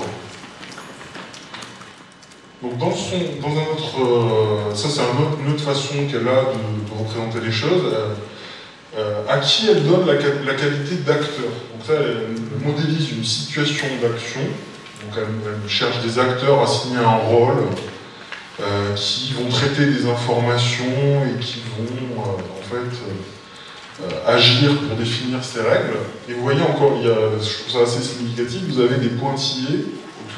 Donc 2.62 2.76
dans, 2.76 2.86
un 2.88 3.72
autre... 3.72 4.02
Euh, 4.02 4.74
ça 4.74 4.88
c'est 4.88 5.02
une 5.44 5.52
autre 5.52 5.62
façon 5.62 5.94
qu'elle 6.10 6.26
a 6.26 6.52
de, 6.52 6.98
représenter 6.98 7.38
les 7.44 7.52
choses. 7.52 7.92
Euh, 7.92 8.14
à 9.28 9.38
qui 9.38 9.68
elle 9.70 9.84
donne 9.84 10.06
la, 10.06 10.16
qualité 10.16 10.96
d'acteur? 11.06 11.52
Donc 11.72 11.86
ça, 11.86 11.92
elle, 11.94 12.66
modélise 12.66 13.12
une 13.12 13.24
situation 13.24 13.86
d'action. 14.02 14.40
Donc 14.40 15.18
elle, 15.18 15.68
cherche 15.70 16.02
des 16.02 16.18
acteurs 16.18 16.62
assignés 16.62 16.98
à 16.98 17.08
un 17.08 17.16
rôle, 17.16 17.64
euh, 18.60 18.92
qui 18.96 19.34
vont 19.34 19.48
traiter 19.48 19.86
des 19.86 20.04
informations 20.04 21.22
et 21.24 21.38
qui 21.38 21.60
vont 21.78 22.22
euh, 22.22 22.58
en 22.58 22.62
fait 22.68 22.96
euh, 24.02 24.08
agir 24.26 24.76
pour 24.80 24.96
définir 24.96 25.44
ces 25.44 25.60
règles. 25.60 25.94
Et 26.28 26.32
vous 26.32 26.42
voyez 26.42 26.62
encore, 26.62 26.98
il 27.00 27.06
y 27.06 27.10
a, 27.10 27.38
je 27.40 27.58
trouve 27.58 27.72
ça 27.72 27.82
assez 27.82 28.02
significatif, 28.02 28.62
vous 28.68 28.80
avez 28.80 28.96
des 28.96 29.10
pointillés 29.10 29.86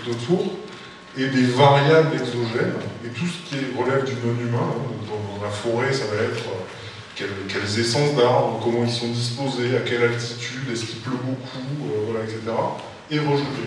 tout 0.05 0.11
autour 0.11 0.53
et 1.17 1.29
des 1.29 1.45
variables 1.45 2.13
exogènes, 2.13 2.75
et 3.07 3.09
tout 3.09 3.25
ce 3.25 3.49
qui 3.49 3.57
relève 3.75 4.05
du 4.05 4.13
non-humain, 4.13 4.69
hein, 4.69 4.93
dans, 5.09 5.39
dans, 5.39 5.43
la 5.43 5.51
forêt, 5.51 5.91
ça 5.91 6.05
va 6.15 6.23
être 6.23 6.45
quelles, 7.49 7.81
essences 7.81 8.15
d'arbres, 8.15 8.61
comment 8.63 8.85
ils 8.85 8.93
sont 8.93 9.09
disposés, 9.09 9.77
à 9.77 9.81
quelle 9.81 10.05
altitude, 10.05 10.71
est-ce 10.73 10.85
qu'il 10.87 11.01
pleut 11.01 11.19
beaucoup, 11.23 11.89
euh, 11.89 12.11
voilà, 12.11 12.25
etc., 12.25 12.39
est 13.11 13.19
rejeté. 13.19 13.67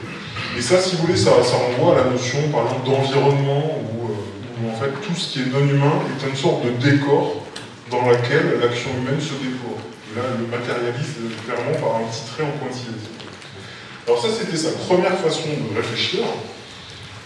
Et 0.58 0.62
ça, 0.62 0.82
si 0.82 0.96
vous 0.96 1.04
voulez, 1.04 1.18
ça, 1.18 1.32
renvoie 1.32 1.94
à 1.94 2.04
la 2.04 2.12
notion, 2.12 2.40
par 2.50 2.64
exemple, 2.64 2.86
d'environnement, 2.86 3.80
où, 3.84 4.08
où, 4.08 4.70
en 4.70 4.76
fait 4.76 4.92
tout 5.06 5.14
ce 5.16 5.34
qui 5.34 5.42
est 5.42 5.52
non-humain 5.52 5.94
est 6.10 6.30
une 6.30 6.36
sorte 6.36 6.66
de 6.66 6.72
décor 6.72 7.44
dans 7.92 8.10
laquelle 8.10 8.60
l'action 8.62 8.90
humaine 8.98 9.20
se 9.20 9.34
déploie. 9.34 9.78
Et 10.12 10.18
là, 10.18 10.24
le 10.40 10.48
matérialise 10.48 11.16
clairement 11.46 11.80
par 11.80 11.98
un 11.98 12.06
petit 12.06 12.24
trait 12.34 12.44
en 12.44 12.58
pointillé. 12.58 12.94
Alors 14.08 14.22
ça, 14.22 14.28
c'était 14.38 14.58
sa 14.58 14.72
première 14.72 15.18
façon 15.18 15.50
de 15.50 15.78
réfléchir. 15.78 16.22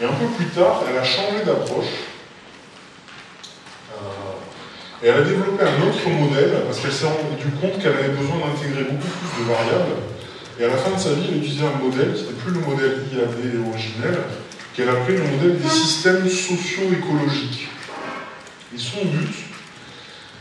Et 0.02 0.06
un 0.06 0.14
peu 0.14 0.26
plus 0.38 0.46
tard, 0.48 0.84
elle 0.90 0.98
a 0.98 1.04
changé 1.04 1.44
d'approche. 1.44 1.86
Euh, 3.94 4.27
et 5.04 5.08
elle 5.08 5.22
a 5.22 5.22
développé 5.22 5.64
un 5.64 5.88
autre 5.88 6.10
modèle 6.10 6.64
parce 6.66 6.80
qu'elle 6.80 6.92
s'est 6.92 7.06
rendue 7.06 7.54
compte 7.62 7.78
qu'elle 7.82 7.94
avait 7.94 8.18
besoin 8.18 8.38
d'intégrer 8.38 8.84
beaucoup 8.84 9.08
plus 9.08 9.44
de 9.44 9.50
variables. 9.50 10.02
Et 10.60 10.64
à 10.64 10.68
la 10.70 10.78
fin 10.78 10.96
de 10.96 11.00
sa 11.00 11.14
vie, 11.14 11.30
elle 11.30 11.38
utilisait 11.38 11.66
un 11.66 11.78
modèle 11.78 12.14
qui 12.14 12.22
n'était 12.22 12.34
plus 12.34 12.52
le 12.52 12.62
modèle 12.62 13.06
IAD 13.14 13.62
originel, 13.70 14.18
qu'elle 14.74 14.90
appelait 14.90 15.18
le 15.18 15.24
modèle 15.24 15.62
des 15.62 15.70
systèmes 15.70 16.28
socio-écologiques. 16.28 17.70
Et 18.74 18.80
son 18.80 19.06
but, 19.06 19.34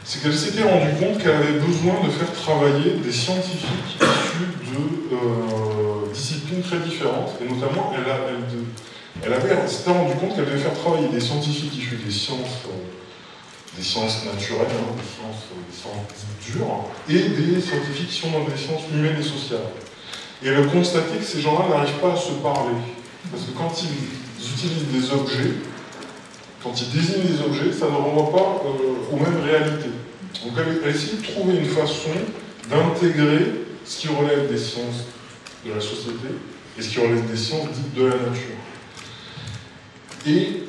c'est 0.04 0.22
qu'elle 0.22 0.34
s'était 0.34 0.62
rendue 0.62 0.96
compte 0.98 1.18
qu'elle 1.18 1.36
avait 1.36 1.60
besoin 1.60 2.00
de 2.04 2.10
faire 2.10 2.32
travailler 2.32 2.96
des 3.04 3.12
scientifiques 3.12 4.00
issus 4.00 4.72
de 4.72 5.16
euh, 5.16 6.12
disciplines 6.14 6.62
très 6.62 6.78
différentes, 6.78 7.36
et 7.42 7.52
notamment, 7.52 7.92
elle, 7.94 8.10
a, 8.10 8.16
elle, 8.30 8.64
elle 9.22 9.32
avait 9.32 9.68
s'était 9.68 9.90
rendu 9.90 10.14
compte 10.14 10.34
qu'elle 10.34 10.46
devait 10.46 10.58
faire 10.58 10.74
travailler 10.74 11.08
des 11.08 11.20
scientifiques 11.20 11.76
issus 11.76 12.00
des 12.02 12.10
sciences, 12.10 12.64
euh, 12.68 12.95
des 13.76 13.82
sciences 13.82 14.24
naturelles, 14.24 14.66
hein, 14.70 14.94
des, 14.96 15.74
sciences, 15.74 15.86
euh, 15.86 16.48
des 16.48 16.52
dures, 16.52 16.84
et 17.08 17.28
des 17.28 17.60
scientifiques 17.60 18.08
qui 18.08 18.20
sont 18.20 18.30
dans 18.30 18.44
des 18.44 18.56
sciences 18.56 18.82
humaines 18.92 19.16
et 19.20 19.22
sociales. 19.22 19.68
Et 20.42 20.48
elle 20.48 20.62
a 20.62 20.66
constaté 20.66 21.18
que 21.18 21.24
ces 21.24 21.40
gens-là 21.40 21.68
n'arrivent 21.68 22.00
pas 22.00 22.12
à 22.12 22.16
se 22.16 22.32
parler. 22.42 22.76
Parce 23.30 23.44
que 23.44 23.52
quand 23.56 23.72
ils 23.82 24.54
utilisent 24.54 24.88
des 24.92 25.12
objets, 25.12 25.54
quand 26.62 26.72
ils 26.80 26.90
désignent 26.90 27.26
des 27.26 27.42
objets, 27.42 27.72
ça 27.72 27.86
ne 27.86 27.96
renvoie 27.96 28.32
pas 28.32 28.62
euh, 28.64 29.12
aux 29.12 29.16
mêmes 29.16 29.42
réalités. 29.44 29.90
Donc 30.44 30.54
elle, 30.58 30.80
elle 30.84 30.94
essaie 30.94 31.16
de 31.16 31.22
trouver 31.22 31.56
une 31.56 31.66
façon 31.66 32.10
d'intégrer 32.70 33.66
ce 33.84 34.00
qui 34.00 34.08
relève 34.08 34.50
des 34.50 34.58
sciences 34.58 35.04
de 35.64 35.72
la 35.72 35.80
société 35.80 36.28
et 36.78 36.82
ce 36.82 36.88
qui 36.88 37.00
relève 37.00 37.30
des 37.30 37.36
sciences 37.36 37.68
dites 37.70 37.94
de 37.94 38.04
la 38.06 38.16
nature. 38.16 38.56
Et 40.26 40.64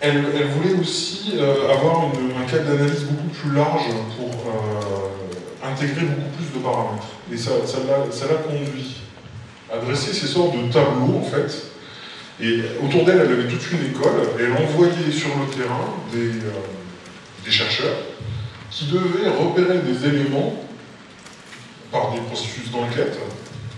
elle, 0.00 0.20
voulait 0.20 0.78
aussi 0.80 1.34
euh, 1.36 1.72
avoir 1.72 2.06
un 2.06 2.50
cadre 2.50 2.64
d'analyse 2.64 3.04
beaucoup 3.04 3.28
plus 3.28 3.54
large 3.54 3.84
pour 4.16 4.28
euh, 4.28 5.66
intégrer 5.68 6.06
beaucoup 6.06 6.36
plus 6.36 6.58
de 6.58 6.62
paramètres. 6.62 7.06
Et 7.32 7.36
ça, 7.36 7.52
ça 7.66 7.78
l'a 8.26 8.34
conduit 8.34 8.96
à 9.72 9.78
dresser 9.78 10.12
ces 10.12 10.26
sortes 10.26 10.54
de 10.56 10.70
tableaux, 10.70 11.18
en 11.18 11.22
fait. 11.22 11.72
Et 12.40 12.60
autour 12.84 13.04
d'elle, 13.04 13.20
elle 13.20 13.32
avait 13.32 13.48
toute 13.48 13.72
une 13.72 13.90
école, 13.90 14.20
et 14.38 14.42
elle 14.42 14.52
envoyait 14.52 15.10
sur 15.10 15.30
le 15.30 15.46
terrain 15.56 15.94
des, 16.12 16.44
euh, 16.44 16.52
des 17.44 17.50
chercheurs 17.50 17.96
qui 18.70 18.86
devaient 18.86 19.30
repérer 19.30 19.78
des 19.78 20.06
éléments 20.06 20.54
par 21.90 22.12
des 22.12 22.20
processus 22.20 22.70
d'enquête 22.70 23.18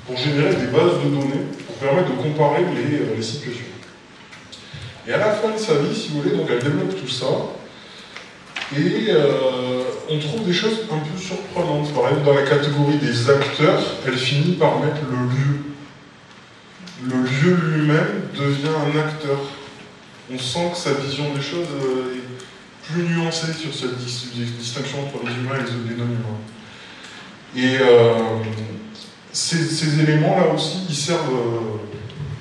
pour 0.07 0.17
générer 0.17 0.57
des 0.57 0.67
bases 0.67 0.99
de 1.05 1.11
données 1.11 1.45
pour 1.67 1.77
permettre 1.77 2.09
de 2.11 2.23
comparer 2.23 2.65
les 3.17 3.23
situations. 3.23 3.68
Et 5.09 5.13
à 5.15 5.17
la 5.17 5.31
fin 5.31 5.51
de 5.51 5.59
sa 5.59 5.73
vie, 5.79 5.97
si 5.97 6.09
vous 6.09 6.21
voulez, 6.21 6.37
donc 6.37 6.49
elle 6.51 6.63
développe 6.63 6.95
tout 6.95 7.09
ça. 7.09 7.27
Et 8.77 9.07
euh, 9.09 9.83
on 10.11 10.19
trouve 10.19 10.45
des 10.45 10.53
choses 10.53 10.81
un 10.93 10.99
peu 10.99 11.19
surprenantes. 11.19 11.95
Par 11.95 12.09
exemple, 12.09 12.27
dans 12.27 12.35
la 12.35 12.43
catégorie 12.43 12.99
des 12.99 13.31
acteurs, 13.31 13.83
elle 14.07 14.19
finit 14.19 14.57
par 14.57 14.81
mettre 14.81 15.01
le 15.11 15.17
lieu. 15.17 15.61
Le 17.05 17.17
lieu 17.23 17.57
lui-même 17.57 18.29
devient 18.39 18.69
un 18.69 18.99
acteur. 18.99 19.39
On 20.31 20.39
sent 20.39 20.73
que 20.73 20.77
sa 20.77 20.93
vision 20.93 21.33
des 21.33 21.41
choses 21.41 21.69
euh, 21.83 22.17
est 22.17 22.93
plus 22.93 23.05
nuancée 23.05 23.55
sur 23.55 23.75
cette 23.75 23.97
distinction 23.97 24.99
entre 25.07 25.25
les 25.25 25.33
humains 25.33 25.55
et 25.55 25.89
les 25.89 25.97
non-humains. 25.97 26.39
Et 27.57 27.81
euh, 27.81 28.13
ces, 29.33 29.65
ces 29.65 30.01
éléments-là 30.01 30.53
aussi, 30.55 30.81
ils 30.87 30.95
servent 30.95 31.33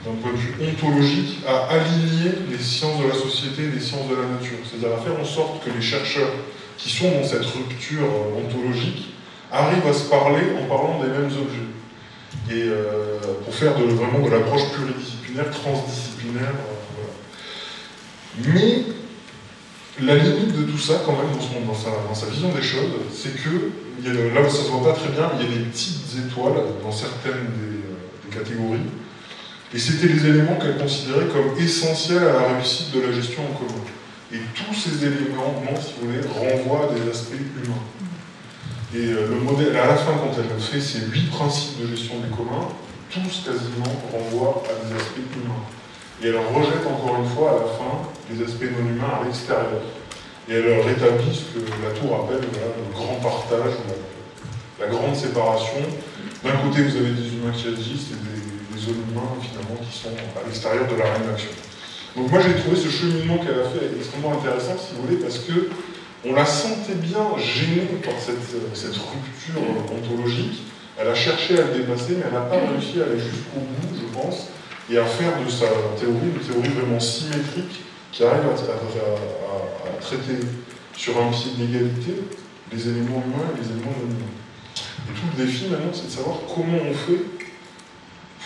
d'un 0.08 0.22
point 0.22 0.32
de 0.32 0.38
vue 0.38 0.56
ontologique, 0.62 1.40
à 1.48 1.68
aligner 1.74 2.32
les 2.50 2.58
sciences 2.58 3.02
de 3.02 3.08
la 3.08 3.14
société 3.14 3.64
et 3.64 3.72
les 3.72 3.80
sciences 3.80 4.08
de 4.10 4.16
la 4.16 4.28
nature. 4.28 4.58
C'est-à-dire 4.64 4.98
à 4.98 5.02
faire 5.02 5.20
en 5.20 5.26
sorte 5.26 5.64
que 5.64 5.70
les 5.70 5.82
chercheurs 5.82 6.32
qui 6.78 6.90
sont 6.90 7.12
dans 7.12 7.24
cette 7.24 7.46
rupture 7.46 8.08
ontologique 8.38 9.14
arrivent 9.52 9.88
à 9.88 9.94
se 9.94 10.10
parler 10.10 10.44
en 10.62 10.66
parlant 10.68 11.02
des 11.02 11.10
mêmes 11.10 11.26
objets. 11.26 11.68
Et 12.50 12.70
euh, 12.70 13.18
pour 13.44 13.54
faire 13.54 13.74
vraiment 13.74 14.26
de 14.26 14.32
l'approche 14.32 14.70
pluridisciplinaire, 14.72 15.50
transdisciplinaire. 15.52 16.54
Euh. 17.00 18.54
Mais 18.54 18.84
la 20.06 20.16
limite 20.16 20.56
de 20.56 20.72
tout 20.72 20.78
ça, 20.78 21.02
quand 21.06 21.14
même, 21.14 21.32
dans, 21.66 22.14
sa, 22.14 22.26
vision 22.28 22.50
des 22.50 22.62
choses, 22.62 22.92
c'est 23.12 23.36
que, 23.36 23.72
là 24.06 24.48
ça 24.48 24.64
se 24.64 24.70
voit 24.70 24.94
pas 24.94 25.00
très 25.00 25.10
bien, 25.10 25.32
il 25.40 25.46
y 25.46 25.48
a 25.48 25.58
des 25.58 25.66
petites 25.66 26.28
étoiles 26.28 26.62
dans 26.84 26.92
certaines 26.92 27.34
euh, 27.34 28.30
des 28.30 28.38
catégories 28.38 28.82
et 29.74 29.80
c'était 29.80 30.08
les 30.08 30.26
éléments 30.26 30.56
qu'elle 30.56 30.78
considérait 30.78 31.28
comme 31.28 31.58
essentiels 31.60 32.24
à 32.24 32.34
la 32.34 32.54
réussite 32.56 32.94
de 32.96 33.02
la 33.02 33.12
gestion 33.12 33.44
en 33.44 33.54
commun. 33.58 33.84
Et 34.32 34.40
tous 34.56 34.74
ces 34.74 35.06
éléments, 35.06 35.64
si 35.80 35.94
vous 36.00 36.08
voulez, 36.08 36.22
renvoient 36.28 36.90
à 36.90 36.94
des 36.94 37.10
aspects 37.10 37.34
humains. 37.34 37.84
Et 38.96 39.12
euh, 39.12 39.28
le 39.30 39.40
modèle, 39.40 39.76
à 39.76 39.88
la 39.88 39.96
fin, 39.96 40.14
quand 40.14 40.32
elle 40.38 40.62
fait 40.62 40.80
ces 40.80 41.00
huit 41.08 41.30
principes 41.30 41.82
de 41.82 41.88
gestion 41.88 42.16
des 42.20 42.36
communs, 42.36 42.68
tous 43.10 43.44
quasiment 43.44 43.92
renvoient 44.12 44.64
à 44.68 44.88
des 44.88 44.96
aspects 44.96 45.28
humains. 45.36 45.64
et 46.24 46.28
elle 46.28 46.38
rejette 46.38 46.86
encore 46.88 47.20
une 47.24 47.30
fois 47.30 47.52
à 47.52 47.54
la 47.56 47.70
fin 47.76 47.94
les 48.32 48.44
aspects 48.44 48.72
non 48.72 48.88
humains 48.88 49.20
à 49.22 49.26
l'extérieur. 49.26 49.84
Et 50.50 50.54
elle 50.54 50.80
rétablit 50.80 51.36
ce 51.36 51.60
que 51.60 51.64
la 51.84 51.92
tour 52.00 52.24
appelle 52.24 52.48
le 52.48 52.94
grand 52.94 53.20
partage, 53.22 53.76
la, 54.80 54.88
grande 54.88 55.16
séparation. 55.16 55.84
D'un 56.44 56.56
côté, 56.64 56.84
vous 56.84 56.96
avez 56.96 57.12
des 57.12 57.36
humains 57.36 57.52
qui 57.52 57.68
agissent 57.68 58.12
et 58.12 58.20
des, 58.24 58.37
humains 58.92 59.36
finalement 59.42 59.80
qui 59.82 59.98
sont 59.98 60.10
à 60.16 60.46
l'extérieur 60.46 60.88
de 60.88 60.96
la 60.96 61.06
réaction. 61.06 61.52
Donc 62.16 62.32
moi 62.32 62.40
j'ai 62.42 62.56
trouvé 62.62 62.76
ce 62.76 62.90
cheminement 62.90 63.38
qu'elle 63.38 63.60
a 63.60 63.70
fait 63.70 63.96
extrêmement 63.96 64.34
intéressant, 64.34 64.76
si 64.78 64.96
vous 64.96 65.08
voulez, 65.08 65.18
parce 65.18 65.40
que 65.40 65.70
on 66.26 66.34
la 66.34 66.46
sentait 66.46 66.96
bien 66.96 67.38
gênée 67.38 68.02
par 68.04 68.14
cette, 68.20 68.42
cette 68.74 68.98
rupture 68.98 69.62
ontologique. 69.94 70.64
Elle 71.00 71.08
a 71.08 71.16
cherché 71.16 71.60
à 71.60 71.68
le 71.68 71.74
dépasser, 71.78 72.18
mais 72.18 72.26
elle 72.26 72.34
n'a 72.34 72.50
pas 72.50 72.58
réussi 72.58 73.00
à 73.00 73.06
aller 73.06 73.20
jusqu'au 73.20 73.62
bout, 73.62 73.94
je 73.96 74.18
pense, 74.18 74.48
et 74.90 74.98
à 74.98 75.06
faire 75.06 75.38
de 75.44 75.50
sa 75.50 75.68
théorie 76.00 76.34
une 76.34 76.40
théorie 76.42 76.70
vraiment 76.70 77.00
symétrique 77.00 77.84
qui 78.12 78.24
arrive 78.24 78.50
à, 78.50 80.02
traiter 80.02 80.40
sur 80.96 81.22
un 81.22 81.30
pied 81.30 81.52
d'égalité 81.58 82.14
les 82.72 82.88
éléments 82.88 83.24
humains 83.26 83.52
et 83.54 83.62
les 83.62 83.68
éléments 83.68 83.92
non 83.92 84.10
humains. 84.10 84.38
Et 85.10 85.14
tout 85.14 85.38
le 85.38 85.46
défi 85.46 85.68
maintenant, 85.70 85.92
c'est 85.94 86.08
de 86.08 86.12
savoir 86.12 86.38
comment 86.48 86.80
on 86.90 86.94
fait 86.94 87.37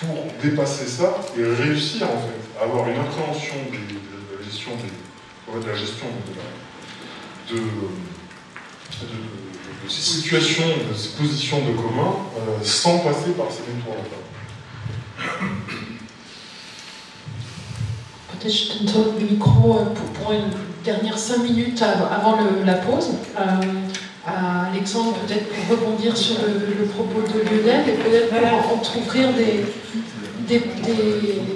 pour 0.01 0.25
dépasser 0.41 0.87
ça 0.87 1.15
et 1.37 1.43
réussir 1.43 2.07
en 2.07 2.17
fait 2.17 2.59
à 2.59 2.63
avoir 2.63 2.89
une 2.89 2.97
appréhension 2.99 3.55
de, 3.71 4.37
la 4.37 4.43
gestion 4.43 4.71
de 4.71 5.67
la 5.67 5.75
gestion 5.75 6.07
de, 7.51 7.57
ces 9.87 10.01
situations, 10.01 10.63
de 10.89 10.95
ces 10.95 11.09
positions 11.09 11.59
de 11.59 11.73
commun, 11.73 12.15
euh, 12.37 12.63
sans 12.63 12.99
passer 12.99 13.31
par 13.31 13.47
ces 13.51 13.63
détours-là. 13.71 14.17
Peut-être 18.31 18.53
je 18.53 18.91
donne 18.91 19.19
le 19.19 19.25
micro 19.27 19.77
euh, 19.77 19.85
pour, 20.23 20.31
une 20.31 20.51
dernière 20.83 21.17
cinq 21.17 21.43
minutes 21.43 21.81
avant 21.81 22.37
la 22.65 22.73
pause. 22.75 23.09
Euh, 23.37 23.41
à 24.25 24.67
Alexandre, 24.71 25.15
peut-être 25.25 25.47
pour 25.49 25.77
rebondir 25.77 26.15
sur 26.15 26.35
le, 26.45 26.85
propos 26.85 27.21
de 27.21 27.39
Lionel 27.39 27.89
et 27.89 27.93
peut-être 27.93 28.29
pour 28.29 28.77
entreouvrir 28.77 29.33
des, 29.33 29.65
des, 30.47 30.61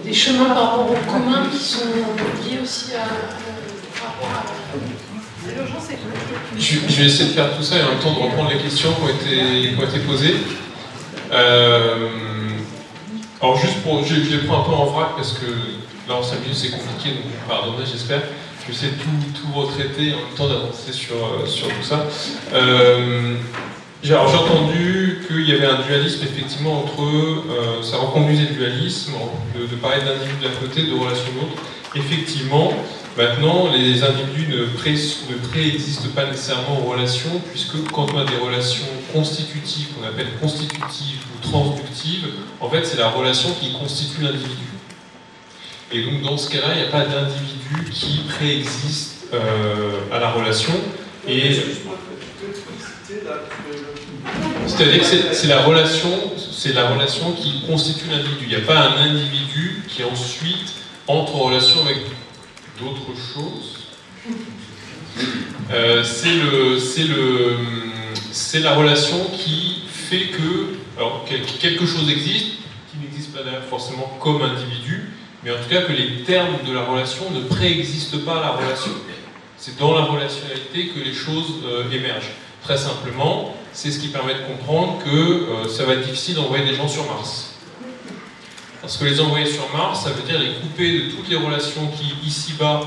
des, 0.03 0.13
chemins 0.13 0.45
par 0.45 0.71
rapport 0.71 0.91
aux 0.91 1.11
communs 1.11 1.47
qui 1.51 1.63
sont 1.63 1.85
liés 2.43 2.59
aussi 2.63 2.93
à, 2.95 3.05
je, 6.57 6.75
je, 6.87 6.95
vais 6.95 7.05
essayer 7.05 7.29
de 7.29 7.35
faire 7.35 7.55
tout 7.55 7.61
ça 7.61 7.77
et 7.77 7.83
en 7.83 7.89
même 7.89 7.99
temps 7.99 8.13
de 8.13 8.19
reprendre 8.19 8.49
les 8.49 8.57
questions 8.57 8.89
qui 8.93 9.01
ont 9.01 9.09
été, 9.09 9.69
qui 9.69 9.75
ont 9.79 9.87
été 9.87 9.99
posées. 9.99 10.35
Euh, 11.31 12.09
alors 13.41 13.57
juste 13.57 13.81
pour, 13.83 14.03
je, 14.03 14.15
je, 14.15 14.37
les 14.37 14.43
prends 14.45 14.61
un 14.61 14.63
peu 14.63 14.71
en 14.71 14.85
vrac 14.85 15.09
parce 15.15 15.33
que 15.33 15.45
là 16.07 16.15
en 16.15 16.23
5 16.23 16.41
minutes 16.41 16.55
c'est 16.55 16.71
compliqué, 16.71 17.15
donc 17.15 17.31
pardonnez 17.47 17.85
j'espère. 17.85 18.21
Je 18.67 18.73
de 18.73 18.93
tout, 18.93 19.41
tout 19.41 19.59
retraiter 19.59 20.13
en 20.13 20.17
même 20.17 20.35
temps 20.35 20.47
d'avancer 20.47 20.91
sur, 20.91 21.15
euh, 21.15 21.45
sur 21.45 21.67
tout 21.67 21.83
ça. 21.83 22.07
Euh, 22.51 23.35
j'ai 24.01 24.15
entendu 24.15 25.23
qu'il 25.27 25.47
y 25.47 25.53
avait 25.53 25.67
un 25.67 25.81
dualisme 25.83 26.23
effectivement 26.23 26.83
entre 26.83 27.03
euh, 27.03 27.83
ça 27.83 27.97
reconduisait 27.97 28.49
le 28.49 28.55
dualisme, 28.55 29.13
de, 29.55 29.75
parler 29.75 30.01
d'individus 30.01 30.43
d'un 30.43 30.59
côté, 30.59 30.83
de 30.83 30.93
relations 30.93 31.31
de 31.35 31.41
l'autre. 31.41 31.61
Effectivement, 31.95 32.73
maintenant 33.15 33.71
les 33.71 34.03
individus 34.03 34.47
ne, 34.47 34.65
pré, 34.65 34.93
ne 34.93 35.47
préexistent 35.47 36.09
pas 36.15 36.25
nécessairement 36.25 36.81
en 36.81 36.89
relations, 36.89 37.41
puisque 37.51 37.83
quand 37.91 38.07
on 38.15 38.17
a 38.17 38.25
des 38.25 38.37
relations 38.37 38.85
constitutives, 39.13 39.89
qu'on 39.93 40.07
appelle 40.07 40.27
constitutives 40.41 41.21
ou 41.35 41.47
transductives, 41.47 42.29
en 42.59 42.69
fait 42.69 42.83
c'est 42.83 42.97
la 42.97 43.09
relation 43.09 43.49
qui 43.59 43.73
constitue 43.73 44.21
l'individu. 44.23 44.74
Et 45.95 46.01
donc 46.01 46.21
dans 46.23 46.37
ce 46.37 46.49
cas-là, 46.49 46.73
il 46.75 46.81
n'y 46.81 46.87
a 46.87 46.91
pas 46.91 47.05
d'individu 47.05 47.89
qui 47.89 48.19
préexiste 48.27 49.27
euh, 49.33 50.01
à 50.11 50.19
la 50.19 50.29
relation. 50.29 50.73
Et 51.25 51.53
c'est-à-dire 54.67 54.99
que 54.99 55.05
c'est 55.33 55.47
la 55.47 55.61
relation, 55.61 56.09
c'est 56.51 56.73
la 56.73 56.89
relation 56.89 57.31
qui 57.31 57.63
constitue 57.65 58.09
l'individu. 58.09 58.41
Il 58.41 58.49
n'y 58.49 58.55
a 58.55 58.67
pas 58.67 58.77
un 58.77 59.09
individu 59.09 59.83
qui 59.87 60.03
ensuite 60.03 60.73
entre 61.07 61.33
en 61.33 61.43
relation 61.45 61.79
avec 61.85 61.99
d'autres 62.77 63.17
choses. 63.33 63.87
Euh, 65.71 66.03
c'est 66.03 66.35
le, 66.35 66.77
c'est 66.77 67.05
le, 67.05 67.55
c'est 68.33 68.59
la 68.59 68.75
relation 68.75 69.29
qui 69.37 69.83
fait 69.87 70.27
que, 70.27 70.75
alors 70.97 71.23
quelque 71.23 71.85
chose 71.85 72.09
existe, 72.09 72.57
qui 72.91 72.97
n'existe 73.01 73.31
pas 73.33 73.39
forcément 73.69 74.17
comme 74.21 74.41
individu, 74.41 75.14
mais 75.45 75.51
en 75.51 75.61
tout 75.61 75.69
cas 75.69 75.83
que 75.83 75.91
les 75.91 76.23
termes 76.23 76.57
de 76.67 76.73
la 76.73 76.81
relation 76.81 77.29
ne 77.29 77.41
préexistent 77.41 78.25
pas 78.25 78.37
à 78.37 78.41
la 78.41 78.49
relation. 78.53 78.91
C'est 79.57 79.77
dans 79.77 79.93
la 79.93 80.05
relationnalité 80.05 80.87
que 80.87 80.99
les 80.99 81.13
choses 81.13 81.61
euh, 81.65 81.89
émergent. 81.91 82.31
Très 82.63 82.77
simplement, 82.77 83.55
c'est 83.71 83.91
ce 83.91 83.99
qui 83.99 84.07
permet 84.07 84.33
de 84.33 84.39
comprendre 84.39 84.97
que 85.03 85.09
euh, 85.09 85.67
ça 85.69 85.85
va 85.85 85.93
être 85.93 86.05
difficile 86.07 86.35
d'envoyer 86.35 86.65
des 86.65 86.73
gens 86.73 86.87
sur 86.87 87.05
Mars. 87.05 87.53
Parce 88.81 88.97
que 88.97 89.05
les 89.05 89.21
envoyer 89.21 89.45
sur 89.45 89.71
Mars, 89.71 90.03
ça 90.03 90.09
veut 90.09 90.23
dire 90.23 90.39
les 90.39 90.55
couper 90.55 90.91
de 90.91 91.11
toutes 91.11 91.29
les 91.29 91.35
relations 91.35 91.91
qui, 91.95 92.27
ici-bas, 92.27 92.81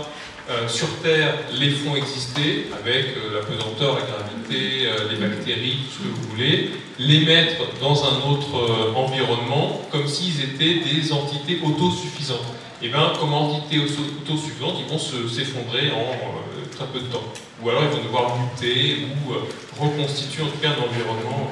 euh, 0.51 0.69
sur 0.69 0.89
Terre, 1.03 1.35
les 1.53 1.71
font 1.71 1.95
exister, 1.97 2.67
avec 2.73 3.07
la 3.33 3.41
pesanteur, 3.41 3.97
la 3.97 4.07
gravité, 4.07 4.89
les 5.11 5.17
bactéries, 5.17 5.79
tout 5.85 6.03
ce 6.03 6.09
que 6.09 6.15
vous 6.15 6.31
voulez, 6.31 6.71
les 6.99 7.25
mettre 7.25 7.65
dans 7.81 8.05
un 8.05 8.31
autre 8.31 8.95
environnement, 8.95 9.83
comme 9.91 10.09
s'ils 10.09 10.41
étaient 10.43 10.81
des 10.81 11.13
entités 11.13 11.61
autosuffisantes. 11.65 12.55
Et 12.81 12.87
eh 12.87 12.89
bien, 12.89 13.13
comme 13.19 13.35
entités 13.35 13.79
autosuffisantes, 13.79 14.77
ils 14.79 14.91
vont 14.91 14.99
s'effondrer 14.99 15.91
en 15.91 16.69
très 16.79 16.87
peu 16.87 17.01
de 17.01 17.07
temps. 17.07 17.25
Ou 17.63 17.71
alors 17.71 17.83
ils 17.83 17.91
vont 17.91 18.05
devoir 18.05 18.37
muter 18.39 18.99
ou 19.03 19.33
euh, 19.33 19.39
reconstituer 19.81 20.45
en 20.45 20.47
tout 20.47 20.59
cas 20.63 20.71
un 20.71 20.89
environnement. 20.89 21.51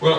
Voilà. 0.00 0.18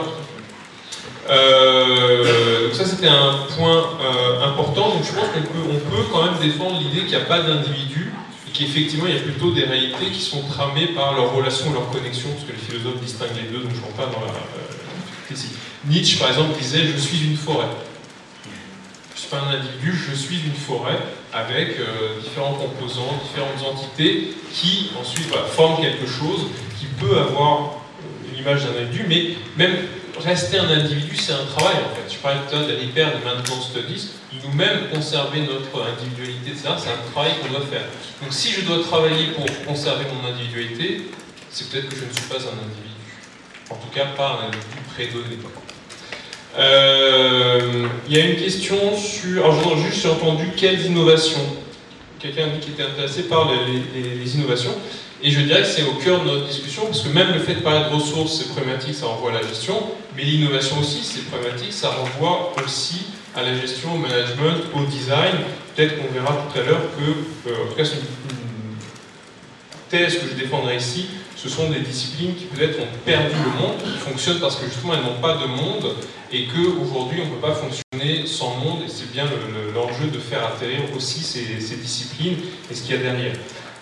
Euh, 1.29 2.65
donc 2.65 2.75
ça 2.75 2.85
c'était 2.85 3.07
un 3.07 3.45
point 3.55 3.83
euh, 4.01 4.43
important. 4.45 4.89
Donc 4.89 5.03
je 5.03 5.13
pense 5.13 5.27
qu'on 5.27 5.89
peut, 5.89 6.03
quand 6.11 6.25
même 6.25 6.39
défendre 6.41 6.79
l'idée 6.79 7.01
qu'il 7.01 7.17
n'y 7.17 7.23
a 7.23 7.25
pas 7.25 7.41
d'individu 7.41 8.13
et 8.47 8.51
qu'effectivement 8.51 9.05
il 9.07 9.15
y 9.15 9.17
a 9.17 9.21
plutôt 9.21 9.51
des 9.51 9.63
réalités 9.63 10.07
qui 10.11 10.21
sont 10.21 10.41
tramées 10.41 10.87
par 10.87 11.15
leur 11.15 11.33
relation, 11.33 11.71
leur 11.71 11.89
connexion, 11.89 12.29
parce 12.29 12.45
que 12.45 12.51
les 12.51 12.57
philosophes 12.57 13.01
distinguent 13.01 13.37
les 13.41 13.49
deux, 13.49 13.63
donc 13.63 13.71
je 13.73 13.79
ne 13.79 13.85
rentre 13.85 13.95
pas 13.95 14.05
dans 14.05 14.25
la. 14.25 14.33
Nietzsche 15.85 16.17
par 16.17 16.29
exemple 16.29 16.57
disait 16.59 16.85
je 16.85 16.97
suis 16.97 17.25
une 17.25 17.37
forêt 17.37 17.67
suis 19.23 19.29
pas 19.29 19.41
un 19.41 19.59
individu, 19.59 19.93
je 19.93 20.15
suis 20.15 20.35
une 20.45 20.53
forêt 20.53 20.99
avec 21.31 21.79
euh, 21.79 22.19
différents 22.21 22.53
composants, 22.53 23.19
différentes 23.23 23.73
entités 23.73 24.33
qui 24.53 24.91
ensuite 24.99 25.33
forment 25.55 25.81
quelque 25.81 26.05
chose 26.05 26.47
qui 26.77 26.85
peut 26.99 27.17
avoir 27.17 27.81
l'image 28.35 28.65
d'un 28.65 28.81
individu, 28.81 29.05
mais 29.07 29.35
même 29.57 29.75
rester 30.25 30.57
un 30.57 30.69
individu, 30.69 31.15
c'est 31.15 31.33
un 31.33 31.45
travail 31.45 31.75
en 31.75 31.95
fait. 31.95 32.13
Je 32.13 32.17
parlais 32.17 32.39
tout 32.49 32.55
à 32.55 32.59
l'heure 32.59 32.67
d'Harry 32.67 32.87
de 32.87 33.25
Maintenance 33.25 33.69
Studies, 33.69 34.09
nous-mêmes 34.43 34.89
conserver 34.93 35.41
notre 35.41 35.85
individualité, 35.87 36.51
c'est 36.55 36.67
un 36.67 37.11
travail 37.11 37.33
qu'on 37.41 37.49
doit 37.49 37.65
faire. 37.69 37.85
Donc 38.21 38.31
si 38.31 38.51
je 38.51 38.61
dois 38.61 38.81
travailler 38.83 39.27
pour 39.27 39.45
conserver 39.65 40.05
mon 40.13 40.27
individualité, 40.29 41.09
c'est 41.49 41.69
peut-être 41.69 41.89
que 41.89 41.95
je 41.95 42.05
ne 42.05 42.13
suis 42.13 42.27
pas 42.29 42.37
un 42.37 42.57
individu. 42.65 42.93
En 43.69 43.75
tout 43.75 43.89
cas, 43.93 44.05
pas 44.17 44.39
un 44.41 44.47
individu 44.47 44.79
prédonné. 44.93 45.37
Euh, 46.57 47.87
il 48.07 48.15
y 48.15 48.21
a 48.21 48.25
une 48.25 48.35
question 48.35 48.95
sur. 48.97 49.43
Alors, 49.45 49.77
juste, 49.77 50.05
entendu 50.05 50.51
quelles 50.55 50.85
innovations 50.85 51.57
Quelqu'un 52.19 52.49
qu'il 52.59 52.73
était 52.73 52.83
intéressé 52.83 53.23
par 53.23 53.51
les, 53.51 54.35
innovations. 54.35 54.75
Et 55.25 55.31
je 55.31 55.39
dirais 55.39 55.61
que 55.61 55.67
c'est 55.67 55.83
au 55.83 55.93
cœur 55.93 56.19
de 56.19 56.25
notre 56.25 56.47
discussion, 56.47 56.85
parce 56.85 57.01
que 57.01 57.07
même 57.07 57.31
le 57.31 57.39
fait 57.39 57.55
de 57.55 57.61
parler 57.61 57.89
de 57.89 57.95
ressources, 57.95 58.39
c'est 58.39 58.49
problématique, 58.49 58.93
ça 58.93 59.05
renvoie 59.05 59.31
à 59.31 59.35
la 59.35 59.47
gestion, 59.47 59.81
mais 60.17 60.23
l'innovation 60.23 60.79
aussi, 60.79 61.01
c'est 61.01 61.25
problématique, 61.29 61.71
ça 61.71 61.91
renvoie 61.91 62.53
aussi 62.63 63.05
à 63.33 63.41
la 63.41 63.55
gestion, 63.57 63.95
au 63.95 63.97
management, 63.97 64.65
au 64.75 64.83
design. 64.83 65.35
Peut-être 65.75 65.95
qu'on 65.97 66.13
verra 66.13 66.45
tout 66.51 66.59
à 66.59 66.63
l'heure 66.63 66.81
que, 66.97 67.49
euh, 67.49 67.63
en 67.63 67.69
tout 67.69 67.75
cas, 67.75 67.85
c'est 67.85 67.95
une, 67.95 68.33
thèse 69.89 70.17
que 70.17 70.27
je 70.27 70.33
défendrai 70.33 70.75
ici, 70.75 71.05
ce 71.35 71.47
sont 71.47 71.69
des 71.69 71.79
disciplines 71.79 72.33
qui 72.35 72.45
peut-être 72.45 72.79
ont 72.79 72.87
perdu 73.05 73.35
le 73.35 73.61
monde, 73.61 73.77
qui 73.77 73.99
fonctionnent 73.99 74.39
parce 74.39 74.55
que 74.55 74.65
justement 74.65 74.95
elles 74.95 75.03
n'ont 75.03 75.21
pas 75.21 75.35
de 75.35 75.45
monde 75.45 75.95
et 76.31 76.47
qu'aujourd'hui 76.47 77.19
on 77.21 77.25
ne 77.25 77.35
peut 77.35 77.47
pas 77.47 77.53
fonctionner 77.53 78.25
sans 78.25 78.55
monde 78.55 78.79
et 78.83 78.89
c'est 78.89 79.11
bien 79.11 79.25
l'enjeu 79.75 80.07
de 80.11 80.17
faire 80.17 80.47
atterrir 80.47 80.79
aussi 80.95 81.19
ces, 81.19 81.75
disciplines 81.75 82.37
et 82.71 82.73
ce 82.73 82.81
qu'il 82.81 82.95
y 82.95 82.97
a 82.97 83.01
derrière. 83.01 83.35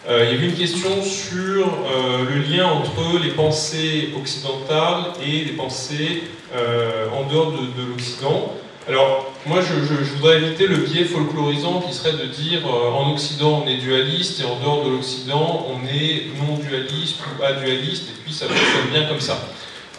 Euh, 0.10 0.26
il 0.26 0.34
y 0.34 0.38
avait 0.38 0.48
une 0.48 0.58
question 0.58 1.04
sur 1.04 1.68
euh, 1.68 2.26
le 2.28 2.42
lien 2.42 2.66
entre 2.66 3.20
les 3.24 3.32
pensées 3.32 4.10
occidentales 4.20 5.14
et 5.24 5.46
les 5.46 5.52
pensées 5.52 6.24
euh, 6.56 7.06
en 7.10 7.32
dehors 7.32 7.52
de, 7.52 7.58
de 7.58 7.88
l'Occident. 7.88 8.52
Alors, 8.88 9.32
moi, 9.46 9.60
je, 9.62 9.94
voudrais 10.16 10.38
éviter 10.38 10.66
le 10.66 10.78
biais 10.78 11.06
folklorisant 11.06 11.82
qui 11.82 11.94
serait 11.94 12.14
de 12.14 12.26
dire 12.26 12.66
en 12.68 13.12
Occident 13.14 13.64
on 13.64 13.68
est 13.68 13.78
dualiste 13.78 14.42
et 14.42 14.46
en 14.46 14.60
dehors 14.60 14.84
de 14.86 14.90
l'Occident 14.90 15.68
on 15.70 15.86
est 15.88 16.26
non 16.40 16.58
dualiste 16.58 17.18
ou 17.20 17.44
adualiste 17.44 18.10
et 18.10 18.22
puis 18.24 18.34
ça 18.34 18.48
fonctionne 18.48 18.90
bien 18.92 19.06
comme 19.06 19.20
ça. 19.20 19.40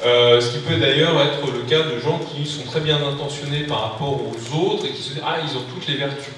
Ce 0.03 0.53
qui 0.53 0.59
peut 0.59 0.77
d'ailleurs 0.81 1.15
être 1.23 1.49
le 1.53 1.61
cas 1.61 1.83
de 1.83 2.01
gens 2.01 2.19
qui 2.19 2.45
sont 2.45 2.65
très 2.65 2.81
bien 2.81 2.97
intentionnés 2.97 3.65
par 3.69 3.93
rapport 3.93 4.21
aux 4.21 4.57
autres 4.57 4.87
et 4.87 4.91
qui 4.91 5.03
se 5.03 5.11
disent 5.11 5.23
ah 5.25 5.37
ils 5.41 5.57
ont 5.57 5.63
toutes 5.73 5.87
les 5.87 5.95
vertus. 5.95 6.33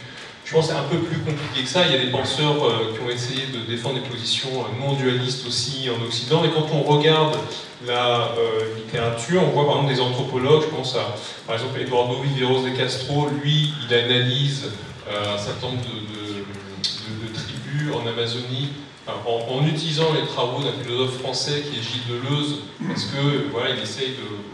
Je 0.45 0.53
pense 0.53 0.67
que 0.67 0.73
c'est 0.73 0.79
un 0.79 0.85
peu 0.85 0.99
plus 0.99 1.19
compliqué 1.19 1.63
que 1.63 1.69
ça. 1.69 1.87
Il 1.87 1.93
y 1.93 1.97
a 1.97 2.05
des 2.05 2.11
penseurs 2.11 2.57
qui 2.93 3.01
ont 3.01 3.11
essayé 3.11 3.47
de 3.47 3.61
défendre 3.67 3.95
des 3.95 4.09
positions 4.09 4.51
non 4.79 4.93
dualistes 4.95 5.47
aussi 5.47 5.89
en 5.89 6.05
Occident. 6.05 6.43
Mais 6.43 6.51
quand 6.51 6.67
on 6.73 6.83
regarde 6.83 7.37
la 7.87 8.33
littérature, 8.77 9.43
on 9.43 9.51
voit 9.51 9.67
par 9.67 9.77
exemple 9.77 9.95
des 9.95 10.01
anthropologues, 10.01 10.63
je 10.63 10.77
pense 10.77 10.97
à 10.97 11.15
par 11.47 11.57
exemple 11.57 11.81
Eduardo 11.81 12.21
Viveros 12.21 12.63
de 12.63 12.71
Castro, 12.71 13.29
lui, 13.43 13.73
il 13.89 13.95
analyse 13.95 14.71
un 15.09 15.39
certain 15.39 15.69
nombre 15.69 15.83
de, 15.83 17.33
tribus 17.33 17.95
en 17.95 18.07
Amazonie 18.07 18.69
en, 19.07 19.67
utilisant 19.67 20.13
les 20.15 20.27
travaux 20.27 20.63
d'un 20.63 20.73
philosophe 20.83 21.19
français 21.19 21.63
qui 21.63 21.79
est 21.79 21.83
Gilles 21.83 22.09
Deleuze, 22.09 22.61
parce 22.87 23.05
que 23.05 23.51
voilà, 23.51 23.71
il 23.71 23.83
essaye 23.83 24.11
de. 24.11 24.54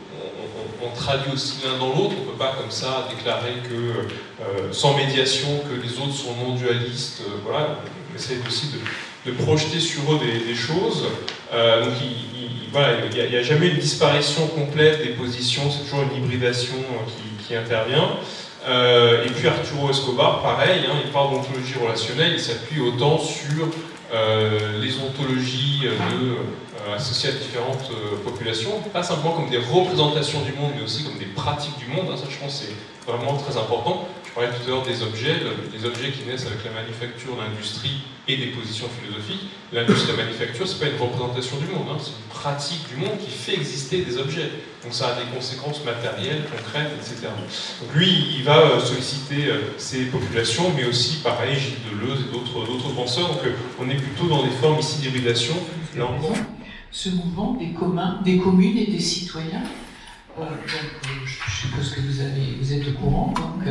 On, 0.82 0.90
traduit 0.96 1.32
aussi 1.32 1.58
l'un 1.64 1.78
dans 1.78 1.88
l'autre, 1.88 2.14
on 2.18 2.24
ne 2.24 2.30
peut 2.30 2.38
pas 2.38 2.54
comme 2.58 2.70
ça 2.70 3.08
déclarer 3.14 3.54
que 3.68 4.08
euh, 4.42 4.72
sans 4.72 4.96
médiation 4.96 5.48
que 5.68 5.86
les 5.86 5.98
autres 5.98 6.14
sont 6.14 6.34
non 6.36 6.54
dualistes. 6.54 7.22
Euh, 7.22 7.38
voilà, 7.44 7.78
on 8.12 8.16
essaye 8.16 8.38
aussi 8.46 8.70
de, 9.26 9.32
projeter 9.32 9.80
sur 9.80 10.02
eux 10.12 10.18
des, 10.18 10.54
choses. 10.54 11.04
Euh, 11.52 11.84
donc 11.84 11.94
il, 12.02 12.70
voilà, 12.72 13.06
n'y 13.08 13.36
a, 13.36 13.42
jamais 13.42 13.68
une 13.68 13.78
disparition 13.78 14.46
complète 14.48 15.02
des 15.02 15.10
positions, 15.10 15.70
c'est 15.70 15.84
toujours 15.84 16.02
une 16.02 16.24
hybridation 16.24 16.76
qui, 17.46 17.54
intervient. 17.54 18.10
et 18.68 19.30
puis 19.30 19.48
Arturo 19.48 19.90
Escobar, 19.90 20.40
pareil, 20.40 20.82
hein, 20.88 20.94
il 21.04 21.10
parle 21.10 21.32
d'ontologie 21.32 21.74
relationnelle, 21.82 22.34
il 22.34 22.40
s'appuie 22.40 22.80
autant 22.80 23.18
sur 23.18 23.66
les 24.80 24.94
ontologies 25.00 25.80
de, 25.82 26.36
euh, 26.90 26.96
associées 26.96 27.30
à 27.30 27.32
différentes 27.32 27.90
euh, 27.90 28.16
populations, 28.24 28.80
pas 28.92 29.02
simplement 29.02 29.32
comme 29.32 29.50
des 29.50 29.58
représentations 29.58 30.40
du 30.42 30.52
monde, 30.52 30.72
mais 30.76 30.82
aussi 30.82 31.04
comme 31.04 31.18
des 31.18 31.26
pratiques 31.26 31.78
du 31.78 31.86
monde. 31.86 32.06
Hein, 32.12 32.16
ça, 32.16 32.26
je 32.28 32.36
pense, 32.36 32.64
c'est 32.64 33.10
vraiment 33.10 33.36
très 33.36 33.56
important. 33.56 34.08
Je 34.26 34.30
parlais 34.32 34.50
tout 34.50 34.62
à 34.66 34.68
l'heure 34.68 34.86
des 34.86 35.02
objets, 35.02 35.34
les 35.72 35.84
objets 35.84 36.12
qui 36.12 36.22
naissent 36.24 36.46
avec 36.46 36.64
la 36.64 36.70
manufacture, 36.70 37.34
l'industrie 37.36 38.02
et 38.28 38.36
des 38.36 38.46
positions 38.46 38.86
philosophiques. 38.88 39.50
L'industrie, 39.72 40.16
la 40.16 40.22
manufacture, 40.24 40.68
c'est 40.68 40.78
pas 40.78 40.86
une 40.86 41.00
représentation 41.00 41.56
du 41.56 41.66
monde, 41.66 41.88
hein, 41.90 41.96
c'est 41.98 42.10
une 42.10 42.30
pratique 42.30 42.86
du 42.88 42.96
monde 42.96 43.18
qui 43.18 43.30
fait 43.30 43.54
exister 43.54 44.02
des 44.02 44.18
objets. 44.18 44.50
Donc 44.84 44.94
ça 44.94 45.08
a 45.08 45.14
des 45.14 45.26
conséquences 45.34 45.84
matérielles, 45.84 46.44
concrètes, 46.44 46.92
etc. 46.94 47.26
Donc 47.80 47.92
lui, 47.92 48.36
il 48.38 48.44
va 48.44 48.58
euh, 48.58 48.80
solliciter 48.80 49.50
ces 49.78 50.04
populations, 50.06 50.72
mais 50.76 50.84
aussi, 50.84 51.16
pareil, 51.24 51.58
Gilles 51.58 51.82
Deleuze 51.90 52.20
et 52.20 52.32
d'autres 52.32 52.94
penseurs. 52.94 53.28
Donc 53.28 53.42
on 53.80 53.90
est 53.90 53.96
plutôt 53.96 54.28
dans 54.28 54.44
des 54.44 54.54
formes 54.62 54.78
ici 54.78 55.00
d'hybridation. 55.00 55.56
Là 55.96 56.06
encore. 56.06 56.36
Ce 56.92 57.08
mouvement 57.10 57.54
des 57.54 57.70
communs, 57.70 58.20
des 58.24 58.38
communes 58.38 58.78
et 58.78 58.86
des 58.86 59.00
citoyens, 59.00 59.62
donc, 60.36 60.48
je 61.26 61.50
suppose 61.50 61.90
que 61.94 62.00
vous, 62.00 62.72
êtes 62.72 62.88
au 62.88 62.92
courant, 62.92 63.34
donc 63.36 63.68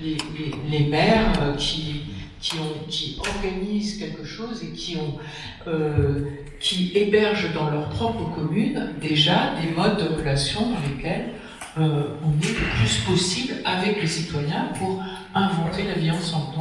les, 0.00 0.86
maires 0.86 1.32
euh, 1.40 1.54
qui, 1.56 2.02
organisent 3.18 3.98
quelque 3.98 4.24
chose 4.24 4.62
et 4.62 4.72
qui, 4.72 4.98
euh, 5.66 6.20
hébergent 6.94 7.52
dans 7.54 7.70
leur 7.70 7.88
propre 7.88 8.30
commune 8.34 8.92
déjà 9.00 9.54
des 9.60 9.70
modes 9.74 9.98
de 9.98 10.14
relation 10.14 10.60
dans 10.60 10.80
lesquels 10.88 11.30
euh, 11.78 12.04
on 12.22 12.30
est 12.42 12.48
le 12.48 12.78
plus 12.78 12.98
possible 13.06 13.54
avec 13.64 14.00
les 14.00 14.06
citoyens 14.06 14.70
pour 14.78 15.02
inventer 15.34 15.84
la 15.84 15.94
vie 15.94 16.10
ensemble. 16.10 16.54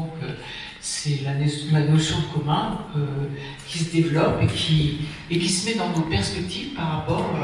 C'est 0.86 1.22
la, 1.24 1.34
notion 1.34 2.18
de 2.20 2.40
commun 2.40 2.78
qui 3.68 3.80
se 3.80 3.92
développe 3.92 4.40
et 4.44 4.46
qui, 4.46 5.00
et 5.32 5.40
qui 5.40 5.50
se 5.50 5.68
met 5.68 5.76
dans 5.78 5.90
nos 5.90 6.06
perspectives 6.06 6.76
par 6.76 7.00
rapport 7.00 7.36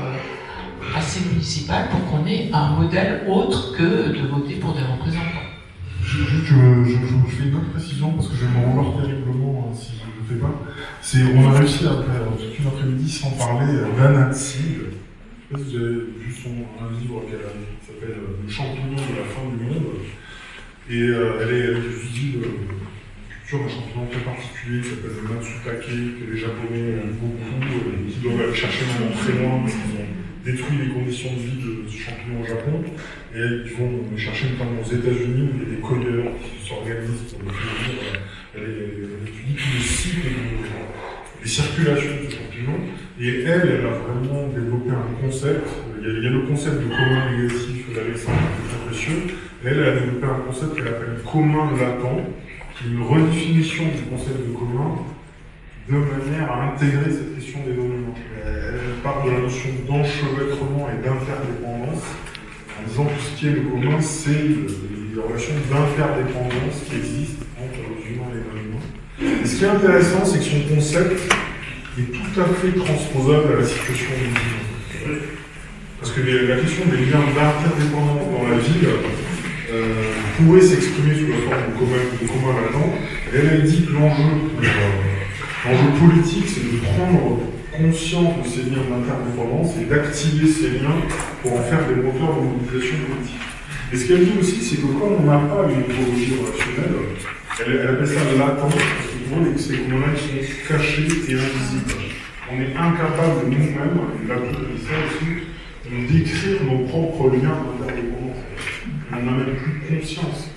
à 0.96 1.02
ces 1.02 1.28
municipales 1.28 1.90
pour 1.90 2.06
qu'on 2.06 2.28
ait 2.28 2.52
un 2.54 2.76
modèle 2.76 3.24
autre 3.28 3.76
que 3.76 4.10
de 4.16 4.28
voter 4.28 4.56
pour 4.56 4.74
des 4.74 4.84
représentants. 4.84 5.26
Je, 6.04 6.20
je, 6.20 6.54
fais 7.36 7.44
une 7.48 7.56
autre 7.56 7.72
précision 7.72 8.12
parce 8.12 8.28
que 8.28 8.36
je 8.36 8.46
vais 8.46 8.60
me 8.60 8.68
revoir 8.68 9.02
terriblement 9.02 9.70
hein, 9.72 9.76
si 9.76 9.94
je 9.98 10.06
ne 10.06 10.22
le 10.22 10.36
fais 10.36 10.46
pas. 10.46 10.62
C'est, 11.02 11.24
on 11.36 11.50
a 11.50 11.58
réussi 11.58 11.80
faire 11.80 12.04
toute 12.38 12.60
une 12.60 12.68
après-midi 12.68 13.10
sans 13.12 13.32
parler 13.32 13.74
d'Anna 13.98 14.32
Sid. 14.32 14.82
Je 15.52 15.58
sais 15.58 15.64
pas 15.64 15.70
si 15.70 15.78
vous 15.78 15.84
avez 15.84 15.96
vu 15.96 16.32
son, 16.32 16.50
un 16.50 17.00
livre 17.00 17.24
qui 17.26 17.88
s'appelle 17.88 18.18
Le 18.44 18.52
champignon 18.52 18.96
de 18.96 19.18
la 19.18 19.26
fin 19.26 19.50
du 19.50 19.64
monde. 19.64 19.94
Et 20.90 21.02
euh, 21.02 21.40
elle 21.42 21.56
est, 21.56 21.60
elle 21.60 21.78
est 21.78 22.81
culture 23.52 23.68
d'un 23.68 23.70
champignon 23.70 24.08
très 24.08 24.22
particulier 24.22 24.82
qui 24.82 24.90
s'appelle 24.90 25.12
le 25.12 25.28
Matsutake, 25.28 25.84
que 25.84 26.32
les 26.32 26.40
Japonais 26.40 27.04
aiment 27.04 27.20
beaucoup 27.20 27.68
et 27.68 28.12
qui 28.12 28.20
doivent 28.20 28.42
aller 28.42 28.56
chercher 28.56 28.86
maintenant 28.88 29.12
très 29.20 29.34
loin 29.34 29.60
parce 29.60 29.76
qu'ils 29.76 29.96
ont 30.00 30.12
détruit 30.46 30.78
les 30.80 30.90
conditions 30.94 31.34
de 31.36 31.42
vie 31.44 31.60
de 31.60 31.90
ce 31.90 31.98
champignon 31.98 32.42
au 32.42 32.48
Japon, 32.48 32.84
et 33.36 33.44
ils 33.66 33.74
vont 33.76 34.18
chercher 34.18 34.56
notamment 34.56 34.80
aux 34.82 34.92
États-Unis 34.92 35.44
où 35.44 35.54
il 35.54 35.62
y 35.62 35.66
a 35.68 35.76
des 35.76 35.82
cueilleurs 35.84 36.32
qui 36.40 36.68
s'organisent 36.68 37.28
pour 37.30 37.44
le 37.44 37.52
cueillir. 37.52 38.24
Elle 38.56 39.28
étudie 39.28 39.56
tous 39.56 39.74
les 39.76 39.84
cycles 39.84 40.28
des 41.44 41.50
circulations 41.50 42.16
de 42.24 42.30
ce 42.32 42.36
champignon, 42.40 42.78
et 43.20 43.44
elle, 43.44 43.68
elle 43.68 43.86
a 43.86 43.96
vraiment 44.00 44.48
développé 44.48 44.92
un 44.96 45.12
concept. 45.22 45.68
Il 46.00 46.24
y 46.24 46.28
a, 46.28 46.30
le 46.30 46.42
concept 46.48 46.78
de 46.82 46.90
commun 46.90 47.30
négatif 47.30 47.94
d'Alexandre 47.94 48.40
qui 48.40 48.64
est 48.64 48.70
très 48.72 48.86
précieux. 48.88 49.22
Elle, 49.64 49.78
elle 49.78 49.84
a 49.84 49.94
développé 50.00 50.26
un 50.26 50.42
concept 50.48 50.76
qu'elle 50.76 50.88
appelle 50.88 51.22
commun 51.24 51.70
latent, 51.78 52.26
une 52.86 53.04
redéfinition 53.04 53.84
du 53.86 54.02
concept 54.10 54.40
de 54.48 54.54
commun 54.54 54.96
de 55.90 55.96
manière 55.98 56.52
à 56.52 56.74
intégrer 56.74 57.12
cette 57.12 57.36
question 57.36 57.60
des 57.66 57.74
dominants. 57.74 58.16
Elle 58.46 59.02
parle 59.04 59.26
de 59.26 59.32
la 59.32 59.40
notion 59.40 59.70
d'enchevêtrement 59.88 60.88
et 60.90 60.98
d'interdépendance, 61.04 62.04
en 62.80 62.88
disant 62.88 63.06
que 63.06 63.22
ce 63.22 63.40
qui 63.40 63.48
est 63.48 63.52
le 63.52 63.62
commun, 63.62 64.00
c'est 64.00 64.32
les 64.32 65.22
relations 65.22 65.54
d'interdépendance 65.70 66.84
qui 66.88 66.96
existent 66.96 67.46
entre 67.60 67.82
les 67.92 68.14
humains 68.14 68.32
et 68.32 68.38
les 68.38 68.46
non-humains. 68.48 69.42
Et 69.44 69.46
ce 69.46 69.58
qui 69.58 69.66
est 69.66 69.68
intéressant, 69.68 70.26
c'est 70.26 70.40
que 70.40 70.46
son 70.46 70.76
concept 70.76 71.34
est 72.00 72.12
tout 72.12 72.40
à 72.40 72.46
fait 72.46 72.72
transposable 72.72 73.54
à 73.54 73.60
la 73.60 73.66
situation 73.66 74.10
des 74.16 74.30
humains. 74.32 75.20
Parce 76.00 76.14
que 76.14 76.22
la 76.22 76.58
question 76.58 76.86
des 76.86 77.06
liens 77.06 77.26
d'interdépendance 77.36 78.26
dans 78.32 78.48
la 78.50 78.58
ville 78.58 78.88
euh, 79.72 80.12
pourrait 80.38 80.62
s'exprimer 80.62 81.16
sous 81.16 81.28
la 81.28 81.38
forme 81.38 81.72
de 81.72 82.28
commun, 82.28 82.54
de. 82.62 83.38
Elle, 83.38 83.48
a 83.48 83.66
dit 83.66 83.86
que 83.86 83.94
l'enjeu 83.94 84.24
L'enjeu 85.64 85.92
politique, 86.00 86.46
c'est 86.48 86.66
de 86.74 86.82
prendre 86.82 87.40
conscience 87.72 88.44
de 88.44 88.50
ces 88.50 88.64
liens 88.70 88.82
d'interdépendance 88.90 89.78
et 89.80 89.86
d'activer 89.86 90.48
ces 90.48 90.82
liens 90.82 91.06
pour 91.44 91.54
en 91.54 91.62
faire 91.62 91.88
des 91.88 92.02
moteurs 92.02 92.42
de 92.42 92.50
mobilisation 92.50 92.98
politique. 93.06 93.46
Et 93.94 93.96
ce 93.96 94.08
qu'elle 94.08 94.26
dit 94.26 94.40
aussi, 94.40 94.60
c'est 94.60 94.78
que 94.78 94.88
quand 94.88 95.22
on 95.22 95.24
n'a 95.24 95.38
pas 95.38 95.70
une 95.70 95.86
écologie 95.86 96.34
relationnelle, 96.34 97.14
elle, 97.60 97.88
appelle 97.94 98.08
ça 98.08 98.26
latent, 98.40 98.58
parce 98.58 98.74
que 98.74 99.20
pour 99.30 99.60
ces 99.60 99.78
communs 99.78 100.18
sont 100.18 100.68
cachés 100.68 101.08
et 101.30 101.34
invisibles. 101.38 102.10
On 102.52 102.56
est 102.60 102.76
incapable 102.76 103.46
nous-mêmes, 103.46 104.02
et 104.18 104.28
là 104.28 104.36
tout 104.52 104.66
ça 104.82 104.98
aussi, 105.06 105.46
de 105.86 106.12
décrire 106.12 106.64
nos 106.64 106.88
propres 106.88 107.30
liens 107.30 107.54
d'interdépendance. 107.80 108.21
On 109.14 109.24
n'en 109.24 109.32
même 109.32 109.56
plus 109.56 110.00
conscience. 110.00 110.50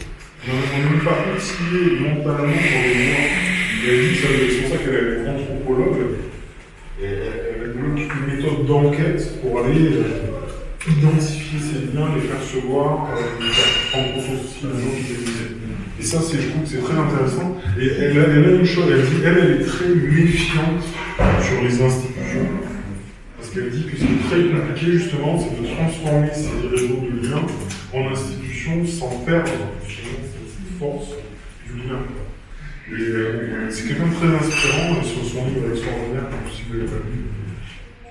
On 0.47 0.53
n'est 0.53 0.91
même 0.91 1.05
pas 1.05 1.19
outillé 1.35 2.01
mentalement 2.01 2.53
pour 2.53 2.83
les 2.85 3.11
voir 3.11 3.45
c'est 3.85 4.63
pour 4.63 4.71
ça 4.71 4.85
qu'elle 4.85 4.95
est 4.95 5.29
anthropologue. 5.29 5.99
Elle 7.03 7.73
développe 7.73 7.99
une 7.99 8.37
méthode 8.37 8.67
d'enquête 8.67 9.41
pour 9.43 9.61
aller 9.61 9.89
euh, 9.93 10.89
identifier 10.89 11.59
ces 11.59 11.97
liens, 11.97 12.09
les 12.15 12.29
percevoir, 12.29 13.09
les 13.41 13.51
faire 13.51 13.91
prendre 13.91 14.15
conscience 14.15 14.45
aussi 14.45 14.67
des 14.67 14.83
gens 14.83 14.97
qui 14.97 16.01
les 16.01 16.03
Et 16.03 16.07
ça, 16.07 16.19
je 16.21 16.49
trouve 16.49 16.63
que 16.63 16.69
c'est 16.69 16.83
très 16.83 16.97
intéressant. 16.97 17.57
Et 17.79 17.87
elle, 17.87 18.17
elle, 18.17 18.45
a 18.45 18.51
une 18.53 18.65
chose, 18.65 18.85
elle 18.91 19.03
dit, 19.03 19.23
elle, 19.25 19.39
elle 19.39 19.61
est 19.61 19.65
très 19.65 19.89
méfiante 19.89 20.85
sur 21.43 21.63
les 21.63 21.83
institutions. 21.83 22.49
Parce 23.37 23.51
qu'elle 23.51 23.71
dit 23.71 23.85
que 23.85 23.97
c'est 23.99 24.29
très 24.29 24.45
compliqué, 24.45 24.93
justement, 24.93 25.39
c'est 25.39 25.61
de 25.61 25.67
transformer 25.75 26.31
ces 26.33 26.69
réseaux 26.69 27.03
de 27.03 27.29
liens 27.29 27.43
en 27.93 28.11
institutions 28.11 28.44
sans 28.87 29.11
perdre 29.27 29.51
cette 29.87 30.79
force 30.79 31.09
du 31.67 31.83
lien. 31.83 32.01
Et 32.89 32.93
euh, 32.93 33.71
c'est 33.71 33.89
quelqu'un 33.89 34.07
de 34.07 34.15
très 34.15 34.27
inspirant 34.27 35.03
sur 35.03 35.25
son 35.25 35.47
livre 35.47 35.71
extraordinaire, 35.71 36.29
si 36.51 36.63
vous 36.69 36.75
ne 36.75 36.79
l'avez 36.81 36.91
pas 36.91 36.97
lu. 37.11 37.25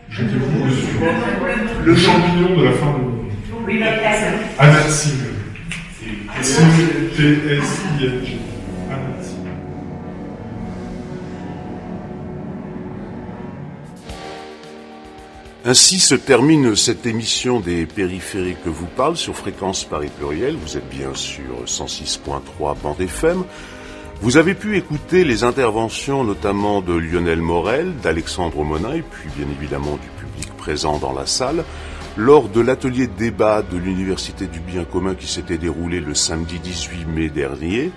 Jetez-vous 0.10 0.68
dessus. 0.68 0.98
Le 1.84 1.96
champignon 1.96 2.58
de 2.58 2.64
la 2.66 2.72
fin 2.74 2.94
du 2.94 3.02
monde. 3.02 3.32
Anaxime. 4.60 5.20
T-S-I-N-G. 7.16 8.33
Ainsi 15.66 16.00
se 16.00 16.16
termine 16.16 16.76
cette 16.76 17.06
émission 17.06 17.62
des 17.62 17.86
périphériques 17.86 18.62
que 18.66 18.70
vous 18.70 18.86
parle 18.86 19.16
sur 19.16 19.34
Fréquence 19.34 19.86
Paris 19.86 20.10
Pluriel. 20.18 20.58
Vous 20.58 20.76
êtes 20.76 20.90
bien 20.90 21.16
sûr 21.16 21.64
106.3 21.66 22.78
bande 22.84 23.00
FM. 23.00 23.46
Vous 24.20 24.36
avez 24.36 24.56
pu 24.56 24.76
écouter 24.76 25.24
les 25.24 25.46
interventions 25.46 26.26
notamment 26.26 26.82
de 26.82 26.94
Lionel 26.94 27.40
Morel, 27.40 27.94
d'Alexandre 28.04 28.62
Monin 28.66 29.00
puis 29.10 29.30
bien 29.38 29.48
évidemment 29.58 29.96
du 29.96 30.10
public 30.20 30.52
présent 30.58 30.98
dans 30.98 31.14
la 31.14 31.26
salle 31.26 31.64
lors 32.18 32.50
de 32.50 32.60
l'atelier 32.60 33.08
débat 33.08 33.62
de 33.62 33.78
l'Université 33.78 34.48
du 34.48 34.60
bien 34.60 34.84
commun 34.84 35.16
qui 35.16 35.28
s'était 35.28 35.58
déroulé 35.58 36.02
le 36.02 36.14
samedi 36.14 36.60
18 36.60 37.06
mai 37.06 37.30
dernier 37.30 37.90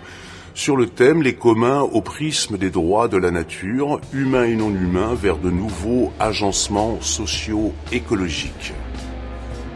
sur 0.57 0.75
le 0.75 0.87
thème 0.87 1.23
Les 1.23 1.35
communs 1.35 1.83
au 1.83 2.01
prisme 2.01 2.57
des 2.57 2.71
droits 2.71 3.09
de 3.09 3.19
la 3.19 3.31
nature, 3.31 4.01
humains 4.15 4.45
et 4.45 4.57
non 4.57 4.71
humains, 4.71 5.15
vers 5.15 5.37
de 5.37 5.51
nouveaux 5.51 6.13
agencements 6.19 6.99
sociaux 7.03 7.75
écologiques. 7.93 8.73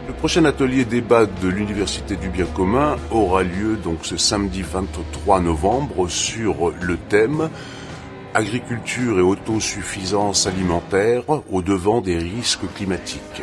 Le 0.08 0.14
prochain 0.14 0.46
atelier 0.46 0.86
débat 0.86 1.26
de 1.26 1.48
l'Université 1.48 2.16
du 2.16 2.30
bien 2.30 2.46
commun 2.46 2.96
aura 3.10 3.42
lieu 3.42 3.76
donc 3.76 3.98
ce 4.02 4.16
samedi 4.16 4.62
23 4.62 5.40
novembre 5.40 6.08
sur 6.08 6.72
le 6.80 6.96
thème 6.96 7.50
Agriculture 8.32 9.18
et 9.18 9.22
autosuffisance 9.22 10.46
alimentaire 10.46 11.24
au 11.50 11.62
devant 11.62 12.00
des 12.00 12.16
risques 12.16 12.72
climatiques. 12.74 13.42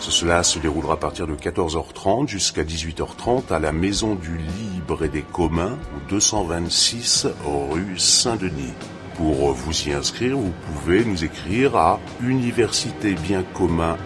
Cela 0.00 0.42
se 0.42 0.58
déroulera 0.58 0.94
à 0.94 0.96
partir 0.96 1.26
de 1.26 1.34
14h30 1.34 2.26
jusqu'à 2.26 2.64
18h30 2.64 3.52
à 3.52 3.58
la 3.58 3.70
Maison 3.70 4.14
du 4.14 4.38
Libre 4.38 5.04
et 5.04 5.08
des 5.08 5.22
Communs, 5.22 5.78
au 5.94 6.10
226 6.10 7.28
rue 7.70 7.98
Saint-Denis. 7.98 8.72
Pour 9.16 9.52
vous 9.52 9.88
y 9.88 9.92
inscrire, 9.92 10.38
vous 10.38 10.52
pouvez 10.72 11.04
nous 11.04 11.22
écrire 11.22 11.76
à 11.76 12.00
universitébienCommun 12.22 13.98